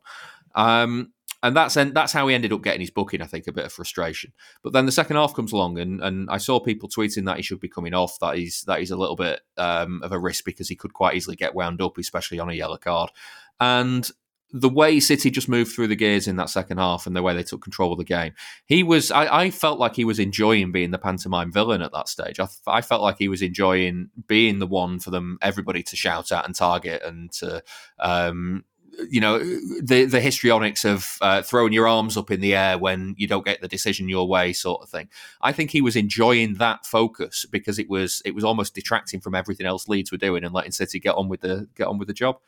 Um, 0.55 1.13
and 1.45 1.57
that's 1.57 1.77
and 1.77 1.93
that's 1.93 2.13
how 2.13 2.29
he 2.29 2.35
ended 2.35 2.53
up 2.53 2.63
getting 2.63 2.81
his 2.81 2.91
booking. 2.91 3.21
I 3.21 3.27
think 3.27 3.49
a 3.49 3.53
bit 3.53 3.65
of 3.65 3.73
frustration. 3.73 4.33
But 4.63 4.73
then 4.73 4.87
the 4.87 4.93
second 4.93 5.17
half 5.17 5.35
comes 5.35 5.53
along, 5.53 5.79
and, 5.79 6.01
and 6.01 6.31
I 6.31 6.39
saw 6.39 6.61
people 6.61 6.89
tweeting 6.89 7.25
that 7.27 7.37
he 7.37 7.43
should 7.43 7.59
be 7.59 7.69
coming 7.69 7.95
off. 7.95 8.19
That 8.21 8.37
he's 8.37 8.63
that 8.69 8.79
he's 8.79 8.93
a 8.93 8.97
little 8.97 9.17
bit 9.17 9.41
um, 9.57 10.03
of 10.05 10.13
a 10.13 10.19
risk 10.19 10.45
because 10.45 10.69
he 10.69 10.77
could 10.77 10.93
quite 10.93 11.17
easily 11.17 11.35
get 11.35 11.55
wound 11.55 11.83
up, 11.83 11.99
especially 11.99 12.39
on 12.39 12.49
a 12.49 12.55
yellow 12.55 12.77
card. 12.77 13.11
And 13.59 14.09
the 14.53 14.69
way 14.69 15.01
City 15.01 15.31
just 15.31 15.49
moved 15.49 15.73
through 15.73 15.89
the 15.89 15.97
gears 15.97 16.29
in 16.29 16.37
that 16.37 16.51
second 16.51 16.79
half, 16.79 17.07
and 17.07 17.17
the 17.17 17.23
way 17.23 17.35
they 17.35 17.43
took 17.43 17.63
control 17.63 17.93
of 17.93 17.99
the 17.99 18.05
game, 18.05 18.35
he 18.67 18.83
was. 18.83 19.11
I, 19.11 19.45
I 19.45 19.51
felt 19.51 19.79
like 19.79 19.97
he 19.97 20.05
was 20.05 20.19
enjoying 20.19 20.73
being 20.73 20.91
the 20.91 20.99
pantomime 20.99 21.51
villain 21.51 21.83
at 21.83 21.93
that 21.93 22.09
stage. 22.09 22.39
I, 22.39 22.49
I 22.67 22.83
felt 22.83 23.03
like 23.03 23.19
he 23.19 23.29
was 23.29 23.43
enjoying 23.43 24.11
being 24.27 24.59
the 24.59 24.67
one 24.67 24.99
for 24.99 25.11
them, 25.11 25.39
everybody 25.41 25.83
to 25.85 25.97
shout 25.97 26.33
at 26.33 26.45
and 26.45 26.55
target 26.55 27.03
and 27.03 27.33
to. 27.33 27.63
Um, 27.99 28.65
you 29.09 29.23
know 29.23 29.39
the 29.39 30.05
the 30.05 30.21
histrionics 30.21 30.85
of 30.85 31.17
uh, 31.23 31.41
throwing 31.41 31.73
your 31.73 31.89
arms 31.89 32.17
up 32.19 32.31
in 32.31 32.41
the 32.41 32.55
air 32.55 32.77
when 32.77 33.15
you 33.17 33.27
don't 33.27 33.45
get 33.45 33.63
the 33.63 33.69
decision 33.69 34.07
your 34.07 34.29
way, 34.29 34.53
sort 34.53 34.83
of 34.83 34.91
thing. 34.91 35.09
I 35.41 35.53
think 35.53 35.71
he 35.71 35.81
was 35.81 35.97
enjoying 35.97 36.55
that 36.55 36.85
focus 36.85 37.47
because 37.51 37.79
it 37.79 37.89
was 37.89 38.21
it 38.27 38.35
was 38.35 38.45
almost 38.45 38.75
detracting 38.75 39.21
from 39.21 39.35
everything 39.35 39.67
else 39.67 39.89
Leeds 39.89 40.13
were 40.13 40.19
doing 40.19 40.45
and 40.45 40.53
letting 40.53 40.73
City 40.73 41.01
get 41.01 41.15
on 41.15 41.31
with 41.31 41.41
the 41.41 41.69
get 41.75 41.87
on 41.87 41.97
with 41.99 42.09
the 42.09 42.15
job. 42.15 42.39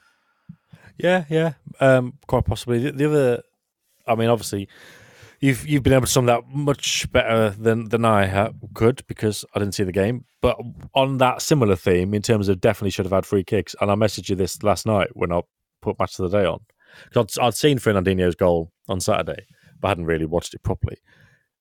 Yeah, 0.99 1.25
yeah, 1.29 1.55
um, 1.81 2.15
quite 2.27 2.45
possibly. 2.45 2.79
The, 2.79 2.93
the 2.93 3.07
other, 3.07 3.43
I 4.07 4.15
mean, 4.15 4.29
obviously, 4.29 4.69
you've 5.41 5.67
you've 5.67 5.83
been 5.83 5.93
able 5.93 6.07
to 6.07 6.13
sum 6.13 6.27
that 6.27 6.47
much 6.49 7.11
better 7.11 7.51
than 7.51 7.89
than 7.89 8.05
I 8.05 8.27
ha- 8.27 8.53
could 8.75 9.05
because 9.07 9.45
I 9.55 9.59
didn't 9.59 9.75
see 9.75 9.85
the 9.85 9.93
game. 9.93 10.25
But 10.41 10.59
on 10.95 11.19
that 11.19 11.43
similar 11.43 11.77
theme, 11.77 12.15
in 12.15 12.23
terms 12.23 12.49
of 12.49 12.61
definitely 12.61 12.91
should 12.91 13.07
have 13.07 13.13
had 13.13 13.27
free 13.27 13.45
kicks, 13.45 13.75
and 13.81 13.91
I 13.91 13.95
messaged 13.95 14.29
you 14.29 14.37
this 14.37 14.63
last 14.63 14.87
night 14.87 15.09
when 15.15 15.33
I 15.33 15.41
put 15.83 15.99
match 15.99 16.19
of 16.19 16.31
the 16.31 16.39
day 16.39 16.47
on. 16.47 16.61
I'd, 17.17 17.39
I'd 17.41 17.55
seen 17.55 17.79
Fernandinho's 17.79 18.37
goal 18.37 18.71
on 18.89 19.01
Saturday, 19.01 19.47
but 19.81 19.89
I 19.89 19.91
hadn't 19.91 20.07
really 20.07 20.27
watched 20.27 20.55
it 20.55 20.63
properly. 20.63 20.99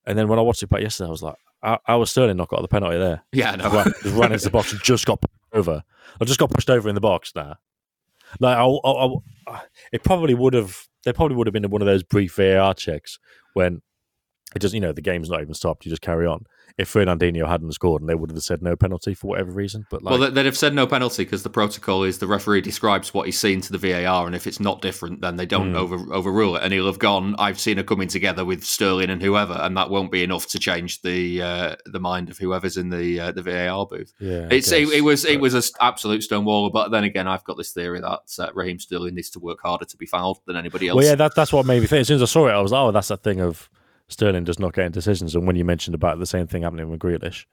And 0.05 0.17
then 0.17 0.27
when 0.27 0.37
I 0.37 0.43
watched 0.43 0.63
it 0.63 0.69
back 0.69 0.81
yesterday, 0.81 1.07
I 1.07 1.11
was 1.11 1.23
like, 1.23 1.35
I, 1.63 1.77
I 1.87 1.95
was 1.95 2.11
Sterling 2.11 2.37
not 2.37 2.49
got 2.49 2.61
the 2.61 2.67
penalty 2.67 2.97
there. 2.97 3.23
Yeah, 3.31 3.55
no. 3.55 3.71
Ran, 3.71 3.85
just 4.03 4.15
ran 4.15 4.31
into 4.31 4.43
the 4.43 4.51
box 4.51 4.71
and 4.73 4.81
just 4.83 5.05
got 5.05 5.21
pushed 5.21 5.53
over. 5.53 5.83
I 6.19 6.25
just 6.25 6.39
got 6.39 6.51
pushed 6.51 6.69
over 6.69 6.89
in 6.89 6.95
the 6.95 7.01
box 7.01 7.31
now. 7.35 7.55
Like, 8.39 8.57
I, 8.57 8.65
I, 8.65 9.15
I, 9.47 9.61
it 9.91 10.03
probably 10.03 10.33
would 10.33 10.53
have. 10.53 10.87
They 11.05 11.13
probably 11.13 11.35
would 11.35 11.47
have 11.47 11.53
been 11.53 11.69
one 11.69 11.81
of 11.81 11.85
those 11.85 12.03
brief 12.03 12.35
VAR 12.35 12.73
checks 12.73 13.19
when 13.53 13.81
it 14.55 14.59
does. 14.59 14.73
You 14.73 14.79
know, 14.79 14.93
the 14.93 15.01
game's 15.01 15.29
not 15.29 15.41
even 15.41 15.53
stopped. 15.53 15.85
You 15.85 15.89
just 15.89 16.01
carry 16.01 16.25
on 16.25 16.45
if 16.77 16.91
Fernandinho 16.91 17.47
hadn't 17.47 17.71
scored 17.73 18.01
and 18.01 18.09
they 18.09 18.15
would 18.15 18.31
have 18.31 18.41
said 18.41 18.61
no 18.61 18.75
penalty 18.75 19.13
for 19.13 19.27
whatever 19.27 19.51
reason. 19.51 19.85
But 19.89 20.01
like, 20.01 20.19
well, 20.19 20.31
they'd 20.31 20.45
have 20.45 20.57
said 20.57 20.73
no 20.73 20.87
penalty 20.87 21.23
because 21.23 21.43
the 21.43 21.49
protocol 21.49 22.03
is 22.03 22.17
the 22.17 22.27
referee 22.27 22.61
describes 22.61 23.13
what 23.13 23.25
he's 23.27 23.39
seen 23.39 23.61
to 23.61 23.71
the 23.71 23.77
VAR, 23.77 24.25
and 24.25 24.35
if 24.35 24.47
it's 24.47 24.59
not 24.59 24.81
different, 24.81 25.21
then 25.21 25.35
they 25.35 25.45
don't 25.45 25.73
mm. 25.73 25.77
over, 25.77 26.13
overrule 26.13 26.55
it. 26.55 26.63
And 26.63 26.73
he'll 26.73 26.87
have 26.87 26.99
gone. 26.99 27.35
I've 27.37 27.59
seen 27.59 27.77
it 27.77 27.85
coming 27.85 28.07
together 28.07 28.43
with 28.43 28.63
Sterling 28.63 29.09
and 29.09 29.21
whoever, 29.21 29.53
and 29.53 29.77
that 29.77 29.89
won't 29.89 30.11
be 30.11 30.23
enough 30.23 30.47
to 30.47 30.59
change 30.59 31.01
the 31.01 31.41
uh, 31.41 31.75
the 31.85 31.99
mind 31.99 32.29
of 32.29 32.37
whoever's 32.37 32.77
in 32.77 32.89
the 32.89 33.19
uh, 33.19 33.31
the 33.31 33.43
VAR 33.43 33.85
booth. 33.85 34.13
Yeah, 34.19 34.47
it's 34.49 34.71
guess, 34.71 34.79
it, 34.79 34.89
it, 34.89 35.01
was 35.01 35.23
but... 35.23 35.31
it 35.31 35.39
was 35.39 35.53
an 35.53 35.61
absolute 35.79 36.21
stonewaller. 36.21 36.71
But 36.71 36.89
then 36.89 37.03
again, 37.03 37.27
I've 37.27 37.43
got 37.43 37.57
this 37.57 37.71
theory 37.71 38.01
that 38.01 38.21
uh, 38.39 38.49
Raheem 38.53 38.79
Sterling 38.79 39.15
needs 39.15 39.29
to 39.31 39.39
work 39.39 39.59
harder 39.61 39.85
to 39.85 39.97
be 39.97 40.05
fouled 40.05 40.39
than 40.45 40.55
anybody 40.55 40.87
else. 40.87 40.97
Well, 40.97 41.05
yeah, 41.05 41.15
that, 41.15 41.35
that's 41.35 41.53
what 41.53 41.65
made 41.65 41.81
me 41.81 41.87
think. 41.87 42.01
As 42.01 42.07
soon 42.07 42.15
as 42.15 42.23
I 42.23 42.25
saw 42.25 42.47
it, 42.47 42.51
I 42.51 42.61
was 42.61 42.71
like, 42.71 42.81
oh, 42.81 42.91
that's 42.91 43.09
that 43.09 43.21
thing 43.21 43.41
of 43.41 43.69
Sterling 44.13 44.43
does 44.43 44.59
not 44.59 44.73
get 44.73 44.91
decisions. 44.91 45.35
And 45.35 45.45
when 45.45 45.55
you 45.55 45.65
mentioned 45.65 45.95
about 45.95 46.19
the 46.19 46.25
same 46.25 46.47
thing 46.47 46.63
happening 46.63 46.89
with 46.89 46.99
Grealish, 46.99 47.45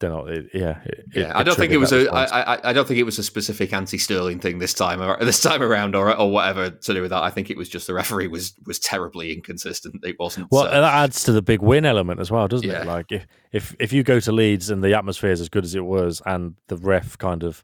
then 0.00 0.12
yeah, 0.54 0.80
it, 0.84 1.04
yeah. 1.14 1.28
It, 1.28 1.36
I 1.36 1.42
don't 1.42 1.56
think 1.56 1.72
it 1.72 1.76
was 1.76 1.92
a. 1.92 2.10
I, 2.10 2.54
I, 2.54 2.70
I 2.70 2.72
don't 2.72 2.88
think 2.88 2.98
it 2.98 3.04
was 3.04 3.18
a 3.18 3.22
specific 3.22 3.72
anti-Sterling 3.72 4.40
thing 4.40 4.58
this 4.58 4.72
time 4.72 5.02
or 5.02 5.16
this 5.24 5.42
time 5.42 5.62
around 5.62 5.94
or 5.94 6.16
or 6.16 6.30
whatever 6.30 6.70
to 6.70 6.94
do 6.94 7.02
with 7.02 7.10
that. 7.10 7.22
I 7.22 7.30
think 7.30 7.50
it 7.50 7.56
was 7.56 7.68
just 7.68 7.86
the 7.86 7.94
referee 7.94 8.28
was 8.28 8.54
was 8.66 8.78
terribly 8.78 9.32
inconsistent. 9.32 10.02
It 10.02 10.16
wasn't. 10.18 10.48
Well, 10.50 10.64
uh, 10.64 10.80
that 10.80 10.94
adds 10.94 11.22
to 11.24 11.32
the 11.32 11.42
big 11.42 11.60
win 11.60 11.84
element 11.84 12.18
as 12.18 12.30
well, 12.30 12.48
doesn't 12.48 12.66
yeah. 12.66 12.80
it? 12.80 12.86
Like 12.86 13.12
if, 13.12 13.26
if 13.52 13.76
if 13.78 13.92
you 13.92 14.02
go 14.02 14.20
to 14.20 14.32
Leeds 14.32 14.70
and 14.70 14.82
the 14.82 14.94
atmosphere 14.96 15.32
is 15.32 15.40
as 15.40 15.50
good 15.50 15.64
as 15.64 15.74
it 15.74 15.84
was, 15.84 16.22
and 16.24 16.54
the 16.68 16.76
ref 16.76 17.18
kind 17.18 17.44
of 17.44 17.62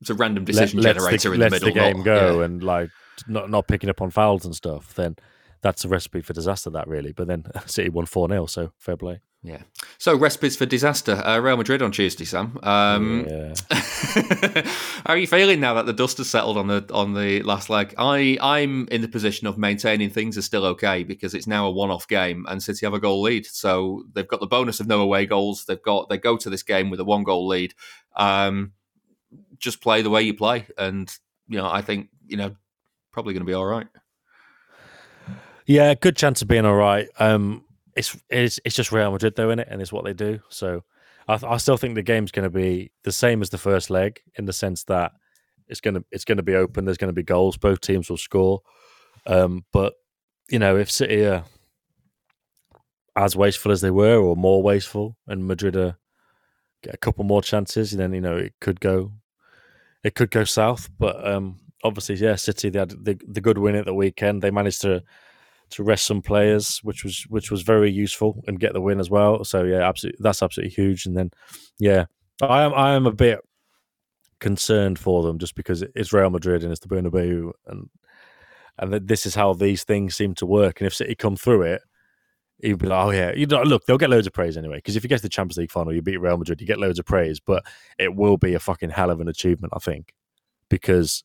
it's 0.00 0.10
a 0.10 0.14
random 0.14 0.44
decision 0.44 0.80
let, 0.80 0.96
generator 0.96 1.28
the, 1.28 1.34
in 1.34 1.40
the 1.40 1.50
middle, 1.50 1.68
the 1.68 1.74
game 1.74 1.98
not, 1.98 2.04
go 2.04 2.38
yeah. 2.38 2.44
and 2.46 2.62
like 2.62 2.88
not 3.28 3.50
not 3.50 3.68
picking 3.68 3.90
up 3.90 4.00
on 4.00 4.10
fouls 4.10 4.46
and 4.46 4.56
stuff, 4.56 4.94
then 4.94 5.16
that's 5.62 5.84
a 5.84 5.88
recipe 5.88 6.20
for 6.20 6.32
disaster. 6.32 6.70
That 6.70 6.88
really, 6.88 7.12
but 7.12 7.26
then 7.26 7.44
City 7.66 7.88
won 7.88 8.06
four 8.06 8.28
0 8.28 8.46
so 8.46 8.72
fair 8.78 8.96
play. 8.96 9.20
Yeah. 9.42 9.62
So 9.96 10.14
recipes 10.16 10.56
for 10.56 10.66
disaster. 10.66 11.14
Uh, 11.14 11.38
Real 11.38 11.56
Madrid 11.56 11.80
on 11.80 11.92
Tuesday, 11.92 12.26
Sam. 12.26 12.58
Um, 12.62 13.26
yeah. 13.26 13.54
how 15.06 15.14
are 15.14 15.16
you 15.16 15.26
feeling 15.26 15.60
now 15.60 15.72
that 15.74 15.86
the 15.86 15.94
dust 15.94 16.18
has 16.18 16.28
settled 16.28 16.58
on 16.58 16.66
the 16.66 16.86
on 16.92 17.14
the 17.14 17.42
last 17.42 17.70
leg? 17.70 17.94
I 17.96 18.36
I'm 18.42 18.86
in 18.88 19.00
the 19.00 19.08
position 19.08 19.46
of 19.46 19.56
maintaining 19.56 20.10
things 20.10 20.36
are 20.36 20.42
still 20.42 20.66
okay 20.66 21.04
because 21.04 21.32
it's 21.32 21.46
now 21.46 21.66
a 21.66 21.70
one 21.70 21.90
off 21.90 22.06
game 22.06 22.44
and 22.50 22.62
City 22.62 22.84
have 22.84 22.92
a 22.92 23.00
goal 23.00 23.22
lead, 23.22 23.46
so 23.46 24.04
they've 24.12 24.28
got 24.28 24.40
the 24.40 24.46
bonus 24.46 24.78
of 24.78 24.86
no 24.86 25.00
away 25.00 25.24
goals. 25.24 25.64
They've 25.64 25.80
got 25.80 26.10
they 26.10 26.18
go 26.18 26.36
to 26.36 26.50
this 26.50 26.62
game 26.62 26.90
with 26.90 27.00
a 27.00 27.04
one 27.04 27.24
goal 27.24 27.48
lead. 27.48 27.72
Um, 28.16 28.72
just 29.58 29.80
play 29.80 30.02
the 30.02 30.10
way 30.10 30.20
you 30.20 30.34
play, 30.34 30.66
and 30.76 31.10
you 31.48 31.56
know 31.56 31.70
I 31.70 31.80
think 31.80 32.10
you 32.26 32.36
know 32.36 32.56
probably 33.10 33.32
going 33.32 33.44
to 33.44 33.50
be 33.50 33.54
all 33.54 33.66
right. 33.66 33.86
Yeah, 35.70 35.94
good 35.94 36.16
chance 36.16 36.42
of 36.42 36.48
being 36.48 36.66
all 36.66 36.74
right. 36.74 37.08
Um, 37.20 37.64
it's 37.94 38.18
it's 38.28 38.58
it's 38.64 38.74
just 38.74 38.90
Real 38.90 39.12
Madrid 39.12 39.36
though, 39.36 39.50
in 39.50 39.60
it, 39.60 39.68
and 39.70 39.80
it's 39.80 39.92
what 39.92 40.04
they 40.04 40.12
do. 40.12 40.40
So 40.48 40.82
I, 41.28 41.38
I 41.46 41.58
still 41.58 41.76
think 41.76 41.94
the 41.94 42.02
game's 42.02 42.32
going 42.32 42.42
to 42.42 42.50
be 42.50 42.90
the 43.04 43.12
same 43.12 43.40
as 43.40 43.50
the 43.50 43.58
first 43.58 43.88
leg 43.88 44.20
in 44.34 44.46
the 44.46 44.52
sense 44.52 44.82
that 44.84 45.12
it's 45.68 45.80
going 45.80 45.94
to 45.94 46.04
it's 46.10 46.24
to 46.24 46.42
be 46.42 46.56
open. 46.56 46.86
There's 46.86 46.96
going 46.96 47.10
to 47.10 47.12
be 47.14 47.22
goals. 47.22 47.56
Both 47.56 47.82
teams 47.82 48.10
will 48.10 48.16
score. 48.16 48.62
Um, 49.28 49.64
but 49.72 49.94
you 50.48 50.58
know, 50.58 50.76
if 50.76 50.90
City 50.90 51.24
are 51.24 51.44
as 53.14 53.36
wasteful 53.36 53.70
as 53.70 53.80
they 53.80 53.92
were, 53.92 54.18
or 54.18 54.34
more 54.34 54.64
wasteful, 54.64 55.16
and 55.28 55.46
Madrid 55.46 55.76
are 55.76 55.96
get 56.82 56.94
a 56.94 56.98
couple 56.98 57.22
more 57.22 57.42
chances, 57.42 57.92
then 57.92 58.12
you 58.12 58.20
know 58.20 58.36
it 58.36 58.54
could 58.60 58.80
go 58.80 59.12
it 60.02 60.16
could 60.16 60.32
go 60.32 60.42
south. 60.42 60.90
But 60.98 61.24
um, 61.24 61.60
obviously, 61.84 62.16
yeah, 62.16 62.34
City 62.34 62.70
they 62.70 62.80
had 62.80 62.90
the, 62.90 63.16
the 63.24 63.40
good 63.40 63.58
win 63.58 63.76
at 63.76 63.84
the 63.84 63.94
weekend. 63.94 64.42
They 64.42 64.50
managed 64.50 64.80
to 64.80 65.04
to 65.70 65.82
rest 65.82 66.06
some 66.06 66.22
players, 66.22 66.78
which 66.82 67.04
was 67.04 67.24
which 67.28 67.50
was 67.50 67.62
very 67.62 67.90
useful 67.90 68.42
and 68.46 68.60
get 68.60 68.72
the 68.72 68.80
win 68.80 69.00
as 69.00 69.10
well. 69.10 69.44
So 69.44 69.64
yeah, 69.64 69.88
absolutely, 69.88 70.18
that's 70.22 70.42
absolutely 70.42 70.74
huge. 70.74 71.06
And 71.06 71.16
then 71.16 71.30
yeah, 71.78 72.06
I 72.42 72.62
am 72.62 72.74
I 72.74 72.94
am 72.94 73.06
a 73.06 73.12
bit 73.12 73.40
concerned 74.40 74.98
for 74.98 75.22
them 75.22 75.38
just 75.38 75.54
because 75.54 75.82
it's 75.82 76.12
Real 76.12 76.30
Madrid 76.30 76.62
and 76.62 76.72
it's 76.72 76.80
the 76.80 76.88
Bernabeu 76.88 77.52
and 77.66 77.88
and 78.78 78.94
this 79.06 79.26
is 79.26 79.34
how 79.34 79.52
these 79.52 79.84
things 79.84 80.14
seem 80.14 80.34
to 80.36 80.46
work. 80.46 80.80
And 80.80 80.86
if 80.86 80.94
City 80.94 81.14
come 81.14 81.36
through 81.36 81.62
it, 81.62 81.82
you'd 82.58 82.78
be 82.78 82.86
like, 82.86 83.06
oh 83.06 83.10
yeah, 83.10 83.32
you 83.32 83.46
know, 83.46 83.62
look, 83.62 83.84
they'll 83.84 83.98
get 83.98 84.10
loads 84.10 84.26
of 84.26 84.32
praise 84.32 84.56
anyway. 84.56 84.76
Because 84.76 84.96
if 84.96 85.02
you 85.02 85.08
get 85.08 85.16
to 85.16 85.22
the 85.22 85.28
Champions 85.28 85.58
League 85.58 85.70
final, 85.70 85.92
you 85.92 86.00
beat 86.00 86.20
Real 86.20 86.38
Madrid, 86.38 86.60
you 86.60 86.66
get 86.66 86.78
loads 86.78 86.98
of 86.98 87.04
praise, 87.04 87.40
but 87.40 87.62
it 87.98 88.14
will 88.14 88.38
be 88.38 88.54
a 88.54 88.60
fucking 88.60 88.90
hell 88.90 89.10
of 89.10 89.20
an 89.20 89.28
achievement, 89.28 89.74
I 89.76 89.80
think, 89.80 90.14
because 90.70 91.24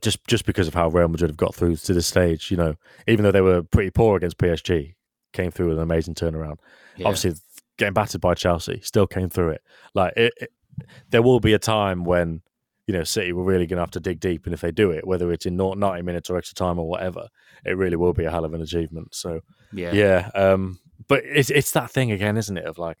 just 0.00 0.24
just 0.26 0.46
because 0.46 0.68
of 0.68 0.74
how 0.74 0.88
Real 0.88 1.08
Madrid 1.08 1.30
have 1.30 1.36
got 1.36 1.54
through 1.54 1.76
to 1.76 1.94
this 1.94 2.06
stage, 2.06 2.50
you 2.50 2.56
know, 2.56 2.74
even 3.06 3.24
though 3.24 3.32
they 3.32 3.40
were 3.40 3.62
pretty 3.62 3.90
poor 3.90 4.16
against 4.16 4.38
PSG, 4.38 4.94
came 5.32 5.50
through 5.50 5.68
with 5.68 5.78
an 5.78 5.82
amazing 5.82 6.14
turnaround. 6.14 6.58
Yeah. 6.96 7.06
Obviously, 7.06 7.34
getting 7.78 7.94
battered 7.94 8.20
by 8.20 8.34
Chelsea, 8.34 8.80
still 8.82 9.06
came 9.06 9.28
through 9.28 9.50
it. 9.50 9.62
Like 9.94 10.14
it, 10.16 10.32
it, 10.38 10.50
there 11.10 11.22
will 11.22 11.40
be 11.40 11.52
a 11.54 11.58
time 11.58 12.04
when 12.04 12.42
you 12.86 12.94
know 12.94 13.04
City 13.04 13.32
were 13.32 13.44
really 13.44 13.66
going 13.66 13.76
to 13.76 13.82
have 13.82 13.90
to 13.92 14.00
dig 14.00 14.20
deep, 14.20 14.46
and 14.46 14.54
if 14.54 14.60
they 14.60 14.70
do 14.70 14.90
it, 14.90 15.06
whether 15.06 15.32
it's 15.32 15.46
in 15.46 15.56
ninety 15.56 16.02
minutes 16.02 16.30
or 16.30 16.36
extra 16.36 16.54
time 16.54 16.78
or 16.78 16.88
whatever, 16.88 17.28
it 17.64 17.76
really 17.76 17.96
will 17.96 18.12
be 18.12 18.24
a 18.24 18.30
hell 18.30 18.44
of 18.44 18.54
an 18.54 18.62
achievement. 18.62 19.14
So 19.14 19.40
yeah, 19.72 19.92
yeah. 19.92 20.30
Um, 20.34 20.78
but 21.08 21.22
it's 21.24 21.50
it's 21.50 21.72
that 21.72 21.90
thing 21.90 22.10
again, 22.10 22.36
isn't 22.36 22.56
it? 22.56 22.64
Of 22.64 22.78
like 22.78 22.98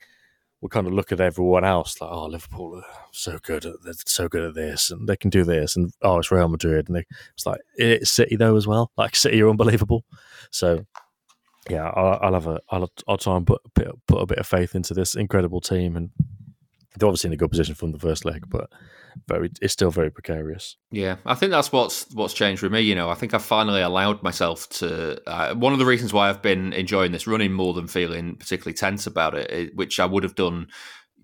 we 0.60 0.68
kind 0.68 0.86
of 0.86 0.92
look 0.92 1.12
at 1.12 1.20
everyone 1.20 1.64
else 1.64 2.00
like, 2.00 2.10
oh, 2.10 2.26
Liverpool 2.26 2.76
are 2.76 2.84
so 3.12 3.38
good 3.42 3.66
at 3.66 3.82
they're 3.84 3.94
so 4.06 4.28
good 4.28 4.42
at 4.44 4.54
this, 4.54 4.90
and 4.90 5.08
they 5.08 5.16
can 5.16 5.30
do 5.30 5.44
this, 5.44 5.76
and 5.76 5.92
oh, 6.02 6.18
it's 6.18 6.30
Real 6.30 6.48
Madrid, 6.48 6.88
and 6.88 6.96
they, 6.96 7.04
it's 7.34 7.46
like 7.46 7.60
it's 7.76 8.10
City 8.10 8.36
though 8.36 8.56
as 8.56 8.66
well. 8.66 8.90
Like 8.96 9.16
City 9.16 9.40
are 9.42 9.50
unbelievable. 9.50 10.04
So 10.50 10.86
yeah, 11.68 11.90
I'll, 11.94 12.18
I'll 12.22 12.34
have 12.34 12.46
a 12.46 12.60
I'll 12.70 12.90
I'll 13.06 13.18
try 13.18 13.36
and 13.36 13.46
put 13.46 13.60
put 13.74 14.22
a 14.22 14.26
bit 14.26 14.38
of 14.38 14.46
faith 14.46 14.74
into 14.74 14.94
this 14.94 15.14
incredible 15.14 15.60
team, 15.60 15.96
and 15.96 16.10
they're 16.96 17.08
obviously 17.08 17.28
in 17.28 17.34
a 17.34 17.36
good 17.36 17.50
position 17.50 17.74
from 17.74 17.92
the 17.92 17.98
first 17.98 18.24
leg, 18.24 18.44
but 18.48 18.70
very 19.26 19.50
it's 19.60 19.72
still 19.72 19.90
very 19.90 20.10
precarious. 20.10 20.76
Yeah, 20.90 21.16
I 21.24 21.34
think 21.34 21.50
that's 21.50 21.72
what's 21.72 22.06
what's 22.12 22.34
changed 22.34 22.62
with 22.62 22.72
me. 22.72 22.80
You 22.80 22.94
know, 22.94 23.08
I 23.08 23.14
think 23.14 23.34
I 23.34 23.38
finally 23.38 23.80
allowed 23.80 24.22
myself 24.22 24.68
to. 24.70 25.20
Uh, 25.28 25.54
one 25.54 25.72
of 25.72 25.78
the 25.78 25.86
reasons 25.86 26.12
why 26.12 26.28
I've 26.28 26.42
been 26.42 26.72
enjoying 26.72 27.12
this 27.12 27.26
running 27.26 27.52
more 27.52 27.74
than 27.74 27.86
feeling 27.86 28.36
particularly 28.36 28.74
tense 28.74 29.06
about 29.06 29.34
it, 29.34 29.74
which 29.74 29.98
I 30.00 30.06
would 30.06 30.22
have 30.22 30.34
done. 30.34 30.68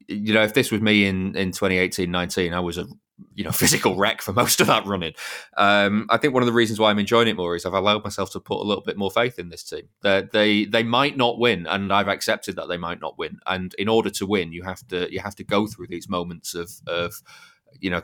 You 0.08 0.35
know, 0.35 0.42
if 0.42 0.54
this 0.54 0.70
was 0.70 0.80
me 0.80 1.06
in 1.06 1.37
in 1.37 1.52
2018, 1.52 2.11
19, 2.11 2.54
I 2.54 2.61
was 2.61 2.78
a 2.78 2.87
you 3.35 3.44
know 3.44 3.50
physical 3.52 3.96
wreck 3.96 4.22
for 4.22 4.32
most 4.32 4.61
of 4.61 4.66
that 4.66 4.87
running. 4.87 5.14
Um, 5.56 6.06
I 6.11 6.16
think 6.16 6.35
one 6.35 6.42
of 6.42 6.46
the 6.46 6.52
reasons 6.52 6.78
why 6.78 6.90
I'm 6.90 6.98
enjoying 6.98 7.28
it 7.28 7.37
more 7.37 7.56
is 7.56 7.64
I've 7.64 7.72
allowed 7.72 8.04
myself 8.04 8.30
to 8.32 8.40
put 8.40 8.61
a 8.61 8.64
little 8.64 8.85
bit 8.85 8.96
more 8.96 9.11
faith 9.11 9.38
in 9.38 9.48
this 9.48 9.62
team. 9.62 9.88
They 10.02 10.22
they 10.32 10.64
they 10.64 10.82
might 10.82 11.16
not 11.16 11.38
win, 11.38 11.66
and 11.66 11.92
I've 11.92 12.08
accepted 12.08 12.56
that 12.56 12.68
they 12.68 12.78
might 12.78 13.00
not 13.00 13.18
win. 13.18 13.38
And 13.46 13.74
in 13.78 13.88
order 13.88 14.11
to 14.11 14.26
win, 14.26 14.52
you 14.52 14.62
have 14.62 14.87
to 14.88 15.12
you 15.12 15.20
have 15.20 15.37
to 15.37 15.44
go 15.44 15.66
through 15.66 15.88
these 15.88 16.08
moments 16.08 16.54
of 16.54 16.70
of 16.87 17.22
you 17.80 17.90
know 17.90 18.02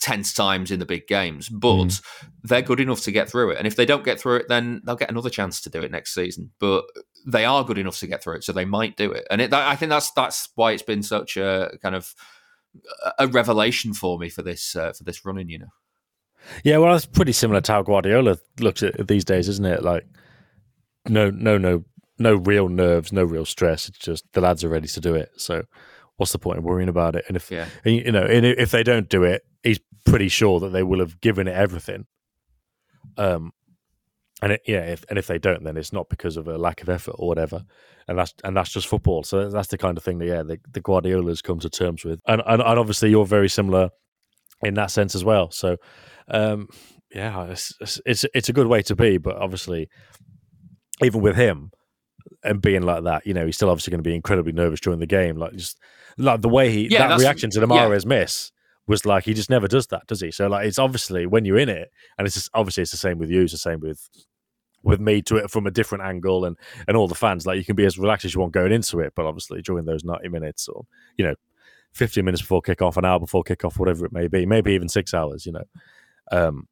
tense 0.00 0.34
times 0.34 0.70
in 0.70 0.78
the 0.78 0.86
big 0.86 1.06
games, 1.06 1.48
but 1.48 1.86
mm. 1.86 2.02
they're 2.42 2.62
good 2.62 2.80
enough 2.80 3.00
to 3.02 3.12
get 3.12 3.28
through 3.28 3.50
it. 3.50 3.58
And 3.58 3.66
if 3.66 3.76
they 3.76 3.86
don't 3.86 4.04
get 4.04 4.20
through 4.20 4.36
it, 4.36 4.48
then 4.48 4.82
they'll 4.84 4.96
get 4.96 5.10
another 5.10 5.30
chance 5.30 5.60
to 5.62 5.70
do 5.70 5.80
it 5.80 5.90
next 5.90 6.14
season. 6.14 6.50
But 6.58 6.84
they 7.26 7.44
are 7.44 7.64
good 7.64 7.78
enough 7.78 7.98
to 8.00 8.06
get 8.06 8.22
through 8.22 8.36
it, 8.36 8.44
so 8.44 8.52
they 8.52 8.64
might 8.64 8.96
do 8.96 9.10
it. 9.12 9.26
And 9.30 9.40
it, 9.40 9.52
I 9.52 9.76
think 9.76 9.90
that's 9.90 10.10
that's 10.12 10.50
why 10.54 10.72
it's 10.72 10.82
been 10.82 11.02
such 11.02 11.36
a 11.36 11.70
kind 11.82 11.94
of 11.94 12.14
a 13.18 13.26
revelation 13.26 13.94
for 13.94 14.18
me 14.18 14.28
for 14.28 14.42
this 14.42 14.76
uh, 14.76 14.92
for 14.92 15.04
this 15.04 15.24
running. 15.24 15.48
You 15.48 15.60
know. 15.60 15.72
Yeah, 16.64 16.78
well, 16.78 16.94
it's 16.94 17.06
pretty 17.06 17.32
similar 17.32 17.60
to 17.60 17.72
how 17.72 17.82
Guardiola 17.82 18.38
looks 18.58 18.82
at 18.82 19.06
these 19.06 19.24
days, 19.24 19.48
isn't 19.48 19.64
it? 19.64 19.82
Like, 19.82 20.04
no, 21.08 21.30
no, 21.30 21.56
no, 21.56 21.84
no 22.18 22.34
real 22.34 22.68
nerves, 22.68 23.12
no 23.12 23.24
real 23.24 23.44
stress. 23.44 23.88
It's 23.88 23.98
just 23.98 24.24
the 24.32 24.40
lads 24.40 24.64
are 24.64 24.68
ready 24.68 24.88
to 24.88 25.00
do 25.00 25.14
it. 25.14 25.30
So, 25.36 25.64
what's 26.16 26.32
the 26.32 26.38
point 26.38 26.58
of 26.58 26.64
worrying 26.64 26.88
about 26.88 27.16
it? 27.16 27.24
And 27.28 27.36
if 27.36 27.50
yeah. 27.50 27.66
you 27.84 28.10
know, 28.12 28.24
and 28.24 28.44
if 28.44 28.70
they 28.70 28.82
don't 28.82 29.08
do 29.08 29.24
it, 29.24 29.42
he's 29.62 29.80
pretty 30.04 30.28
sure 30.28 30.60
that 30.60 30.70
they 30.70 30.82
will 30.82 31.00
have 31.00 31.20
given 31.20 31.48
it 31.48 31.54
everything. 31.54 32.06
Um, 33.16 33.52
and 34.42 34.52
it, 34.52 34.62
yeah, 34.66 34.80
if, 34.80 35.04
and 35.08 35.18
if 35.18 35.26
they 35.26 35.38
don't, 35.38 35.64
then 35.64 35.76
it's 35.76 35.92
not 35.92 36.08
because 36.10 36.36
of 36.36 36.48
a 36.48 36.58
lack 36.58 36.82
of 36.82 36.88
effort 36.88 37.14
or 37.18 37.28
whatever, 37.28 37.62
and 38.08 38.18
that's 38.18 38.34
and 38.44 38.56
that's 38.56 38.70
just 38.70 38.88
football. 38.88 39.22
So 39.22 39.48
that's 39.48 39.68
the 39.68 39.78
kind 39.78 39.96
of 39.96 40.04
thing 40.04 40.18
that 40.18 40.26
yeah, 40.26 40.42
the, 40.42 40.58
the 40.70 40.80
Guardiolas 40.80 41.40
come 41.40 41.60
to 41.60 41.70
terms 41.70 42.04
with, 42.04 42.20
and, 42.26 42.42
and 42.46 42.60
and 42.60 42.78
obviously 42.78 43.08
you're 43.08 43.24
very 43.24 43.48
similar 43.48 43.90
in 44.62 44.74
that 44.74 44.90
sense 44.90 45.14
as 45.14 45.24
well. 45.24 45.50
So 45.50 45.76
um, 46.28 46.68
yeah, 47.14 47.44
it's, 47.44 47.72
it's 48.04 48.24
it's 48.34 48.48
a 48.48 48.52
good 48.52 48.66
way 48.66 48.82
to 48.82 48.96
be, 48.96 49.18
but 49.18 49.36
obviously 49.36 49.88
even 51.02 51.20
with 51.20 51.36
him 51.36 51.70
and 52.44 52.60
being 52.60 52.82
like 52.82 53.04
that, 53.04 53.26
you 53.26 53.34
know, 53.34 53.46
he's 53.46 53.56
still 53.56 53.70
obviously 53.70 53.90
going 53.90 54.02
to 54.02 54.08
be 54.08 54.14
incredibly 54.14 54.52
nervous 54.52 54.80
during 54.80 55.00
the 55.00 55.06
game. 55.06 55.36
Like 55.36 55.52
just 55.52 55.78
like 56.18 56.40
the 56.40 56.48
way 56.48 56.70
he 56.70 56.88
Yeah, 56.88 57.08
that 57.08 57.18
reaction 57.18 57.50
to 57.50 57.60
the 57.60 57.66
yeah. 57.72 58.00
Miss 58.06 58.52
was 58.86 59.06
like 59.06 59.24
he 59.24 59.34
just 59.34 59.50
never 59.50 59.68
does 59.68 59.86
that, 59.88 60.06
does 60.06 60.20
he? 60.20 60.30
So 60.30 60.48
like 60.48 60.66
it's 60.66 60.78
obviously 60.78 61.26
when 61.26 61.44
you're 61.44 61.58
in 61.58 61.68
it, 61.68 61.88
and 62.18 62.26
it's 62.26 62.34
just, 62.34 62.50
obviously 62.54 62.82
it's 62.82 62.90
the 62.90 62.96
same 62.96 63.18
with 63.18 63.30
you, 63.30 63.42
it's 63.42 63.52
the 63.52 63.58
same 63.58 63.80
with 63.80 64.08
with 64.82 65.00
me 65.00 65.22
to 65.22 65.36
it 65.36 65.50
from 65.50 65.66
a 65.66 65.70
different 65.70 66.04
angle 66.04 66.44
and 66.44 66.56
and 66.86 66.96
all 66.96 67.08
the 67.08 67.14
fans. 67.14 67.46
Like 67.46 67.58
you 67.58 67.64
can 67.64 67.76
be 67.76 67.86
as 67.86 67.98
relaxed 67.98 68.24
as 68.24 68.34
you 68.34 68.40
want 68.40 68.52
going 68.52 68.72
into 68.72 69.00
it, 69.00 69.12
but 69.14 69.26
obviously 69.26 69.62
during 69.62 69.84
those 69.84 70.04
ninety 70.04 70.28
minutes 70.28 70.68
or 70.68 70.86
you 71.16 71.24
know. 71.24 71.34
15 71.94 72.24
minutes 72.24 72.40
before 72.40 72.62
kickoff, 72.62 72.96
an 72.96 73.04
hour 73.04 73.20
before 73.20 73.44
kickoff, 73.44 73.78
whatever 73.78 74.06
it 74.06 74.12
may 74.12 74.26
be, 74.26 74.46
maybe 74.46 74.72
even 74.72 74.88
six 74.88 75.12
hours, 75.12 75.44
you 75.44 75.52
know, 75.52 75.64
um, 76.30 76.66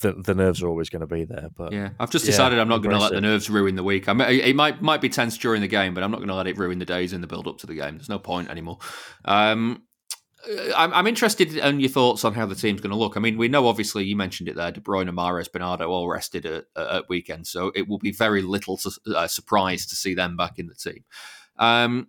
the, 0.00 0.12
the 0.12 0.34
nerves 0.34 0.62
are 0.62 0.68
always 0.68 0.90
going 0.90 1.00
to 1.00 1.06
be 1.06 1.24
there. 1.24 1.48
But 1.56 1.72
Yeah, 1.72 1.90
I've 1.98 2.10
just 2.10 2.24
yeah, 2.24 2.32
decided 2.32 2.58
I'm 2.58 2.68
not 2.68 2.78
going 2.78 2.94
to 2.94 3.00
let 3.00 3.12
the 3.12 3.20
nerves 3.20 3.48
ruin 3.48 3.76
the 3.76 3.82
week. 3.82 4.08
I 4.08 4.12
mean, 4.12 4.28
it 4.28 4.54
might 4.54 4.82
might 4.82 5.00
be 5.00 5.08
tense 5.08 5.38
during 5.38 5.62
the 5.62 5.68
game, 5.68 5.94
but 5.94 6.02
I'm 6.02 6.10
not 6.10 6.18
going 6.18 6.28
to 6.28 6.34
let 6.34 6.46
it 6.46 6.58
ruin 6.58 6.78
the 6.78 6.84
days 6.84 7.12
in 7.12 7.20
the 7.20 7.26
build 7.26 7.48
up 7.48 7.58
to 7.58 7.66
the 7.66 7.74
game. 7.74 7.96
There's 7.96 8.08
no 8.08 8.18
point 8.18 8.50
anymore. 8.50 8.78
Um, 9.24 9.82
I'm, 10.76 10.92
I'm 10.92 11.06
interested 11.06 11.56
in 11.56 11.80
your 11.80 11.88
thoughts 11.88 12.24
on 12.24 12.34
how 12.34 12.46
the 12.46 12.54
team's 12.54 12.80
going 12.80 12.90
to 12.90 12.96
look. 12.96 13.16
I 13.16 13.20
mean, 13.20 13.38
we 13.38 13.48
know 13.48 13.66
obviously 13.68 14.04
you 14.04 14.16
mentioned 14.16 14.48
it 14.48 14.56
there. 14.56 14.72
De 14.72 14.80
Bruyne, 14.80 15.08
Mahrez, 15.10 15.50
Bernardo 15.50 15.88
all 15.88 16.08
rested 16.08 16.46
at, 16.46 16.64
at 16.76 17.08
weekend, 17.08 17.46
so 17.46 17.70
it 17.74 17.88
will 17.88 17.98
be 17.98 18.12
very 18.12 18.42
little 18.42 18.80
uh, 19.14 19.28
surprise 19.28 19.86
to 19.86 19.96
see 19.96 20.14
them 20.14 20.36
back 20.36 20.58
in 20.58 20.66
the 20.66 20.74
team. 20.74 21.04
Um, 21.58 22.08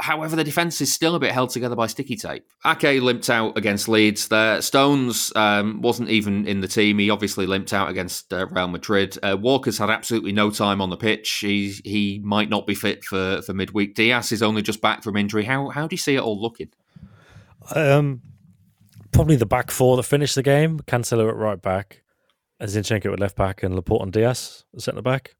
However, 0.00 0.36
the 0.36 0.44
defence 0.44 0.80
is 0.80 0.92
still 0.92 1.14
a 1.14 1.20
bit 1.20 1.32
held 1.32 1.50
together 1.50 1.76
by 1.76 1.86
sticky 1.86 2.16
tape. 2.16 2.44
Ake 2.64 3.00
limped 3.00 3.30
out 3.30 3.56
against 3.56 3.88
Leeds. 3.88 4.28
There, 4.28 4.60
Stones 4.62 5.32
um, 5.36 5.80
wasn't 5.80 6.08
even 6.08 6.46
in 6.46 6.60
the 6.60 6.68
team. 6.68 6.98
He 6.98 7.10
obviously 7.10 7.46
limped 7.46 7.72
out 7.72 7.88
against 7.88 8.32
uh, 8.32 8.46
Real 8.48 8.68
Madrid. 8.68 9.16
Uh, 9.22 9.36
Walker's 9.38 9.78
had 9.78 9.90
absolutely 9.90 10.32
no 10.32 10.50
time 10.50 10.80
on 10.80 10.90
the 10.90 10.96
pitch. 10.96 11.30
He 11.40 11.74
he 11.84 12.20
might 12.24 12.48
not 12.48 12.66
be 12.66 12.74
fit 12.74 13.04
for, 13.04 13.42
for 13.42 13.52
midweek. 13.52 13.94
Dias 13.94 14.32
is 14.32 14.42
only 14.42 14.62
just 14.62 14.80
back 14.80 15.02
from 15.02 15.16
injury. 15.16 15.44
How 15.44 15.68
how 15.68 15.86
do 15.86 15.94
you 15.94 15.98
see 15.98 16.16
it 16.16 16.22
all 16.22 16.40
looking? 16.40 16.70
Um, 17.74 18.22
probably 19.12 19.36
the 19.36 19.46
back 19.46 19.70
four 19.70 19.96
that 19.96 20.02
finished 20.04 20.34
the 20.34 20.42
game. 20.42 20.80
Cancelo 20.80 21.28
at 21.28 21.36
right 21.36 21.60
back, 21.60 22.02
Zinchenko 22.62 23.12
at 23.12 23.20
left 23.20 23.36
back, 23.36 23.62
and 23.62 23.74
Laporte 23.74 24.02
and 24.02 24.12
Dias 24.12 24.64
at 24.74 24.82
centre 24.82 25.02
back. 25.02 25.34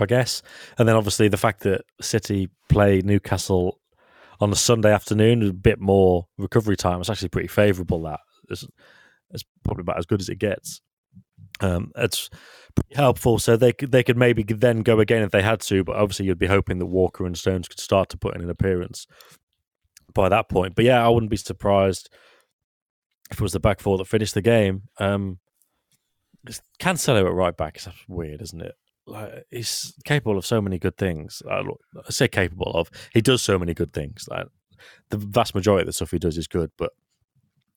I 0.00 0.06
guess, 0.06 0.42
and 0.78 0.88
then 0.88 0.96
obviously 0.96 1.28
the 1.28 1.36
fact 1.36 1.60
that 1.64 1.82
City 2.00 2.48
play 2.70 3.02
Newcastle 3.04 3.78
on 4.40 4.50
a 4.50 4.56
Sunday 4.56 4.90
afternoon, 4.90 5.46
a 5.46 5.52
bit 5.52 5.80
more 5.80 6.26
recovery 6.38 6.76
time. 6.76 6.98
It's 6.98 7.10
actually 7.10 7.28
pretty 7.28 7.48
favourable. 7.48 8.02
That 8.02 8.20
it's, 8.48 8.66
it's 9.30 9.44
probably 9.64 9.82
about 9.82 9.98
as 9.98 10.06
good 10.06 10.22
as 10.22 10.30
it 10.30 10.38
gets. 10.38 10.80
Um, 11.60 11.92
it's 11.94 12.30
pretty 12.74 12.94
helpful. 12.94 13.38
So 13.38 13.56
they 13.56 13.72
they 13.72 14.02
could 14.02 14.16
maybe 14.16 14.42
then 14.42 14.80
go 14.80 14.98
again 14.98 15.22
if 15.22 15.30
they 15.30 15.42
had 15.42 15.60
to, 15.60 15.84
but 15.84 15.96
obviously 15.96 16.26
you'd 16.26 16.38
be 16.38 16.46
hoping 16.46 16.78
that 16.78 16.86
Walker 16.86 17.26
and 17.26 17.36
Stones 17.36 17.68
could 17.68 17.80
start 17.80 18.08
to 18.08 18.16
put 18.16 18.34
in 18.34 18.40
an 18.40 18.50
appearance 18.50 19.06
by 20.14 20.28
that 20.28 20.48
point. 20.48 20.74
But 20.74 20.84
yeah, 20.84 21.04
I 21.04 21.08
wouldn't 21.08 21.30
be 21.30 21.36
surprised 21.36 22.10
if 23.30 23.38
it 23.38 23.42
was 23.42 23.52
the 23.52 23.60
back 23.60 23.80
four 23.80 23.98
that 23.98 24.06
finished 24.06 24.34
the 24.34 24.42
game. 24.42 24.82
Um, 24.98 25.38
Cancelo 26.80 27.26
at 27.26 27.32
right 27.32 27.56
back 27.56 27.76
is 27.76 27.88
weird, 28.08 28.42
isn't 28.42 28.60
it? 28.60 28.74
Like 29.06 29.46
he's 29.50 29.94
capable 30.04 30.38
of 30.38 30.46
so 30.46 30.60
many 30.60 30.78
good 30.78 30.96
things. 30.96 31.42
I, 31.50 31.60
I 31.60 32.10
say 32.10 32.28
capable 32.28 32.72
of. 32.72 32.90
He 33.12 33.20
does 33.20 33.42
so 33.42 33.58
many 33.58 33.74
good 33.74 33.92
things. 33.92 34.28
Like 34.30 34.46
the 35.10 35.18
vast 35.18 35.54
majority 35.54 35.82
of 35.82 35.86
the 35.86 35.92
stuff 35.92 36.10
he 36.10 36.18
does 36.18 36.38
is 36.38 36.46
good, 36.46 36.70
but 36.76 36.92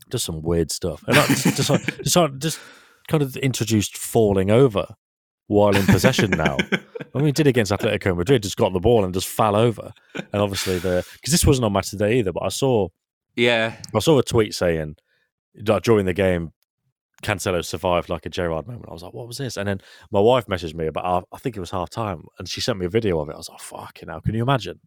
does 0.10 0.24
some 0.24 0.42
weird 0.42 0.72
stuff. 0.72 1.04
And 1.08 1.16
just, 1.16 1.44
just, 1.56 2.04
just, 2.04 2.40
just 2.40 2.60
kind 3.08 3.24
of 3.24 3.36
introduced 3.38 3.98
falling 3.98 4.52
over 4.52 4.96
while 5.48 5.76
in 5.76 5.86
possession 5.86 6.32
now. 6.32 6.58
I 7.14 7.18
mean, 7.18 7.28
he 7.28 7.32
did 7.32 7.48
against 7.48 7.72
Atletico 7.72 8.16
Madrid, 8.16 8.43
just 8.43 8.58
got 8.58 8.74
the 8.74 8.80
ball 8.80 9.06
and 9.06 9.14
just 9.14 9.28
fell 9.28 9.56
over. 9.56 9.93
And 10.16 10.41
obviously, 10.41 10.80
the 10.80 11.06
because 11.14 11.32
this 11.32 11.46
wasn't 11.46 11.66
on 11.66 11.74
match 11.74 11.89
today 11.89 12.20
either, 12.20 12.32
but 12.32 12.43
I 12.43 12.50
saw 12.50 12.89
Yeah, 13.36 13.76
I 13.93 14.00
saw 14.00 14.18
a 14.20 14.24
tweet 14.24 14.54
saying 14.54 14.96
like, 15.68 15.84
during 15.84 16.06
the 16.06 16.14
game, 16.14 16.52
Cancelo 17.24 17.64
survived 17.64 18.10
like 18.10 18.26
a 18.26 18.30
Gerrard 18.30 18.68
moment. 18.68 18.86
I 18.89 18.93
was 18.93 19.02
like, 19.04 19.14
what 19.14 19.28
was 19.28 19.38
this? 19.38 19.56
And 19.58 19.68
then 19.68 19.80
my 20.12 20.20
wife 20.20 20.48
messaged 20.48 20.76
me 20.76 20.86
about, 20.88 21.06
half- 21.06 21.24
I 21.32 21.38
think 21.38 21.56
it 21.56 21.62
was 21.62 21.72
half 21.72 21.89
time, 21.89 22.24
and 22.38 22.48
she 22.48 22.60
sent 22.62 22.78
me 22.78 22.86
a 22.86 22.89
video 22.89 23.20
of 23.20 23.30
it. 23.30 23.34
I 23.34 23.38
was 23.38 23.50
like, 23.50 23.62
fucking 23.62 24.10
hell, 24.10 24.22
can 24.22 24.36
you 24.36 24.43
imagine? 24.43 24.80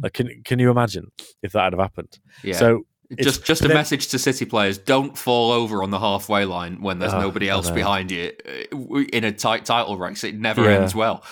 Like, 0.00 0.12
can 0.12 0.42
can 0.44 0.58
you 0.58 0.70
imagine 0.70 1.08
if 1.42 1.52
that 1.52 1.64
had 1.64 1.72
have 1.72 1.80
happened? 1.80 2.18
yeah. 2.42 2.56
So 2.56 2.82
it's- 3.12 3.24
just 3.24 3.44
just 3.44 3.64
a 3.64 3.68
then- 3.68 3.76
message 3.76 4.08
to 4.08 4.18
City 4.18 4.44
players: 4.44 4.78
don't 4.78 5.16
fall 5.16 5.52
over 5.52 5.82
on 5.82 5.90
the 5.90 5.98
halfway 5.98 6.44
line 6.44 6.80
when 6.82 6.98
there's 6.98 7.12
Oh, 7.14 7.20
nobody 7.20 7.48
else 7.48 7.70
behind 7.70 8.10
you 8.10 8.32
uh, 8.72 8.98
in 9.12 9.24
a 9.24 9.32
tight 9.32 9.64
title 9.64 9.96
race. 9.96 10.24
It 10.24 10.34
never 10.34 10.62
Yeah. 10.64 10.78
ends 10.78 10.94
well. 10.94 11.24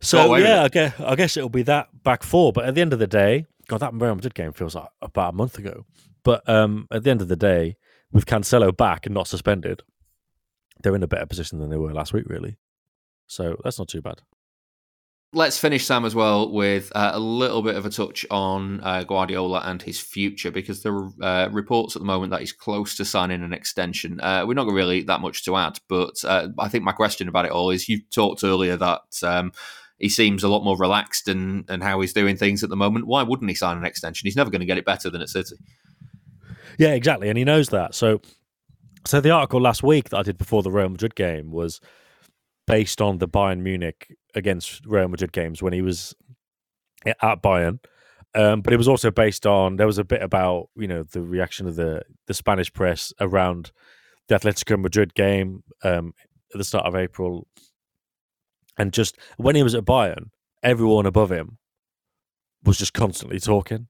So 0.00 0.36
yeah, 0.36 0.62
I 0.64 0.68
guess, 0.68 1.00
I 1.00 1.14
guess 1.16 1.36
it'll 1.36 1.48
be 1.48 1.62
that 1.64 1.88
back 2.04 2.22
four. 2.22 2.52
But 2.52 2.66
at 2.66 2.74
the 2.74 2.80
end 2.80 2.92
of 2.92 2.98
the 3.00 3.06
day, 3.08 3.46
God, 3.66 3.78
that 3.78 3.92
Real 3.94 4.14
Madrid 4.14 4.34
game 4.34 4.52
feels 4.52 4.74
like 4.74 4.86
about 5.02 5.34
a 5.34 5.36
month 5.36 5.58
ago. 5.58 5.84
But 6.22 6.48
um, 6.48 6.86
at 6.92 7.02
the 7.04 7.10
end 7.10 7.20
of 7.20 7.28
the 7.28 7.36
day, 7.36 7.76
with 8.12 8.24
Cancelo 8.26 8.74
back 8.76 9.06
and 9.06 9.14
not 9.14 9.26
suspended, 9.26 9.82
they're 10.82 10.94
in 10.94 11.02
a 11.02 11.08
better 11.08 11.26
position 11.26 11.58
than 11.58 11.68
they 11.70 11.76
were 11.76 11.92
last 11.92 12.12
week, 12.12 12.24
really. 12.28 12.58
So 13.26 13.56
that's 13.64 13.78
not 13.78 13.88
too 13.88 14.00
bad. 14.00 14.22
Let's 15.34 15.58
finish, 15.58 15.84
Sam, 15.84 16.06
as 16.06 16.14
well 16.14 16.50
with 16.50 16.90
uh, 16.94 17.10
a 17.12 17.20
little 17.20 17.60
bit 17.60 17.76
of 17.76 17.84
a 17.84 17.90
touch 17.90 18.24
on 18.30 18.80
uh, 18.82 19.04
Guardiola 19.04 19.60
and 19.66 19.82
his 19.82 20.00
future 20.00 20.50
because 20.50 20.82
there 20.82 20.94
are 20.94 21.12
uh, 21.20 21.48
reports 21.50 21.94
at 21.94 22.00
the 22.00 22.06
moment 22.06 22.30
that 22.30 22.40
he's 22.40 22.52
close 22.52 22.96
to 22.96 23.04
signing 23.04 23.42
an 23.42 23.52
extension. 23.52 24.20
Uh, 24.20 24.44
we're 24.46 24.54
not 24.54 24.66
really 24.68 25.02
that 25.02 25.20
much 25.20 25.44
to 25.44 25.56
add, 25.56 25.78
but 25.86 26.14
uh, 26.24 26.48
I 26.58 26.68
think 26.68 26.82
my 26.82 26.92
question 26.92 27.28
about 27.28 27.44
it 27.44 27.52
all 27.52 27.68
is 27.68 27.90
you 27.90 28.00
talked 28.10 28.42
earlier 28.42 28.78
that 28.78 29.02
um, 29.22 29.52
he 29.98 30.08
seems 30.08 30.42
a 30.44 30.48
lot 30.48 30.64
more 30.64 30.78
relaxed 30.78 31.28
and 31.28 31.68
and 31.68 31.82
how 31.82 32.00
he's 32.00 32.14
doing 32.14 32.38
things 32.38 32.64
at 32.64 32.70
the 32.70 32.76
moment. 32.76 33.06
Why 33.06 33.22
wouldn't 33.22 33.50
he 33.50 33.54
sign 33.54 33.76
an 33.76 33.84
extension? 33.84 34.26
He's 34.26 34.36
never 34.36 34.50
going 34.50 34.60
to 34.60 34.66
get 34.66 34.78
it 34.78 34.86
better 34.86 35.10
than 35.10 35.20
at 35.20 35.28
City. 35.28 35.56
Yeah, 36.78 36.94
exactly, 36.94 37.28
and 37.28 37.36
he 37.36 37.44
knows 37.44 37.68
that. 37.68 37.94
So, 37.94 38.22
so 39.04 39.20
the 39.20 39.30
article 39.30 39.60
last 39.60 39.82
week 39.82 40.08
that 40.08 40.16
I 40.16 40.22
did 40.22 40.38
before 40.38 40.62
the 40.62 40.70
Real 40.70 40.88
Madrid 40.88 41.14
game 41.16 41.50
was 41.50 41.82
based 42.68 43.00
on 43.00 43.18
the 43.18 43.26
Bayern 43.26 43.60
Munich 43.60 44.14
against 44.34 44.84
Real 44.86 45.08
Madrid 45.08 45.32
games 45.32 45.62
when 45.62 45.72
he 45.72 45.82
was 45.82 46.14
at 47.06 47.42
Bayern. 47.42 47.80
Um, 48.34 48.60
but 48.60 48.74
it 48.74 48.76
was 48.76 48.88
also 48.88 49.10
based 49.10 49.46
on 49.46 49.76
there 49.76 49.86
was 49.86 49.98
a 49.98 50.04
bit 50.04 50.22
about 50.22 50.68
you 50.76 50.86
know 50.86 51.02
the 51.02 51.22
reaction 51.22 51.66
of 51.66 51.76
the 51.76 52.02
the 52.26 52.34
Spanish 52.34 52.72
press 52.72 53.12
around 53.20 53.72
the 54.28 54.38
Atletico 54.38 54.78
Madrid 54.78 55.14
game 55.14 55.64
um, 55.82 56.12
at 56.52 56.58
the 56.58 56.64
start 56.64 56.84
of 56.84 56.94
April, 56.94 57.48
and 58.76 58.92
just 58.92 59.16
when 59.38 59.56
he 59.56 59.62
was 59.62 59.74
at 59.74 59.86
Bayern, 59.86 60.26
everyone 60.62 61.06
above 61.06 61.32
him 61.32 61.56
was 62.62 62.76
just 62.76 62.92
constantly 62.92 63.40
talking. 63.40 63.88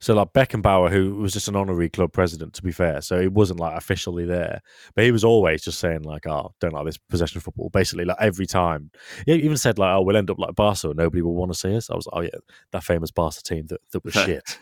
So 0.00 0.12
like 0.14 0.32
Beckenbauer, 0.34 0.90
who 0.90 1.14
was 1.14 1.32
just 1.32 1.48
an 1.48 1.56
honorary 1.56 1.88
club 1.88 2.12
president, 2.12 2.52
to 2.54 2.62
be 2.62 2.72
fair, 2.72 3.00
so 3.00 3.20
he 3.20 3.28
wasn't 3.28 3.60
like 3.60 3.76
officially 3.76 4.26
there, 4.26 4.60
but 4.94 5.04
he 5.04 5.12
was 5.12 5.24
always 5.24 5.62
just 5.62 5.78
saying 5.78 6.02
like, 6.02 6.26
"Oh, 6.26 6.52
don't 6.60 6.74
like 6.74 6.84
this 6.84 6.98
possession 6.98 7.40
football." 7.40 7.70
Basically, 7.70 8.04
like 8.04 8.18
every 8.20 8.44
time, 8.44 8.90
he 9.24 9.32
even 9.32 9.56
said 9.56 9.78
like, 9.78 9.94
"Oh, 9.94 10.02
we'll 10.02 10.16
end 10.16 10.30
up 10.30 10.38
like 10.38 10.54
Barca, 10.56 10.88
and 10.88 10.96
nobody 10.98 11.22
will 11.22 11.34
want 11.34 11.52
to 11.52 11.58
see 11.58 11.74
us." 11.74 11.88
I 11.88 11.94
was 11.94 12.06
like, 12.06 12.14
"Oh 12.16 12.20
yeah, 12.20 12.38
that 12.72 12.84
famous 12.84 13.10
Barca 13.12 13.42
team 13.42 13.66
that, 13.68 13.80
that 13.92 14.04
was 14.04 14.12
shit." 14.26 14.58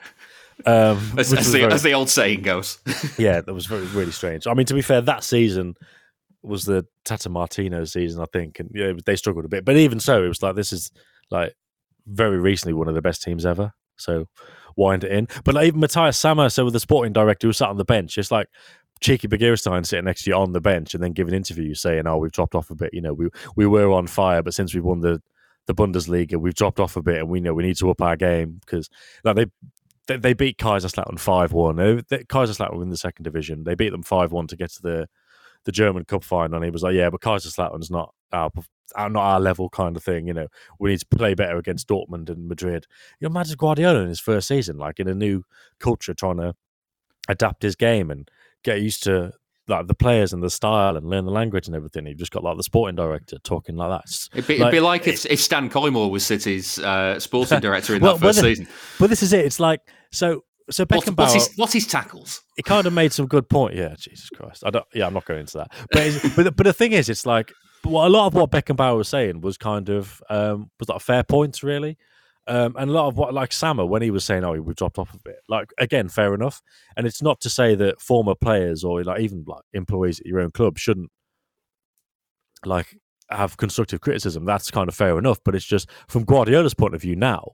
Um, 0.65 0.99
As, 1.19 1.33
as 1.33 1.51
the, 1.51 1.61
very- 1.61 1.73
as 1.73 1.83
the 1.83 1.95
old 1.95 2.11
saying 2.11 2.43
goes. 2.43 2.79
yeah, 3.19 3.41
that 3.41 3.53
was 3.53 3.67
very 3.67 3.87
really 3.87 4.13
strange. 4.13 4.47
I 4.47 4.55
mean, 4.55 4.67
to 4.67 4.75
be 4.75 4.83
fair, 4.83 5.01
that 5.01 5.25
season 5.25 5.75
was 6.43 6.67
the 6.67 6.87
Tata 7.05 7.31
Martino 7.31 7.85
season, 7.85 8.23
I 8.23 8.27
think, 8.33 8.61
and 8.61 8.71
yeah, 8.75 8.93
they 9.05 9.17
struggled 9.17 9.45
a 9.47 9.49
bit. 9.49 9.65
But 9.65 9.77
even 9.77 9.99
so, 9.99 10.23
it 10.23 10.29
was 10.29 10.43
like 10.43 10.55
this 10.55 10.73
is 10.73 10.93
like 11.31 11.55
very 12.07 12.39
recently 12.39 12.75
one 12.75 12.87
of 12.87 12.95
the 12.95 13.03
best 13.03 13.23
teams 13.23 13.45
ever. 13.47 13.73
So 13.97 14.27
wind 14.77 15.05
it 15.05 15.13
in. 15.13 15.29
But 15.45 15.55
like, 15.55 15.67
even 15.67 15.81
Matthias 15.81 16.19
Sammer, 16.19 16.49
so 16.49 16.65
with 16.65 16.75
the 16.75 16.81
sporting 16.81 17.13
director 17.13 17.47
who 17.47 17.53
sat 17.53 17.69
on 17.69 17.77
the 17.77 17.85
bench, 17.85 18.19
it's 18.19 18.31
like 18.31 18.49
Txiki 19.01 19.29
Begiristain 19.29 19.85
sitting 19.85 20.05
next 20.05 20.25
to 20.25 20.31
you 20.31 20.37
on 20.37 20.53
the 20.53 20.61
bench 20.61 20.95
and 20.95 21.03
then 21.03 21.13
giving 21.13 21.35
interviews 21.35 21.81
saying, 21.81 22.07
"Oh, 22.07 22.19
we've 22.19 22.33
dropped 22.33 22.55
off 22.55 22.71
a 22.71 22.75
bit. 22.75 22.95
You 22.95 23.01
know, 23.01 23.13
we 23.13 23.29
we 23.57 23.67
were 23.67 23.91
on 23.91 24.07
fire, 24.07 24.43
but 24.43 24.55
since 24.55 24.75
we 24.75 24.81
won 24.81 25.01
the 25.01 25.21
the 25.67 25.75
Bundesliga, 25.75 26.37
we've 26.37 26.55
dropped 26.55 26.81
off 26.81 26.97
a 26.97 27.03
bit, 27.03 27.19
and 27.19 27.29
we 27.29 27.41
know 27.41 27.55
we 27.55 27.65
need 27.65 27.77
to 27.79 27.91
up 27.91 28.01
our 28.03 28.17
game 28.17 28.61
because 28.61 28.89
like 29.25 29.37
they." 29.37 29.47
They, 30.09 30.17
they 30.17 30.33
beat 30.33 30.59
Kaiserslautern 30.59 31.21
five 31.21 31.53
one. 31.53 31.77
Kaiserslautern 31.77 32.75
were 32.75 32.83
in 32.83 32.91
the 32.91 32.97
second 32.97 33.23
division. 33.23 33.63
They 33.63 33.77
beat 33.77 33.91
them 33.91 34.03
five 34.03 34.33
one 34.33 34.49
to 34.49 34.57
get 34.57 34.73
to 34.73 34.83
the 34.83 35.09
the 35.65 35.73
German 35.73 36.05
Cup 36.05 36.25
final, 36.25 36.57
and 36.57 36.65
he 36.65 36.71
was 36.71 36.83
like, 36.83 36.95
"Yeah, 36.95 37.11
but 37.11 37.21
Kaiserslautern's 37.21 37.91
not 37.91 38.15
our, 38.33 38.51
not 38.97 39.17
our 39.17 39.41
level 39.41 39.69
kind 39.69 39.97
of 39.97 40.03
thing. 40.03 40.27
You 40.27 40.35
know, 40.35 40.49
we 40.79 40.91
need 40.91 41.01
to 41.01 41.07
play 41.07 41.35
better 41.35 41.57
against 41.57 41.89
Dortmund 41.89 42.31
and 42.31 42.49
Madrid." 42.49 42.87
You 43.21 43.29
know, 43.29 43.33
imagine 43.33 43.57
Guardiola 43.57 44.01
in 44.01 44.09
his 44.09 44.21
first 44.21 44.49
season, 44.49 44.79
like 44.79 45.01
in 45.01 45.09
a 45.09 45.15
new 45.15 45.45
culture, 45.79 46.15
trying 46.15 46.39
to 46.39 46.55
adapt 47.29 47.63
his 47.63 47.77
game 47.77 48.11
and 48.11 48.29
get 48.65 48.81
used 48.81 49.03
to 49.05 49.33
like 49.69 49.87
the 49.87 49.95
players 49.95 50.33
and 50.33 50.43
the 50.43 50.51
style 50.51 50.97
and 50.97 51.09
learn 51.09 51.25
the 51.25 51.31
language 51.31 51.67
and 51.67 51.77
everything. 51.77 52.07
You've 52.07 52.19
just 52.19 52.33
got 52.33 52.43
like 52.43 52.57
the 52.57 52.63
sporting 52.63 52.97
director 52.97 53.39
talking 53.39 53.77
like 53.77 53.91
that. 53.91 54.03
It's 54.05 54.29
It'd 54.33 54.47
be 54.47 54.55
like, 54.55 54.61
it'd 54.61 54.73
be 54.73 54.81
like 54.81 55.07
if, 55.07 55.25
if 55.27 55.41
Stan 55.41 55.71
Collymore 55.71 56.11
was 56.11 56.27
City's 56.27 56.79
uh, 56.79 57.19
sporting 57.21 57.61
director 57.69 57.95
in 57.95 58.03
well, 58.03 58.15
that 58.15 58.21
first 58.21 58.39
but, 58.41 58.45
season. 58.45 58.69
But 58.99 59.11
this 59.11 59.23
is 59.23 59.33
it. 59.33 59.45
It's 59.45 59.61
like 59.61 59.81
so. 60.11 60.45
So 60.71 60.85
Beckenbauer, 60.85 61.17
what's, 61.19 61.35
his, 61.35 61.51
what's 61.57 61.73
his 61.73 61.87
tackles? 61.87 62.41
he 62.57 62.63
kind 62.63 62.87
of 62.87 62.93
made 62.93 63.13
some 63.13 63.27
good 63.27 63.49
point. 63.49 63.75
Yeah, 63.75 63.95
Jesus 63.99 64.31
Christ. 64.31 64.63
I 64.65 64.71
don't. 64.71 64.85
Yeah, 64.95 65.07
I'm 65.07 65.15
not 65.15 65.25
going 65.25 65.41
into 65.41 65.59
that. 65.59 65.73
But 65.91 66.21
but, 66.37 66.43
the- 66.45 66.53
but 66.53 66.65
the 66.65 66.73
thing 66.73 66.93
is, 66.93 67.09
it's 67.09 67.27
like 67.27 67.53
well, 67.85 68.07
a 68.07 68.09
lot 68.09 68.27
of 68.29 68.35
what 68.35 68.51
Beckenbauer 68.51 68.97
was 68.97 69.09
saying 69.09 69.41
was 69.41 69.59
kind 69.59 69.89
of 69.89 70.23
um, 70.31 70.71
was 70.79 70.89
like 70.89 71.01
fair 71.01 71.25
points, 71.25 71.63
really. 71.63 71.99
Um, 72.49 72.75
and 72.77 72.91
a 72.91 72.93
lot 72.93 73.07
of 73.07 73.17
what, 73.17 73.33
like 73.35 73.53
Sammer, 73.53 73.87
when 73.87 74.03
he 74.03 74.11
was 74.11 74.25
saying, 74.25 74.45
"Oh, 74.45 74.61
we 74.61 74.75
dropped 74.75 74.99
off 74.99 75.15
a 75.15 75.19
bit," 75.25 75.37
like 75.49 75.69
again, 75.79 76.09
fair 76.09 76.35
enough. 76.35 76.61
And 76.97 77.07
it's 77.07 77.23
not 77.23 77.41
to 77.43 77.51
say 77.51 77.75
that 77.77 78.01
former 78.01 78.35
players 78.35 78.83
or 78.85 79.03
like 79.05 79.21
even 79.21 79.45
like 79.47 79.63
employees 79.73 80.19
at 80.21 80.27
your 80.27 80.41
own 80.41 80.51
club 80.51 80.79
shouldn't 80.79 81.11
like 82.65 82.97
have 83.31 83.57
constructive 83.57 84.01
criticism. 84.01 84.45
That's 84.45 84.71
kind 84.71 84.89
of 84.89 84.95
fair 84.95 85.19
enough. 85.19 85.39
But 85.45 85.55
it's 85.55 85.65
just 85.65 85.89
from 86.09 86.25
Guardiola's 86.25 86.75
point 86.75 86.95
of 86.95 87.01
view 87.03 87.17
now. 87.17 87.53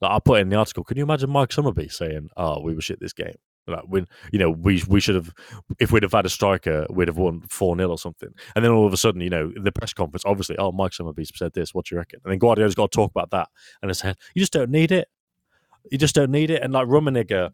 Like 0.00 0.12
I 0.12 0.18
put 0.20 0.40
in 0.40 0.48
the 0.48 0.56
article, 0.56 0.84
can 0.84 0.96
you 0.96 1.02
imagine 1.02 1.30
Mike 1.30 1.50
Summerbee 1.50 1.92
saying, 1.92 2.30
"Oh, 2.36 2.60
we 2.60 2.74
were 2.74 2.80
shit 2.80 3.00
this 3.00 3.12
game." 3.12 3.34
Like 3.68 3.84
when 3.86 4.06
you 4.32 4.38
know 4.38 4.50
we 4.50 4.82
we 4.88 5.00
should 5.00 5.14
have 5.14 5.32
if 5.78 5.92
we'd 5.92 6.02
have 6.02 6.12
had 6.12 6.26
a 6.26 6.30
striker 6.30 6.86
we'd 6.90 7.08
have 7.08 7.18
won 7.18 7.42
four 7.48 7.76
0 7.76 7.88
or 7.90 7.98
something. 7.98 8.30
And 8.56 8.64
then 8.64 8.72
all 8.72 8.86
of 8.86 8.92
a 8.92 8.96
sudden 8.96 9.20
you 9.20 9.30
know 9.30 9.52
the 9.54 9.72
press 9.72 9.92
conference 9.92 10.24
obviously 10.24 10.56
oh 10.58 10.72
Mike 10.72 10.92
Summerbee 10.92 11.26
said 11.36 11.52
this 11.52 11.74
what 11.74 11.86
do 11.86 11.94
you 11.94 11.98
reckon? 11.98 12.20
And 12.24 12.32
then 12.32 12.38
Guardiola's 12.38 12.74
got 12.74 12.90
to 12.90 12.96
talk 12.96 13.10
about 13.10 13.30
that. 13.30 13.48
And 13.82 13.90
I 13.90 13.94
said 13.94 14.16
you 14.34 14.40
just 14.40 14.52
don't 14.52 14.70
need 14.70 14.92
it. 14.92 15.08
You 15.90 15.98
just 15.98 16.14
don't 16.14 16.30
need 16.30 16.50
it. 16.50 16.62
And 16.62 16.72
like 16.72 16.86
Rummenigge 16.86 17.50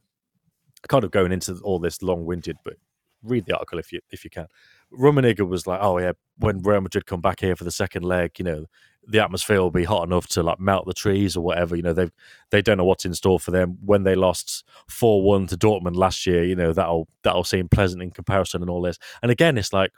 kind 0.89 1.05
of 1.05 1.11
going 1.11 1.33
into 1.33 1.59
all 1.63 1.79
this 1.79 2.03
long 2.03 2.27
winded 2.27 2.57
but 2.65 2.75
read 3.23 3.47
the 3.47 3.55
article 3.55 3.79
if 3.79 3.93
you 3.93 4.01
if 4.11 4.25
you 4.25 4.31
can. 4.31 4.47
Rummenigge 4.93 5.47
was 5.47 5.67
like 5.67 5.81
oh 5.83 5.99
yeah 5.99 6.13
when 6.39 6.63
Real 6.63 6.81
Madrid 6.81 7.07
come 7.07 7.21
back 7.21 7.41
here 7.41 7.57
for 7.57 7.65
the 7.65 7.71
second 7.71 8.05
leg 8.05 8.33
you 8.39 8.45
know 8.45 8.67
the 9.07 9.23
atmosphere 9.23 9.61
will 9.61 9.71
be 9.71 9.85
hot 9.85 10.07
enough 10.07 10.27
to 10.29 10.43
like 10.43 10.61
melt 10.61 10.87
the 10.87 10.95
trees 10.95 11.37
or 11.37 11.43
whatever. 11.43 11.77
You 11.77 11.83
know, 11.83 11.93
they 11.93 12.11
they 12.51 12.63
don't 12.63 12.79
know 12.79 12.85
what's 12.85 13.05
in 13.05 13.15
store 13.15 13.41
for 13.41 13.51
them. 13.51 13.79
When 13.85 14.05
they 14.05 14.15
lost 14.15 14.65
four 14.89 15.23
one 15.23 15.47
to 15.49 15.57
Dortmund 15.57 15.97
last 15.97 16.27
year, 16.27 16.45
you 16.45 16.57
know 16.57 16.73
that'll 16.73 17.09
that'll 17.23 17.45
seem 17.45 17.69
pleasant 17.69 18.03
in 18.03 18.11
comparison 18.11 18.63
and 18.63 18.71
all 18.71 18.83
this. 18.83 18.99
And 19.23 19.31
again, 19.31 19.59
it's 19.59 19.73
like, 19.73 19.93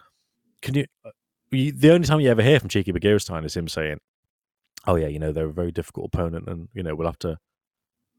can 0.63 0.75
you? 0.75 0.87
you 1.51 1.73
the 1.73 1.93
only 1.93 2.07
time 2.07 2.21
you 2.21 2.31
ever 2.31 2.43
hear 2.43 2.59
from 2.61 2.69
Txiki 2.69 2.97
Begiristain 2.97 3.45
is 3.45 3.57
him 3.57 3.69
saying, 3.69 3.99
"Oh 4.87 4.97
yeah, 4.97 5.09
you 5.09 5.19
know 5.19 5.33
they're 5.33 5.47
a 5.47 5.53
very 5.53 5.73
difficult 5.73 6.11
opponent, 6.13 6.49
and 6.49 6.69
you 6.75 6.83
know 6.83 6.95
we'll 6.95 7.09
have 7.09 7.19
to." 7.21 7.39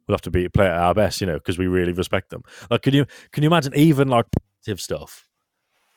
We'll 0.08 0.16
have 0.16 0.22
to 0.22 0.32
be 0.32 0.48
play 0.48 0.68
at 0.68 0.72
our 0.72 0.94
best, 0.94 1.20
you 1.20 1.28
know, 1.28 1.34
because 1.34 1.58
we 1.58 1.68
really 1.68 1.92
respect 1.92 2.30
them. 2.30 2.42
Like, 2.72 2.82
can 2.82 2.94
you 2.94 3.06
can 3.34 3.44
you 3.44 3.48
imagine 3.48 3.74
even 3.76 4.08
like 4.08 4.28
positive 4.32 4.80
stuff, 4.80 5.28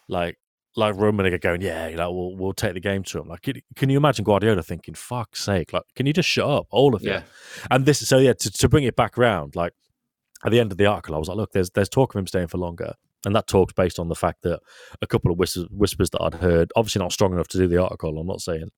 like 0.09 0.37
like 0.77 0.95
Rummenigge 0.95 1.41
going, 1.41 1.63
yeah, 1.63 1.87
like 1.89 1.99
we'll 1.99 2.37
we'll 2.37 2.53
take 2.53 2.75
the 2.75 2.81
game 2.81 3.03
to 3.03 3.19
them. 3.19 3.29
Like, 3.29 3.43
can, 3.43 3.55
can 3.75 3.91
you 3.91 3.97
imagine 3.97 4.25
Guardiola 4.25 4.63
thinking, 4.63 4.95
"Fuck's 4.95 5.43
sake!" 5.43 5.73
Like, 5.73 5.83
can 5.97 6.07
you 6.07 6.13
just 6.13 6.29
shut 6.29 6.49
up, 6.49 6.67
all 6.71 6.95
of 6.95 7.03
you? 7.03 7.11
Yeah. 7.11 7.23
And 7.71 7.87
this, 7.87 8.07
so 8.09 8.19
yeah, 8.19 8.35
to, 8.35 8.51
to 8.51 8.69
bring 8.69 8.85
it 8.85 8.97
back 8.97 9.19
round, 9.19 9.57
like 9.57 9.73
at 10.45 10.53
the 10.53 10.61
end 10.61 10.71
of 10.73 10.79
the 10.79 10.87
article, 10.87 11.15
I 11.15 11.19
was 11.19 11.29
like, 11.29 11.37
look, 11.37 11.53
there's 11.53 11.71
there's 11.71 11.89
talk 11.89 12.15
of 12.15 12.19
him 12.19 12.27
staying 12.27 12.49
for 12.49 12.59
longer, 12.59 12.95
and 13.25 13.35
that 13.35 13.49
talk's 13.49 13.73
based 13.73 13.99
on 13.99 14.09
the 14.09 14.15
fact 14.15 14.43
that 14.43 14.61
a 15.03 15.07
couple 15.07 15.33
of 15.33 15.39
whispers, 15.39 15.67
whispers 15.71 16.11
that 16.11 16.23
I'd 16.23 16.35
heard, 16.35 16.73
obviously 16.77 17.01
not 17.01 17.13
strong 17.13 17.33
enough 17.33 17.49
to 17.49 17.59
do 17.59 17.67
the 17.67 17.83
article. 17.83 18.17
I'm 18.19 18.27
not 18.27 18.41
saying, 18.41 18.71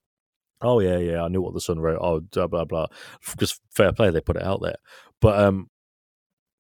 oh 0.62 0.80
yeah, 0.80 0.99
yeah, 0.99 1.22
I 1.22 1.28
knew 1.28 1.43
what 1.43 1.53
the 1.53 1.61
Sun 1.61 1.80
wrote. 1.80 1.99
Oh, 2.01 2.20
blah 2.20 2.47
blah 2.47 2.64
blah. 2.64 2.86
Because 3.30 3.61
fair 3.70 3.93
play, 3.93 4.11
they 4.11 4.20
put 4.20 4.36
it 4.36 4.45
out 4.45 4.62
there, 4.62 4.76
but 5.20 5.38
um. 5.38 5.68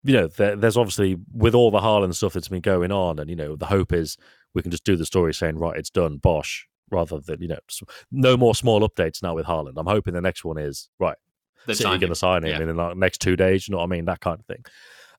You 0.04 0.14
know, 0.14 0.26
there, 0.26 0.56
there's 0.56 0.76
obviously 0.76 1.16
with 1.32 1.54
all 1.54 1.70
the 1.70 1.78
Haaland 1.78 2.16
stuff 2.16 2.32
that's 2.32 2.48
been 2.48 2.60
going 2.60 2.90
on, 2.90 3.20
and 3.20 3.30
you 3.30 3.36
know, 3.36 3.54
the 3.54 3.66
hope 3.66 3.92
is 3.92 4.16
we 4.54 4.62
can 4.62 4.70
just 4.70 4.84
do 4.84 4.96
the 4.96 5.06
story 5.06 5.32
saying, 5.34 5.58
right, 5.58 5.76
it's 5.76 5.90
done, 5.90 6.16
bosh, 6.18 6.66
rather 6.90 7.18
than, 7.20 7.40
you 7.40 7.48
know, 7.48 7.58
no 8.10 8.36
more 8.36 8.54
small 8.54 8.86
updates 8.86 9.22
now 9.22 9.34
with 9.34 9.46
Haaland. 9.46 9.74
I'm 9.76 9.86
hoping 9.86 10.14
the 10.14 10.20
next 10.20 10.44
one 10.44 10.58
is, 10.58 10.88
right, 10.98 11.16
They've 11.66 11.76
City 11.76 11.98
going 11.98 12.10
to 12.10 12.14
sign 12.14 12.44
him 12.44 12.50
Yeah. 12.50 12.68
in 12.68 12.76
the 12.76 12.94
next 12.94 13.20
two 13.20 13.36
days, 13.36 13.66
you 13.68 13.72
know 13.72 13.78
what 13.78 13.84
I 13.84 13.88
mean? 13.88 14.04
That 14.06 14.20
kind 14.20 14.40
of 14.40 14.46
thing. 14.46 14.64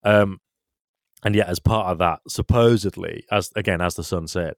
Um, 0.04 0.40
and 1.24 1.36
yet, 1.36 1.48
as 1.48 1.60
part 1.60 1.88
of 1.88 2.00
that, 2.00 2.20
supposedly, 2.28 3.26
as 3.32 3.50
again, 3.56 3.80
as 3.80 3.96
the 3.96 4.04
Sun 4.04 4.28
said, 4.28 4.56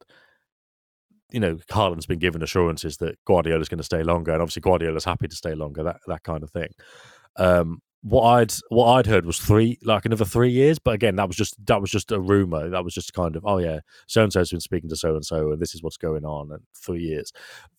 you 1.32 1.40
know, 1.40 1.58
Haaland's 1.70 2.08
been 2.08 2.20
given 2.20 2.42
assurances 2.42 2.98
that 2.98 3.24
Guardiola's 3.26 3.70
going 3.70 3.78
to 3.78 3.84
stay 3.84 4.02
longer, 4.04 4.32
and 4.32 4.42
obviously 4.42 4.62
Guardiola's 4.62 5.06
happy 5.06 5.28
to 5.28 5.36
stay 5.36 5.54
longer, 5.54 5.84
that 5.84 5.98
that 6.08 6.24
kind 6.24 6.44
of 6.44 6.50
thing. 6.50 6.70
Um, 7.38 7.82
what 8.08 8.22
I'd 8.22 8.54
what 8.70 8.86
I'd 8.86 9.08
heard 9.08 9.26
was 9.26 9.40
three, 9.40 9.80
like 9.84 10.06
another 10.06 10.26
three 10.26 10.52
years, 10.52 10.78
but 10.78 10.94
again, 10.94 11.16
that 11.16 11.28
was 11.28 11.36
just 11.36 11.56
that 11.66 11.82
was 11.82 11.90
just 11.90 12.12
a 12.12 12.20
rumor. 12.20 12.70
That 12.70 12.84
was 12.84 12.94
just 12.94 13.14
kind 13.14 13.36
of, 13.36 13.44
oh 13.48 13.58
yeah, 13.58 13.80
so 14.06 14.22
and 14.22 14.32
so's 14.32 14.52
been 14.52 14.60
speaking 14.60 14.92
to 14.92 14.96
so 14.96 15.16
and 15.16 15.26
so, 15.26 15.52
and 15.52 15.60
this 15.60 15.74
is 15.74 15.82
what's 15.82 15.98
going 15.98 16.24
on, 16.24 16.52
and 16.52 16.62
three 16.76 17.02
years. 17.02 17.34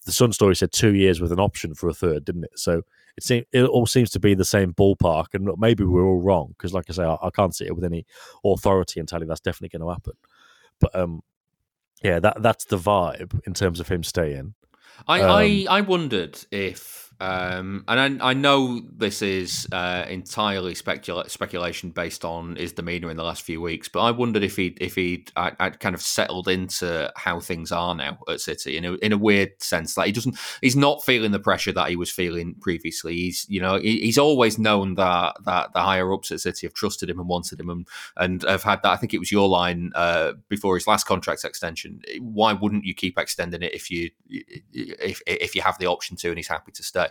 The 0.04 0.10
Sun 0.10 0.32
story 0.32 0.56
said 0.56 0.72
two 0.72 0.94
years 0.94 1.20
with 1.20 1.30
an 1.30 1.38
option 1.38 1.74
for 1.74 1.88
a 1.88 1.94
third, 1.94 2.24
didn't 2.24 2.42
it? 2.42 2.58
So 2.58 2.82
it 3.16 3.22
seems 3.22 3.46
it 3.52 3.62
all 3.66 3.86
seems 3.86 4.10
to 4.10 4.20
be 4.20 4.34
the 4.34 4.44
same 4.44 4.74
ballpark, 4.74 5.26
and 5.32 5.44
look, 5.44 5.60
maybe 5.60 5.84
we're 5.84 6.04
all 6.04 6.20
wrong 6.20 6.54
because, 6.58 6.74
like 6.74 6.86
I 6.88 6.94
say, 6.94 7.04
I, 7.04 7.16
I 7.22 7.30
can't 7.30 7.54
sit 7.54 7.68
here 7.68 7.74
with 7.74 7.84
any 7.84 8.04
authority 8.44 8.98
and 8.98 9.08
tell 9.08 9.20
you 9.20 9.26
that's 9.26 9.38
definitely 9.38 9.78
going 9.78 9.88
to 9.88 9.94
happen. 9.94 10.14
But 10.80 10.92
um, 10.96 11.22
yeah, 12.02 12.18
that 12.18 12.42
that's 12.42 12.64
the 12.64 12.78
vibe 12.78 13.40
in 13.46 13.54
terms 13.54 13.78
of 13.78 13.86
him 13.86 14.02
staying. 14.02 14.54
I, 15.06 15.20
Um, 15.20 15.30
I, 15.30 15.66
I 15.78 15.80
wondered 15.82 16.44
if, 16.50 17.05
um, 17.18 17.84
and 17.88 18.22
I, 18.22 18.30
I 18.30 18.34
know 18.34 18.82
this 18.94 19.22
is 19.22 19.66
uh, 19.72 20.04
entirely 20.08 20.74
specula- 20.74 21.28
speculation 21.30 21.90
based 21.90 22.26
on 22.26 22.56
his 22.56 22.72
demeanour 22.72 23.10
in 23.10 23.16
the 23.16 23.24
last 23.24 23.42
few 23.42 23.60
weeks, 23.60 23.88
but 23.88 24.00
I 24.00 24.10
wondered 24.10 24.42
if 24.42 24.56
he 24.56 24.76
if 24.80 24.96
he'd 24.96 25.32
i 25.34 25.50
kind 25.70 25.94
of 25.94 26.02
settled 26.02 26.46
into 26.48 27.10
how 27.16 27.40
things 27.40 27.72
are 27.72 27.94
now 27.94 28.18
at 28.28 28.40
City 28.40 28.76
in 28.76 28.84
a 28.84 28.94
in 28.94 29.12
a 29.12 29.18
weird 29.18 29.50
sense. 29.62 29.96
Like 29.96 30.06
he 30.06 30.12
doesn't, 30.12 30.36
he's 30.60 30.76
not 30.76 31.04
feeling 31.04 31.32
the 31.32 31.40
pressure 31.40 31.72
that 31.72 31.88
he 31.88 31.96
was 31.96 32.10
feeling 32.10 32.54
previously. 32.60 33.14
He's 33.14 33.46
you 33.48 33.62
know 33.62 33.78
he, 33.78 34.00
he's 34.00 34.18
always 34.18 34.58
known 34.58 34.94
that 34.96 35.36
that 35.46 35.72
the 35.72 35.80
higher 35.80 36.12
ups 36.12 36.30
at 36.30 36.40
City 36.40 36.66
have 36.66 36.74
trusted 36.74 37.08
him 37.08 37.18
and 37.18 37.28
wanted 37.28 37.58
him 37.58 37.70
and 37.70 37.88
and 38.18 38.42
have 38.42 38.62
had 38.62 38.82
that. 38.82 38.92
I 38.92 38.96
think 38.96 39.14
it 39.14 39.18
was 39.18 39.32
your 39.32 39.48
line 39.48 39.90
uh, 39.94 40.32
before 40.48 40.76
his 40.76 40.86
last 40.86 41.04
contract 41.04 41.44
extension. 41.44 42.02
Why 42.20 42.52
wouldn't 42.52 42.84
you 42.84 42.94
keep 42.94 43.18
extending 43.18 43.62
it 43.62 43.72
if 43.72 43.90
you 43.90 44.10
if 44.28 45.22
if 45.26 45.54
you 45.54 45.62
have 45.62 45.78
the 45.78 45.86
option 45.86 46.18
to 46.18 46.28
and 46.28 46.36
he's 46.36 46.48
happy 46.48 46.72
to 46.72 46.82
stay? 46.82 47.05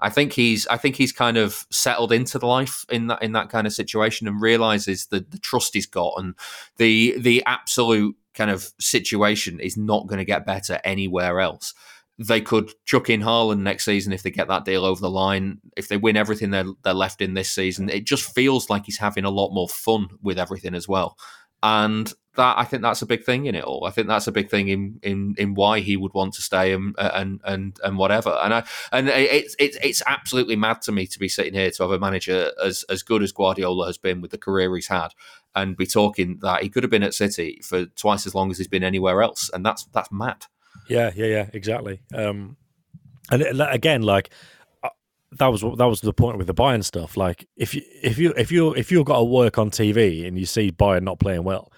I 0.00 0.10
think 0.10 0.32
he's 0.32 0.66
I 0.68 0.76
think 0.76 0.96
he's 0.96 1.12
kind 1.12 1.36
of 1.36 1.66
settled 1.70 2.12
into 2.12 2.38
the 2.38 2.46
life 2.46 2.84
in 2.88 3.08
that 3.08 3.22
in 3.22 3.32
that 3.32 3.48
kind 3.48 3.66
of 3.66 3.72
situation 3.72 4.28
and 4.28 4.40
realizes 4.40 5.06
that 5.06 5.30
the 5.30 5.38
trust 5.38 5.74
he's 5.74 5.86
got 5.86 6.14
and 6.16 6.34
the 6.76 7.18
the 7.18 7.42
absolute 7.46 8.16
kind 8.34 8.50
of 8.50 8.70
situation 8.78 9.58
is 9.60 9.76
not 9.76 10.06
going 10.06 10.18
to 10.18 10.24
get 10.24 10.46
better 10.46 10.80
anywhere 10.84 11.40
else. 11.40 11.74
They 12.20 12.40
could 12.40 12.72
chuck 12.84 13.10
in 13.10 13.20
Haaland 13.20 13.60
next 13.60 13.84
season 13.84 14.12
if 14.12 14.22
they 14.22 14.30
get 14.30 14.48
that 14.48 14.64
deal 14.64 14.84
over 14.84 15.00
the 15.00 15.10
line. 15.10 15.60
If 15.76 15.88
they 15.88 15.96
win 15.96 16.16
everything 16.16 16.50
they're, 16.50 16.64
they're 16.82 16.94
left 16.94 17.20
in 17.20 17.34
this 17.34 17.50
season, 17.50 17.88
it 17.88 18.06
just 18.06 18.34
feels 18.34 18.70
like 18.70 18.86
he's 18.86 18.98
having 18.98 19.24
a 19.24 19.30
lot 19.30 19.52
more 19.52 19.68
fun 19.68 20.08
with 20.20 20.38
everything 20.38 20.74
as 20.74 20.88
well. 20.88 21.16
And 21.62 22.12
that 22.38 22.56
I 22.56 22.62
think 22.64 22.82
that's 22.82 23.02
a 23.02 23.06
big 23.06 23.24
thing 23.24 23.46
in 23.46 23.56
it 23.56 23.64
all. 23.64 23.84
I 23.84 23.90
think 23.90 24.06
that's 24.06 24.28
a 24.28 24.32
big 24.32 24.48
thing 24.48 24.68
in 24.68 25.00
in, 25.02 25.34
in 25.36 25.54
why 25.54 25.80
he 25.80 25.96
would 25.96 26.14
want 26.14 26.34
to 26.34 26.42
stay 26.42 26.72
and 26.72 26.94
and 26.96 27.40
and 27.44 27.78
and 27.82 27.98
whatever. 27.98 28.30
And 28.30 28.54
I 28.54 28.64
and 28.92 29.08
it's 29.08 29.56
it's 29.58 29.76
it's 29.82 30.02
absolutely 30.06 30.54
mad 30.54 30.80
to 30.82 30.92
me 30.92 31.06
to 31.08 31.18
be 31.18 31.28
sitting 31.28 31.54
here 31.54 31.70
to 31.72 31.82
have 31.82 31.90
a 31.90 31.98
manager 31.98 32.52
as 32.64 32.84
as 32.88 33.02
good 33.02 33.24
as 33.24 33.32
Guardiola 33.32 33.86
has 33.86 33.98
been 33.98 34.20
with 34.20 34.30
the 34.30 34.38
career 34.38 34.72
he's 34.74 34.86
had, 34.86 35.08
and 35.54 35.76
be 35.76 35.84
talking 35.84 36.38
that 36.42 36.62
he 36.62 36.68
could 36.68 36.84
have 36.84 36.90
been 36.90 37.02
at 37.02 37.12
City 37.12 37.60
for 37.64 37.86
twice 37.86 38.24
as 38.24 38.36
long 38.36 38.52
as 38.52 38.58
he's 38.58 38.68
been 38.68 38.84
anywhere 38.84 39.20
else, 39.20 39.50
and 39.52 39.66
that's 39.66 39.84
that's 39.86 40.12
mad. 40.12 40.46
Yeah, 40.88 41.10
yeah, 41.16 41.26
yeah, 41.26 41.50
exactly. 41.52 42.00
Um, 42.14 42.56
and 43.32 43.42
again, 43.60 44.02
like 44.02 44.30
uh, 44.84 44.90
that 45.32 45.48
was 45.48 45.62
that 45.62 45.86
was 45.86 46.02
the 46.02 46.12
point 46.12 46.38
with 46.38 46.46
the 46.46 46.54
Bayern 46.54 46.84
stuff. 46.84 47.16
Like 47.16 47.48
if 47.56 47.74
you 47.74 47.82
if 48.00 48.16
you 48.16 48.32
if 48.36 48.52
you 48.52 48.74
if 48.74 48.92
you've 48.92 49.06
got 49.06 49.18
to 49.18 49.24
work 49.24 49.58
on 49.58 49.70
TV 49.70 50.24
and 50.24 50.38
you 50.38 50.46
see 50.46 50.70
Bayern 50.70 51.02
not 51.02 51.18
playing 51.18 51.42
well, 51.42 51.72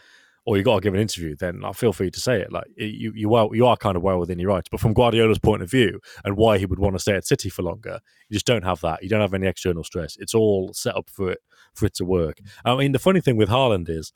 or 0.46 0.56
you 0.56 0.62
got 0.62 0.76
to 0.76 0.80
give 0.80 0.94
an 0.94 1.00
interview, 1.00 1.36
then 1.36 1.64
I 1.64 1.72
feel 1.72 1.92
free 1.92 2.10
to 2.10 2.20
say 2.20 2.40
it. 2.40 2.50
Like 2.50 2.64
you 2.76 3.12
you 3.14 3.28
well 3.28 3.50
you 3.52 3.66
are 3.66 3.76
kind 3.76 3.96
of 3.96 4.02
well 4.02 4.18
within 4.18 4.38
your 4.38 4.50
rights. 4.50 4.68
But 4.70 4.80
from 4.80 4.94
Guardiola's 4.94 5.38
point 5.38 5.62
of 5.62 5.70
view 5.70 6.00
and 6.24 6.36
why 6.36 6.58
he 6.58 6.66
would 6.66 6.78
want 6.78 6.94
to 6.94 6.98
stay 6.98 7.14
at 7.14 7.26
City 7.26 7.50
for 7.50 7.62
longer, 7.62 8.00
you 8.28 8.34
just 8.34 8.46
don't 8.46 8.64
have 8.64 8.80
that. 8.80 9.02
You 9.02 9.08
don't 9.08 9.20
have 9.20 9.34
any 9.34 9.46
external 9.46 9.84
stress. 9.84 10.16
It's 10.18 10.34
all 10.34 10.72
set 10.72 10.96
up 10.96 11.10
for 11.10 11.30
it 11.30 11.40
for 11.74 11.86
it 11.86 11.94
to 11.94 12.04
work. 12.04 12.40
I 12.64 12.74
mean, 12.76 12.92
the 12.92 12.98
funny 12.98 13.20
thing 13.20 13.36
with 13.36 13.48
Haaland 13.48 13.88
is. 13.88 14.12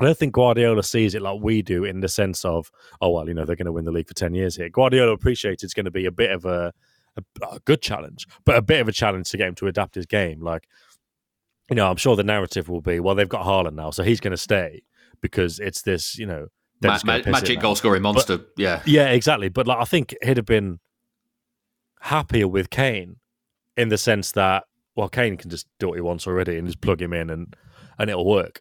I 0.00 0.06
don't 0.06 0.18
think 0.18 0.34
Guardiola 0.34 0.82
sees 0.82 1.14
it 1.14 1.22
like 1.22 1.40
we 1.40 1.62
do 1.62 1.84
in 1.84 2.00
the 2.00 2.08
sense 2.08 2.44
of, 2.44 2.72
oh 3.00 3.10
well, 3.10 3.28
you 3.28 3.34
know 3.34 3.44
they're 3.44 3.54
going 3.54 3.66
to 3.66 3.72
win 3.72 3.84
the 3.84 3.92
league 3.92 4.08
for 4.08 4.14
ten 4.14 4.34
years 4.34 4.56
here. 4.56 4.68
Guardiola 4.68 5.12
appreciates 5.12 5.62
it's 5.62 5.74
going 5.74 5.84
to 5.84 5.92
be 5.92 6.06
a 6.06 6.10
bit 6.10 6.32
of 6.32 6.44
a, 6.44 6.72
a, 7.16 7.46
a 7.46 7.60
good 7.60 7.82
challenge, 7.82 8.26
but 8.44 8.56
a 8.56 8.62
bit 8.62 8.80
of 8.80 8.88
a 8.88 8.92
challenge 8.92 9.30
to 9.30 9.36
get 9.36 9.46
him 9.46 9.54
to 9.56 9.68
adapt 9.68 9.94
his 9.94 10.06
game. 10.06 10.40
Like, 10.40 10.66
you 11.70 11.76
know, 11.76 11.88
I'm 11.88 11.98
sure 11.98 12.16
the 12.16 12.24
narrative 12.24 12.68
will 12.68 12.80
be, 12.80 12.98
well, 12.98 13.14
they've 13.14 13.28
got 13.28 13.44
Haaland 13.44 13.74
now, 13.74 13.90
so 13.90 14.02
he's 14.02 14.18
going 14.18 14.32
to 14.32 14.36
stay 14.36 14.82
because 15.22 15.58
it's 15.58 15.80
this, 15.82 16.18
you 16.18 16.26
know, 16.26 16.48
Ma- 16.82 16.88
ma- 17.04 17.12
magic 17.32 17.60
goal 17.60 17.74
scoring 17.76 18.02
monster. 18.02 18.40
yeah, 18.56 18.82
Yeah, 18.84 19.08
exactly. 19.10 19.48
But 19.48 19.66
like, 19.68 19.78
I 19.78 19.84
think 19.84 20.14
he'd 20.22 20.36
have 20.36 20.46
been 20.46 20.80
happier 22.00 22.48
with 22.48 22.70
Kane 22.70 23.16
in 23.76 23.88
the 23.88 23.96
sense 23.98 24.32
that, 24.32 24.64
well, 24.96 25.08
Kane 25.08 25.36
can 25.36 25.48
just 25.48 25.66
do 25.78 25.88
what 25.88 25.94
he 25.94 26.00
wants 26.00 26.26
already 26.26 26.58
and 26.58 26.66
just 26.66 26.80
plug 26.80 27.00
him 27.00 27.12
in 27.12 27.30
and 27.30 27.54
and 27.98 28.10
it'll 28.10 28.26
work. 28.26 28.60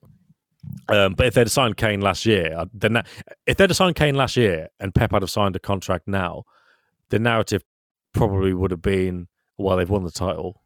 Um, 0.88 1.14
but 1.16 1.26
if 1.26 1.34
they'd 1.34 1.50
signed 1.50 1.78
Kane 1.78 2.02
last 2.02 2.26
year, 2.26 2.66
then 2.74 2.94
that, 2.94 3.08
if 3.48 3.58
they'd 3.58 3.76
signed 3.76 3.96
Kane 3.96 4.14
last 4.16 4.38
year 4.38 4.70
and 4.80 4.94
Pep 4.94 5.12
had 5.12 5.24
have 5.24 5.32
signed 5.32 5.56
a 5.56 5.60
contract 5.60 6.08
now, 6.08 6.44
the 7.10 7.18
narrative 7.18 7.64
probably 8.14 8.54
would 8.54 8.70
have 8.72 8.82
been, 8.82 9.28
well, 9.58 9.78
they've 9.78 9.90
won 9.90 10.04
the 10.04 10.12
title, 10.12 10.61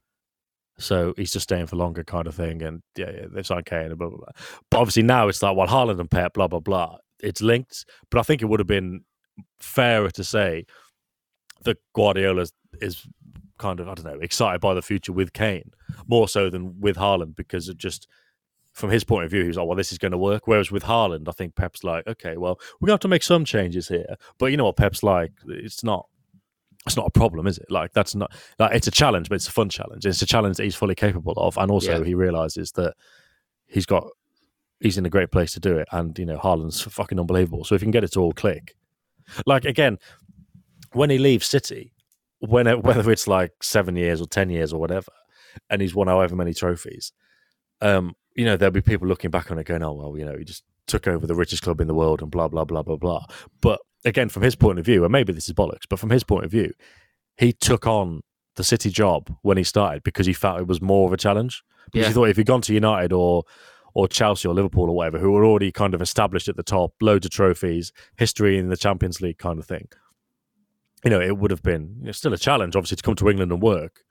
so 0.78 1.14
he's 1.18 1.32
just 1.32 1.44
staying 1.44 1.68
for 1.68 1.76
longer, 1.76 2.04
kind 2.04 2.28
of 2.28 2.36
thing. 2.36 2.62
And 2.62 2.82
yeah, 2.98 3.12
yeah 3.12 3.26
they've 3.32 3.46
signed 3.46 3.66
Kane 3.66 3.92
and 3.92 3.98
blah 3.98 4.10
blah 4.10 4.18
blah. 4.18 4.32
But 4.70 4.80
obviously 4.80 5.04
now 5.04 5.28
it's 5.28 5.42
like, 5.42 5.56
well, 5.56 5.68
Haaland 5.68 6.00
and 6.00 6.12
Pep, 6.12 6.34
blah 6.34 6.48
blah 6.48 6.60
blah. 6.60 6.98
It's 7.22 7.42
linked, 7.42 7.86
but 8.12 8.20
I 8.20 8.24
think 8.24 8.42
it 8.42 8.46
would 8.46 8.60
have 8.60 8.68
been 8.68 9.02
fairer 9.60 10.12
to 10.12 10.24
say 10.24 10.66
that 11.64 11.78
Guardiola 11.94 12.46
is 12.82 13.08
kind 13.58 13.80
of 13.80 13.88
I 13.88 13.94
don't 13.94 14.06
know 14.06 14.20
excited 14.20 14.60
by 14.60 14.74
the 14.74 14.82
future 14.82 15.14
with 15.14 15.32
Kane 15.32 15.72
more 16.08 16.28
so 16.28 16.50
than 16.50 16.80
with 16.82 16.98
Haaland 16.98 17.36
because 17.36 17.70
it 17.70 17.78
just 17.78 18.08
from 18.76 18.90
his 18.90 19.06
point 19.06 19.24
of 19.24 19.32
view, 19.32 19.42
he 19.42 19.48
was 19.48 19.56
like, 19.56 19.68
well, 19.68 19.78
this 19.78 19.94
is 19.94 19.98
going 19.98 20.12
to 20.12 20.18
work. 20.18 20.48
Whereas 20.48 20.70
with 20.70 20.84
Haaland, 20.84 21.30
I 21.30 21.32
think 21.32 21.56
Pep's 21.56 21.86
like, 21.86 22.06
okay, 22.08 22.36
well, 22.36 22.60
we're 22.80 22.88
going 22.88 22.92
to 22.92 22.96
have 22.96 23.00
to 23.02 23.08
make 23.08 23.24
some 23.24 23.46
changes 23.46 23.88
here. 23.88 24.18
But 24.38 24.48
you 24.48 24.58
know 24.58 24.66
what 24.66 24.76
Pep's 24.76 25.02
like? 25.02 25.32
It's 25.48 25.82
not. 25.82 26.08
It's 26.86 26.96
not 26.96 27.08
a 27.08 27.12
problem, 27.12 27.48
is 27.48 27.58
it? 27.58 27.66
Like 27.70 27.94
that's 27.94 28.14
not 28.14 28.32
like 28.60 28.76
it's 28.76 28.88
a 28.88 28.92
challenge, 28.92 29.28
but 29.30 29.36
it's 29.36 29.48
a 29.48 29.52
fun 29.52 29.70
challenge. 29.70 30.06
It's 30.06 30.22
a 30.22 30.26
challenge 30.26 30.58
that 30.58 30.64
he's 30.64 30.76
fully 30.76 30.96
capable 30.96 31.34
of, 31.38 31.58
and 31.58 31.72
also 31.72 32.00
Yeah. 32.00 32.06
he 32.06 32.14
realizes 32.14 32.72
that 32.74 32.94
he's 33.66 33.86
got 33.88 34.06
he's 34.80 34.98
in 34.98 35.06
a 35.06 35.10
great 35.10 35.32
place 35.32 35.54
to 35.54 35.60
do 35.60 35.78
it, 35.78 35.88
and 35.92 36.18
you 36.20 36.26
know 36.26 36.38
Haaland's 36.38 36.82
fucking 36.82 37.20
unbelievable. 37.20 37.64
So 37.64 37.74
if 37.76 37.82
he 37.82 37.86
can 37.86 37.92
get 37.92 38.04
it 38.04 38.12
to 38.14 38.20
all 38.22 38.34
click, 38.34 38.76
like 39.48 39.66
again, 39.66 39.98
when 40.94 41.10
he 41.10 41.18
leaves 41.18 41.48
City, 41.48 41.94
when 42.40 42.68
it, 42.68 42.84
whether 42.84 43.10
it's 43.12 43.28
like 43.28 43.52
seven 43.64 43.96
years 43.96 44.22
or 44.22 44.28
ten 44.28 44.50
years 44.52 44.72
or 44.72 44.80
whatever, 44.80 45.12
and 45.72 45.82
he's 45.82 45.96
won 45.96 46.08
however 46.08 46.36
many 46.36 46.54
trophies, 46.54 47.14
um, 47.82 48.14
you 48.36 48.46
know, 48.46 48.58
there'll 48.58 48.72
be 48.72 48.82
people 48.82 49.08
looking 49.08 49.32
back 49.32 49.50
on 49.50 49.58
it 49.58 49.66
going, 49.66 49.82
"Oh 49.82 49.94
well, 49.94 50.18
you 50.18 50.26
know, 50.26 50.38
he 50.38 50.44
just 50.44 50.64
took 50.88 51.08
over 51.08 51.26
the 51.26 51.34
richest 51.34 51.64
club 51.64 51.82
in 51.82 51.88
the 51.88 51.96
world 51.96 52.22
and 52.22 52.30
blah 52.30 52.48
blah 52.48 52.64
blah 52.66 52.84
blah 52.84 52.98
blah." 52.98 53.26
But 53.60 53.80
again, 54.06 54.30
from 54.30 54.44
his 54.44 54.56
point 54.56 54.80
of 54.80 54.86
view, 54.86 55.04
and 55.04 55.12
maybe 55.12 55.34
this 55.34 55.48
is 55.48 55.54
bollocks, 55.54 55.84
but 55.90 56.00
from 56.00 56.10
his 56.12 56.24
point 56.24 56.46
of 56.46 56.52
view, 56.52 56.72
he 57.38 57.52
took 57.52 57.86
on 57.88 58.22
the 58.56 58.64
City 58.64 58.90
job 58.90 59.36
when 59.42 59.58
he 59.58 59.64
started 59.64 60.04
because 60.04 60.26
he 60.26 60.34
felt 60.34 60.60
it 60.62 60.68
was 60.68 60.82
more 60.82 61.08
of 61.08 61.14
a 61.14 61.18
challenge. 61.18 61.64
Because 61.86 62.02
Yeah. 62.04 62.08
he 62.08 62.14
thought 62.14 62.30
if 62.30 62.38
he'd 62.38 62.46
gone 62.48 62.62
to 62.62 62.74
United 62.74 63.12
or 63.12 63.44
or 63.98 64.10
Chelsea 64.10 64.46
or 64.46 64.54
Liverpool 64.54 64.90
or 64.90 64.96
whatever, 64.96 65.20
who 65.20 65.32
were 65.32 65.46
already 65.46 65.72
kind 65.72 65.94
of 65.94 66.02
established 66.02 66.50
at 66.50 66.58
the 66.58 66.64
top, 66.64 66.94
loads 67.02 67.26
of 67.26 67.32
trophies, 67.32 67.94
history 68.18 68.58
in 68.58 68.68
the 68.68 68.76
Champions 68.76 69.22
League 69.22 69.38
kind 69.38 69.58
of 69.58 69.66
thing, 69.66 69.88
you 71.06 71.10
know, 71.10 71.22
it 71.22 71.38
would 71.38 71.50
have 71.50 71.64
been 71.64 71.96
you 72.00 72.08
know, 72.08 72.12
still 72.12 72.34
a 72.34 72.38
challenge, 72.38 72.76
obviously, 72.76 72.98
to 72.98 73.04
come 73.04 73.16
to 73.16 73.30
England 73.30 73.54
and 73.54 73.62
work, 73.62 74.02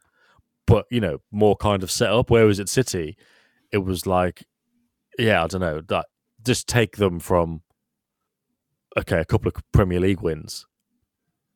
but 0.66 0.86
you 0.90 1.00
know, 1.00 1.18
more 1.30 1.54
kind 1.54 1.82
of 1.82 1.90
set 1.90 2.10
up. 2.10 2.30
Whereas 2.30 2.58
at 2.60 2.70
City, 2.70 3.16
it 3.72 3.78
was 3.84 4.06
like, 4.06 4.44
yeah, 5.18 5.44
I 5.44 5.48
don't 5.48 5.60
know, 5.60 5.82
that 5.88 6.06
just 6.42 6.66
take 6.66 6.96
them 6.96 7.20
from 7.20 7.60
okay, 8.96 9.20
a 9.20 9.24
couple 9.24 9.48
of 9.48 9.54
Premier 9.72 10.00
League 10.00 10.20
wins, 10.20 10.66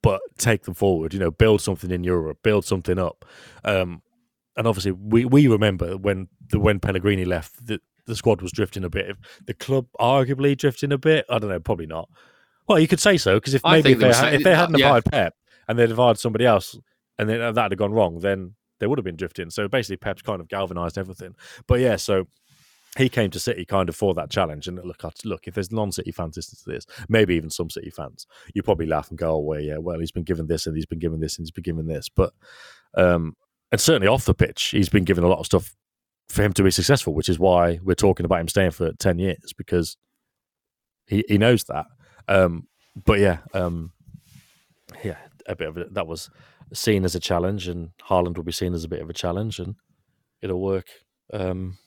but 0.02 0.20
take 0.38 0.64
them 0.64 0.74
forward. 0.74 1.12
You 1.12 1.20
know, 1.20 1.30
build 1.30 1.60
something 1.60 1.90
in 1.90 2.04
Europe, 2.04 2.38
build 2.42 2.64
something 2.64 2.98
up. 2.98 3.24
Um, 3.64 4.02
and 4.56 4.66
obviously, 4.66 4.92
we 4.92 5.24
we 5.24 5.46
remember 5.46 5.96
when 5.96 6.28
the 6.50 6.58
when 6.58 6.80
Pellegrini 6.80 7.24
left, 7.24 7.66
the 7.66 7.80
the 8.06 8.16
squad 8.16 8.42
was 8.42 8.52
drifting 8.52 8.84
a 8.84 8.90
bit. 8.90 9.16
The 9.46 9.54
club 9.54 9.86
arguably 10.00 10.56
drifting 10.56 10.92
a 10.92 10.98
bit. 10.98 11.26
I 11.28 11.38
don't 11.38 11.50
know, 11.50 11.60
probably 11.60 11.86
not. 11.86 12.08
Well, 12.66 12.78
you 12.78 12.88
could 12.88 13.00
say 13.00 13.16
so 13.16 13.36
because 13.36 13.54
if 13.54 13.64
I 13.64 13.76
maybe 13.76 13.92
if 13.92 13.98
they 14.00 14.12
had, 14.12 14.34
if 14.34 14.42
they 14.42 14.54
hadn't 14.54 14.78
yeah. 14.78 14.90
hired 14.90 15.04
Pep 15.04 15.34
and 15.68 15.78
they'd 15.78 15.88
have 15.88 15.98
hired 15.98 16.18
somebody 16.18 16.44
else, 16.44 16.76
and 17.18 17.28
then 17.28 17.54
that 17.54 17.70
had 17.70 17.78
gone 17.78 17.92
wrong, 17.92 18.18
then 18.18 18.54
they 18.80 18.86
would 18.86 18.98
have 18.98 19.04
been 19.04 19.16
drifting. 19.16 19.50
So 19.50 19.68
basically, 19.68 19.98
Pep's 19.98 20.22
kind 20.22 20.40
of 20.40 20.48
galvanised 20.48 20.98
everything. 20.98 21.34
But 21.66 21.80
yeah, 21.80 21.96
so 21.96 22.26
he 22.98 23.08
came 23.08 23.30
to 23.30 23.38
City 23.38 23.64
kind 23.64 23.88
of 23.88 23.96
for 23.96 24.12
that 24.14 24.28
challenge. 24.30 24.66
And 24.66 24.80
look, 24.84 25.02
look, 25.24 25.46
if 25.46 25.54
there's 25.54 25.70
non-City 25.70 26.10
fans 26.10 26.36
listening 26.36 26.58
to 26.64 26.70
this, 26.70 26.86
maybe 27.08 27.36
even 27.36 27.48
some 27.48 27.70
City 27.70 27.90
fans, 27.90 28.26
you 28.54 28.62
probably 28.62 28.86
laugh 28.86 29.08
and 29.08 29.18
go, 29.18 29.34
"Oh, 29.34 29.38
well, 29.38 29.60
yeah, 29.60 29.78
well, 29.78 30.00
he's 30.00 30.12
been 30.12 30.24
given 30.24 30.48
this 30.48 30.66
and 30.66 30.76
he's 30.76 30.86
been 30.86 30.98
given 30.98 31.20
this 31.20 31.38
and 31.38 31.44
he's 31.44 31.52
been 31.52 31.62
given 31.62 31.86
this." 31.86 32.08
But 32.08 32.32
um, 32.94 33.36
and 33.70 33.80
certainly 33.80 34.08
off 34.08 34.24
the 34.24 34.34
pitch, 34.34 34.70
he's 34.72 34.88
been 34.88 35.04
given 35.04 35.24
a 35.24 35.28
lot 35.28 35.38
of 35.38 35.46
stuff 35.46 35.74
for 36.28 36.42
him 36.42 36.52
to 36.54 36.62
be 36.62 36.70
successful, 36.70 37.14
which 37.14 37.28
is 37.28 37.38
why 37.38 37.78
we're 37.82 37.94
talking 37.94 38.26
about 38.26 38.40
him 38.40 38.48
staying 38.48 38.72
for 38.72 38.92
ten 38.94 39.18
years 39.18 39.54
because 39.56 39.96
he 41.06 41.24
he 41.28 41.38
knows 41.38 41.64
that. 41.64 41.86
Um, 42.26 42.66
but 43.04 43.20
yeah, 43.20 43.38
um, 43.54 43.92
yeah, 45.04 45.18
a 45.46 45.54
bit 45.54 45.68
of 45.68 45.76
a, 45.76 45.84
that 45.92 46.06
was 46.06 46.30
seen 46.72 47.04
as 47.04 47.14
a 47.14 47.20
challenge, 47.20 47.68
and 47.68 47.90
Haaland 48.08 48.36
will 48.36 48.44
be 48.44 48.52
seen 48.52 48.74
as 48.74 48.84
a 48.84 48.88
bit 48.88 49.02
of 49.02 49.08
a 49.08 49.14
challenge, 49.14 49.60
and 49.60 49.76
it'll 50.42 50.60
work. 50.60 50.86
Um, 51.32 51.78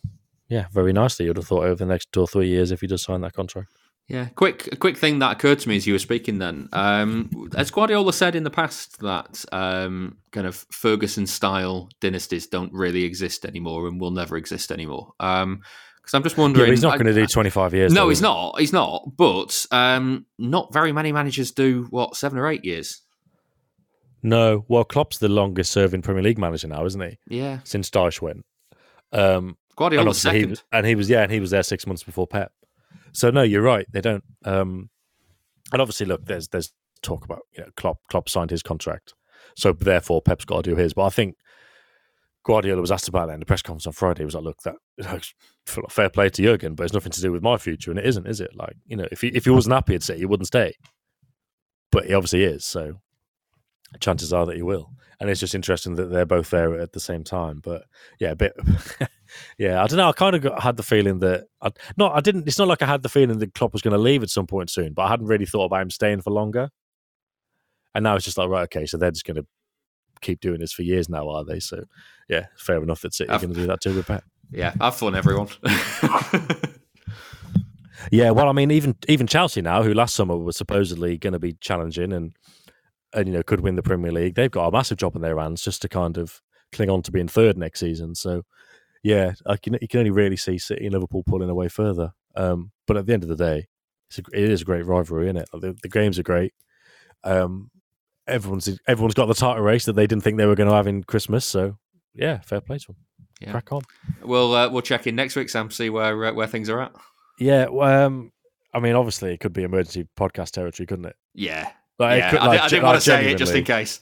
yeah, 0.51 0.65
very 0.71 0.93
nicely. 0.93 1.25
You'd 1.25 1.37
have 1.37 1.47
thought 1.47 1.63
over 1.63 1.75
the 1.75 1.85
next 1.85 2.11
two 2.11 2.19
or 2.21 2.27
three 2.27 2.49
years 2.49 2.69
if 2.71 2.81
he 2.81 2.87
does 2.87 3.01
sign 3.03 3.21
that 3.21 3.33
contract. 3.33 3.69
Yeah, 4.07 4.25
quick 4.35 4.67
a 4.73 4.75
quick 4.75 4.97
thing 4.97 5.19
that 5.19 5.31
occurred 5.31 5.59
to 5.59 5.69
me 5.69 5.77
as 5.77 5.87
you 5.87 5.93
were 5.93 5.99
speaking. 5.99 6.37
Then, 6.39 6.67
um, 6.73 7.29
has 7.55 7.71
Guardiola 7.71 8.11
said 8.11 8.35
in 8.35 8.43
the 8.43 8.49
past 8.49 8.99
that 8.99 9.45
um, 9.53 10.17
kind 10.31 10.45
of 10.45 10.65
Ferguson 10.71 11.25
style 11.27 11.87
dynasties 12.01 12.47
don't 12.47 12.73
really 12.73 13.05
exist 13.05 13.45
anymore 13.45 13.87
and 13.87 14.01
will 14.01 14.11
never 14.11 14.35
exist 14.35 14.69
anymore? 14.71 15.13
Because 15.17 16.13
I'm 16.13 16.23
just 16.23 16.35
Yeah, 16.35 16.41
wondering. 16.43 16.65
but 16.65 16.71
he's 16.71 16.81
not 16.81 16.97
going 16.99 17.05
to 17.05 17.13
do 17.13 17.25
twenty 17.25 17.51
five 17.51 17.73
years. 17.73 17.93
No, 17.93 18.01
though, 18.03 18.09
he's 18.09 18.19
he? 18.19 18.23
not. 18.23 18.59
He's 18.59 18.73
not. 18.73 19.15
But 19.15 19.65
um, 19.71 20.25
not 20.37 20.73
very 20.73 20.91
many 20.91 21.13
managers 21.13 21.51
do 21.51 21.87
what 21.89 22.17
seven 22.17 22.37
or 22.37 22.47
eight 22.49 22.65
years. 22.65 23.01
No, 24.23 24.65
well, 24.67 24.83
Klopp's 24.83 25.17
the 25.19 25.29
longest 25.29 25.71
serving 25.71 26.01
Premier 26.01 26.21
League 26.23 26.37
manager 26.37 26.67
now, 26.67 26.85
isn't 26.85 27.01
he? 27.01 27.17
Yeah, 27.37 27.59
Since 27.63 27.89
Dyche 27.89 28.21
went. 28.21 28.45
Um, 29.13 29.57
and 29.71 29.77
Guardiola's 29.77 30.25
obviously 30.25 30.31
he 30.31 30.39
second. 30.41 30.49
was, 30.49 30.63
and 30.71 30.85
he 30.85 30.95
was 30.95 31.09
yeah, 31.09 31.23
and 31.23 31.31
he 31.31 31.39
was 31.39 31.51
there 31.51 31.63
six 31.63 31.87
months 31.87 32.03
before 32.03 32.27
Pep. 32.27 32.51
So 33.13 33.29
no, 33.29 33.41
you're 33.41 33.61
right. 33.61 33.85
They 33.91 34.01
don't. 34.01 34.23
Um, 34.45 34.89
and 35.71 35.81
obviously, 35.81 36.05
look, 36.05 36.25
there's 36.25 36.47
there's 36.49 36.71
talk 37.01 37.25
about 37.25 37.41
you 37.55 37.63
know 37.63 37.69
Klopp. 37.75 37.97
Klopp 38.09 38.29
signed 38.29 38.51
his 38.51 38.63
contract, 38.63 39.13
so 39.55 39.73
therefore 39.73 40.21
Pep's 40.21 40.45
got 40.45 40.63
to 40.63 40.69
do 40.71 40.75
his. 40.75 40.93
But 40.93 41.05
I 41.05 41.09
think 41.09 41.35
Guardiola 42.43 42.81
was 42.81 42.91
asked 42.91 43.07
about 43.07 43.27
that 43.27 43.35
in 43.35 43.39
the 43.39 43.45
press 43.45 43.61
conference 43.61 43.87
on 43.87 43.93
Friday. 43.93 44.21
He 44.21 44.25
was 44.25 44.35
like, 44.35 44.43
"Look, 44.43 44.61
that 44.63 44.75
fair 45.65 46.09
play 46.09 46.29
to 46.29 46.41
Jurgen, 46.41 46.75
but 46.75 46.83
it's 46.83 46.93
nothing 46.93 47.11
to 47.11 47.21
do 47.21 47.31
with 47.31 47.43
my 47.43 47.57
future, 47.57 47.91
and 47.91 47.99
it 47.99 48.05
isn't, 48.05 48.27
is 48.27 48.41
it? 48.41 48.55
Like 48.55 48.75
you 48.85 48.95
know, 48.97 49.07
if 49.11 49.21
he 49.21 49.27
if 49.29 49.45
he 49.45 49.51
wasn't 49.51 49.73
happy 49.73 49.95
at 49.95 50.03
City, 50.03 50.19
he 50.19 50.25
wouldn't 50.25 50.47
stay. 50.47 50.73
But 51.91 52.05
he 52.05 52.13
obviously 52.13 52.43
is. 52.43 52.65
So 52.65 53.01
chances 53.99 54.31
are 54.31 54.45
that 54.45 54.55
he 54.55 54.61
will. 54.61 54.91
And 55.21 55.29
it's 55.29 55.39
just 55.39 55.53
interesting 55.53 55.93
that 55.95 56.09
they're 56.09 56.25
both 56.25 56.49
there 56.49 56.79
at 56.79 56.93
the 56.93 56.99
same 56.99 57.23
time. 57.23 57.59
But 57.63 57.83
yeah, 58.19 58.31
a 58.31 58.35
bit. 58.35 58.53
yeah, 59.59 59.81
I 59.81 59.85
don't 59.85 59.97
know. 59.97 60.09
I 60.09 60.13
kind 60.13 60.35
of 60.35 60.41
got, 60.41 60.59
had 60.61 60.77
the 60.77 60.83
feeling 60.83 61.19
that 61.19 61.45
I, 61.61 61.69
not. 61.95 62.15
I 62.15 62.21
didn't. 62.21 62.47
It's 62.47 62.57
not 62.57 62.67
like 62.67 62.81
I 62.81 62.87
had 62.87 63.03
the 63.03 63.09
feeling 63.09 63.37
that 63.37 63.53
Klopp 63.53 63.71
was 63.71 63.83
going 63.83 63.93
to 63.93 63.99
leave 63.99 64.23
at 64.23 64.31
some 64.31 64.47
point 64.47 64.71
soon, 64.71 64.93
but 64.93 65.03
I 65.03 65.09
hadn't 65.09 65.27
really 65.27 65.45
thought 65.45 65.65
about 65.65 65.83
him 65.83 65.91
staying 65.91 66.21
for 66.21 66.31
longer. 66.31 66.71
And 67.93 68.03
now 68.03 68.15
it's 68.15 68.25
just 68.25 68.39
like 68.39 68.49
right, 68.49 68.63
okay, 68.63 68.87
so 68.87 68.97
they're 68.97 69.11
just 69.11 69.25
going 69.25 69.35
to 69.35 69.45
keep 70.21 70.41
doing 70.41 70.59
this 70.59 70.73
for 70.73 70.81
years 70.81 71.07
now, 71.07 71.29
are 71.29 71.45
they? 71.45 71.59
So 71.59 71.83
yeah, 72.27 72.47
fair 72.57 72.81
enough 72.81 73.01
that 73.01 73.13
City 73.13 73.29
are 73.29 73.37
going 73.37 73.53
to 73.53 73.59
do 73.59 73.67
that 73.67 73.81
too 73.81 73.95
with 73.95 74.07
Pep. 74.07 74.23
Yeah, 74.49 74.73
have 74.81 74.95
fun, 74.95 75.15
everyone. 75.15 75.49
Yeah, 78.09 78.31
well, 78.31 78.49
I 78.49 78.53
mean, 78.53 78.71
even 78.71 78.95
even 79.07 79.27
Chelsea 79.27 79.61
now, 79.61 79.83
who 79.83 79.93
last 79.93 80.15
summer 80.15 80.35
was 80.35 80.57
supposedly 80.57 81.17
going 81.17 81.33
to 81.33 81.39
be 81.39 81.53
challenging 81.53 82.13
and 82.13 82.33
and 83.13 83.27
you 83.27 83.33
know 83.33 83.43
could 83.43 83.61
win 83.61 83.75
the 83.75 83.83
Premier 83.83 84.11
League, 84.11 84.35
they've 84.35 84.51
got 84.51 84.67
a 84.67 84.71
massive 84.71 84.97
job 84.97 85.15
in 85.15 85.21
their 85.21 85.39
hands 85.39 85.63
just 85.63 85.81
to 85.81 85.89
kind 85.89 86.17
of 86.17 86.41
cling 86.71 86.89
on 86.89 87.01
to 87.03 87.11
being 87.11 87.27
third 87.27 87.57
next 87.57 87.79
season. 87.79 88.15
So, 88.15 88.43
yeah, 89.03 89.33
I 89.45 89.57
can, 89.57 89.77
you 89.81 89.87
can 89.87 89.99
only 89.99 90.11
really 90.11 90.37
see 90.37 90.57
City 90.57 90.85
and 90.85 90.93
Liverpool 90.93 91.23
pulling 91.23 91.49
away 91.49 91.67
further. 91.67 92.13
Um, 92.35 92.71
but 92.87 92.97
at 92.97 93.05
the 93.05 93.13
end 93.13 93.23
of 93.23 93.29
the 93.29 93.35
day, 93.35 93.67
it's 94.09 94.19
a, 94.19 94.21
it 94.33 94.49
is 94.49 94.61
a 94.61 94.65
great 94.65 94.85
rivalry, 94.85 95.25
isn't 95.25 95.37
it? 95.37 95.49
The, 95.53 95.77
the 95.81 95.89
games 95.89 96.17
are 96.19 96.23
great. 96.23 96.53
Um, 97.23 97.71
everyone's 98.27 98.69
everyone's 98.87 99.13
got 99.13 99.27
the 99.27 99.33
title 99.33 99.63
race 99.63 99.85
that 99.85 99.93
they 99.93 100.07
didn't 100.07 100.23
think 100.23 100.37
they 100.37 100.45
were 100.45 100.55
going 100.55 100.69
to 100.69 100.75
have 100.75 100.87
in 100.87 101.03
Christmas. 101.03 101.45
So, 101.45 101.77
yeah, 102.13 102.39
fair 102.39 102.61
play 102.61 102.77
to 102.79 102.87
them. 102.87 102.97
Yeah. 103.39 103.51
Crack 103.51 103.71
on. 103.71 103.81
we'll 104.21 104.53
uh, 104.53 104.69
we'll 104.69 104.83
check 104.83 105.07
in 105.07 105.15
next 105.15 105.35
week, 105.35 105.49
Sam, 105.49 105.71
see 105.71 105.89
where 105.89 106.25
uh, 106.25 106.33
where 106.33 106.47
things 106.47 106.69
are 106.69 106.81
at. 106.81 106.91
Yeah, 107.39 107.65
um, 107.81 108.31
I 108.73 108.79
mean, 108.79 108.95
obviously, 108.95 109.33
it 109.33 109.39
could 109.39 109.53
be 109.53 109.63
emergency 109.63 110.07
podcast 110.15 110.51
territory, 110.51 110.85
couldn't 110.85 111.05
it? 111.05 111.15
Yeah, 111.33 111.71
Like, 111.99 112.19
yeah. 112.19 112.29
could- 112.31 112.39
I, 112.39 112.47
like, 112.47 112.59
di- 112.59 112.65
I 112.65 112.67
didn't 112.69 112.83
like, 112.83 112.89
want 112.91 113.03
to 113.03 113.09
say 113.09 113.31
it 113.31 113.37
just 113.37 113.53
in 113.53 113.63
case. 113.63 113.99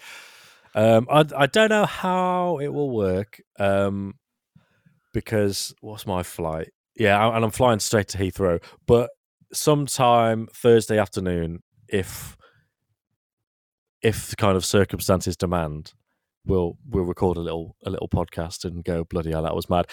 Um, 0.76 1.08
I 1.10 1.26
I 1.36 1.46
don't 1.48 1.70
know 1.70 1.86
how 1.86 2.60
it 2.60 2.68
will 2.70 2.90
work. 2.92 3.42
Um, 3.58 4.16
because 5.14 5.74
what's 5.82 6.06
my 6.06 6.24
flight? 6.24 6.70
Yeah, 6.96 7.18
I- 7.18 7.36
and 7.36 7.44
I'm 7.44 7.52
flying 7.52 7.80
straight 7.80 8.08
to 8.10 8.18
Heathrow. 8.18 8.64
But 8.86 9.10
sometime 9.54 10.48
Thursday 10.54 10.98
afternoon, 11.00 11.64
if 11.88 12.38
if 14.02 14.36
kind 14.38 14.56
of 14.56 14.64
circumstances 14.64 15.36
demand, 15.36 15.94
we'll 16.46 16.78
we'll 16.88 17.04
record 17.04 17.38
a 17.38 17.42
little 17.42 17.76
a 17.86 17.90
little 17.90 18.08
podcast 18.08 18.64
and 18.66 18.84
go 18.84 19.04
bloody 19.04 19.32
hell 19.32 19.44
that 19.44 19.56
was 19.56 19.70
mad. 19.70 19.88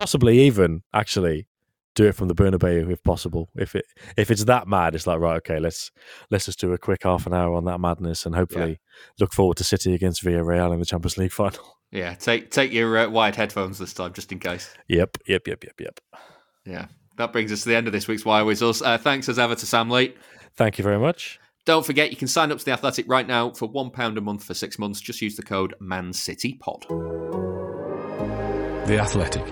Possibly 0.00 0.40
even 0.40 0.82
actually 0.94 1.46
do 1.94 2.06
it 2.06 2.14
from 2.14 2.28
the 2.28 2.34
Bernabeu 2.34 2.90
if 2.90 3.02
possible. 3.02 3.48
If 3.56 3.74
it 3.74 3.84
if 4.16 4.30
it's 4.30 4.44
that 4.44 4.66
mad, 4.66 4.94
it's 4.94 5.06
like 5.06 5.18
right, 5.20 5.36
okay, 5.36 5.58
let's 5.58 5.90
let's 6.30 6.46
just 6.46 6.60
do 6.60 6.72
a 6.72 6.78
quick 6.78 7.02
half 7.02 7.26
an 7.26 7.34
hour 7.34 7.54
on 7.54 7.64
that 7.66 7.78
madness 7.80 8.26
and 8.26 8.34
hopefully 8.34 8.80
look 9.18 9.32
forward 9.32 9.56
to 9.58 9.64
City 9.64 9.94
against 9.94 10.24
Villarreal 10.24 10.72
in 10.72 10.78
the 10.78 10.86
Champions 10.86 11.18
League 11.18 11.32
final. 11.42 11.78
Yeah, 11.90 12.14
take 12.14 12.50
take 12.50 12.72
your 12.72 12.96
uh, 12.98 13.08
wired 13.08 13.36
headphones 13.36 13.78
this 13.78 13.92
time, 13.92 14.12
just 14.12 14.32
in 14.32 14.38
case. 14.38 14.72
Yep, 14.88 15.18
yep, 15.26 15.46
yep, 15.46 15.64
yep, 15.64 15.80
yep. 15.80 16.00
Yeah. 16.64 16.86
that 17.16 17.32
brings 17.32 17.52
us 17.52 17.62
to 17.64 17.68
the 17.68 17.76
end 17.76 17.86
of 17.86 17.92
this 17.92 18.08
week's 18.08 18.24
Wire 18.24 18.44
Whistles. 18.44 18.82
Uh, 18.82 18.96
thanks 18.96 19.28
as 19.28 19.38
ever 19.38 19.54
to 19.54 19.66
Sam 19.66 19.90
Lee. 19.90 20.14
Thank 20.56 20.78
you 20.78 20.84
very 20.84 20.98
much. 20.98 21.38
Don't 21.64 21.86
forget, 21.86 22.10
you 22.10 22.16
can 22.16 22.28
sign 22.28 22.50
up 22.50 22.58
to 22.58 22.64
The 22.64 22.72
Athletic 22.72 23.06
right 23.08 23.26
now 23.26 23.50
for 23.50 23.70
£1 23.70 24.16
a 24.16 24.20
month 24.20 24.42
for 24.42 24.52
six 24.52 24.80
months. 24.80 25.00
Just 25.00 25.22
use 25.22 25.36
the 25.36 25.44
code 25.44 25.74
ManCityPod. 25.80 26.88
The 28.86 28.98
Athletic. 28.98 29.44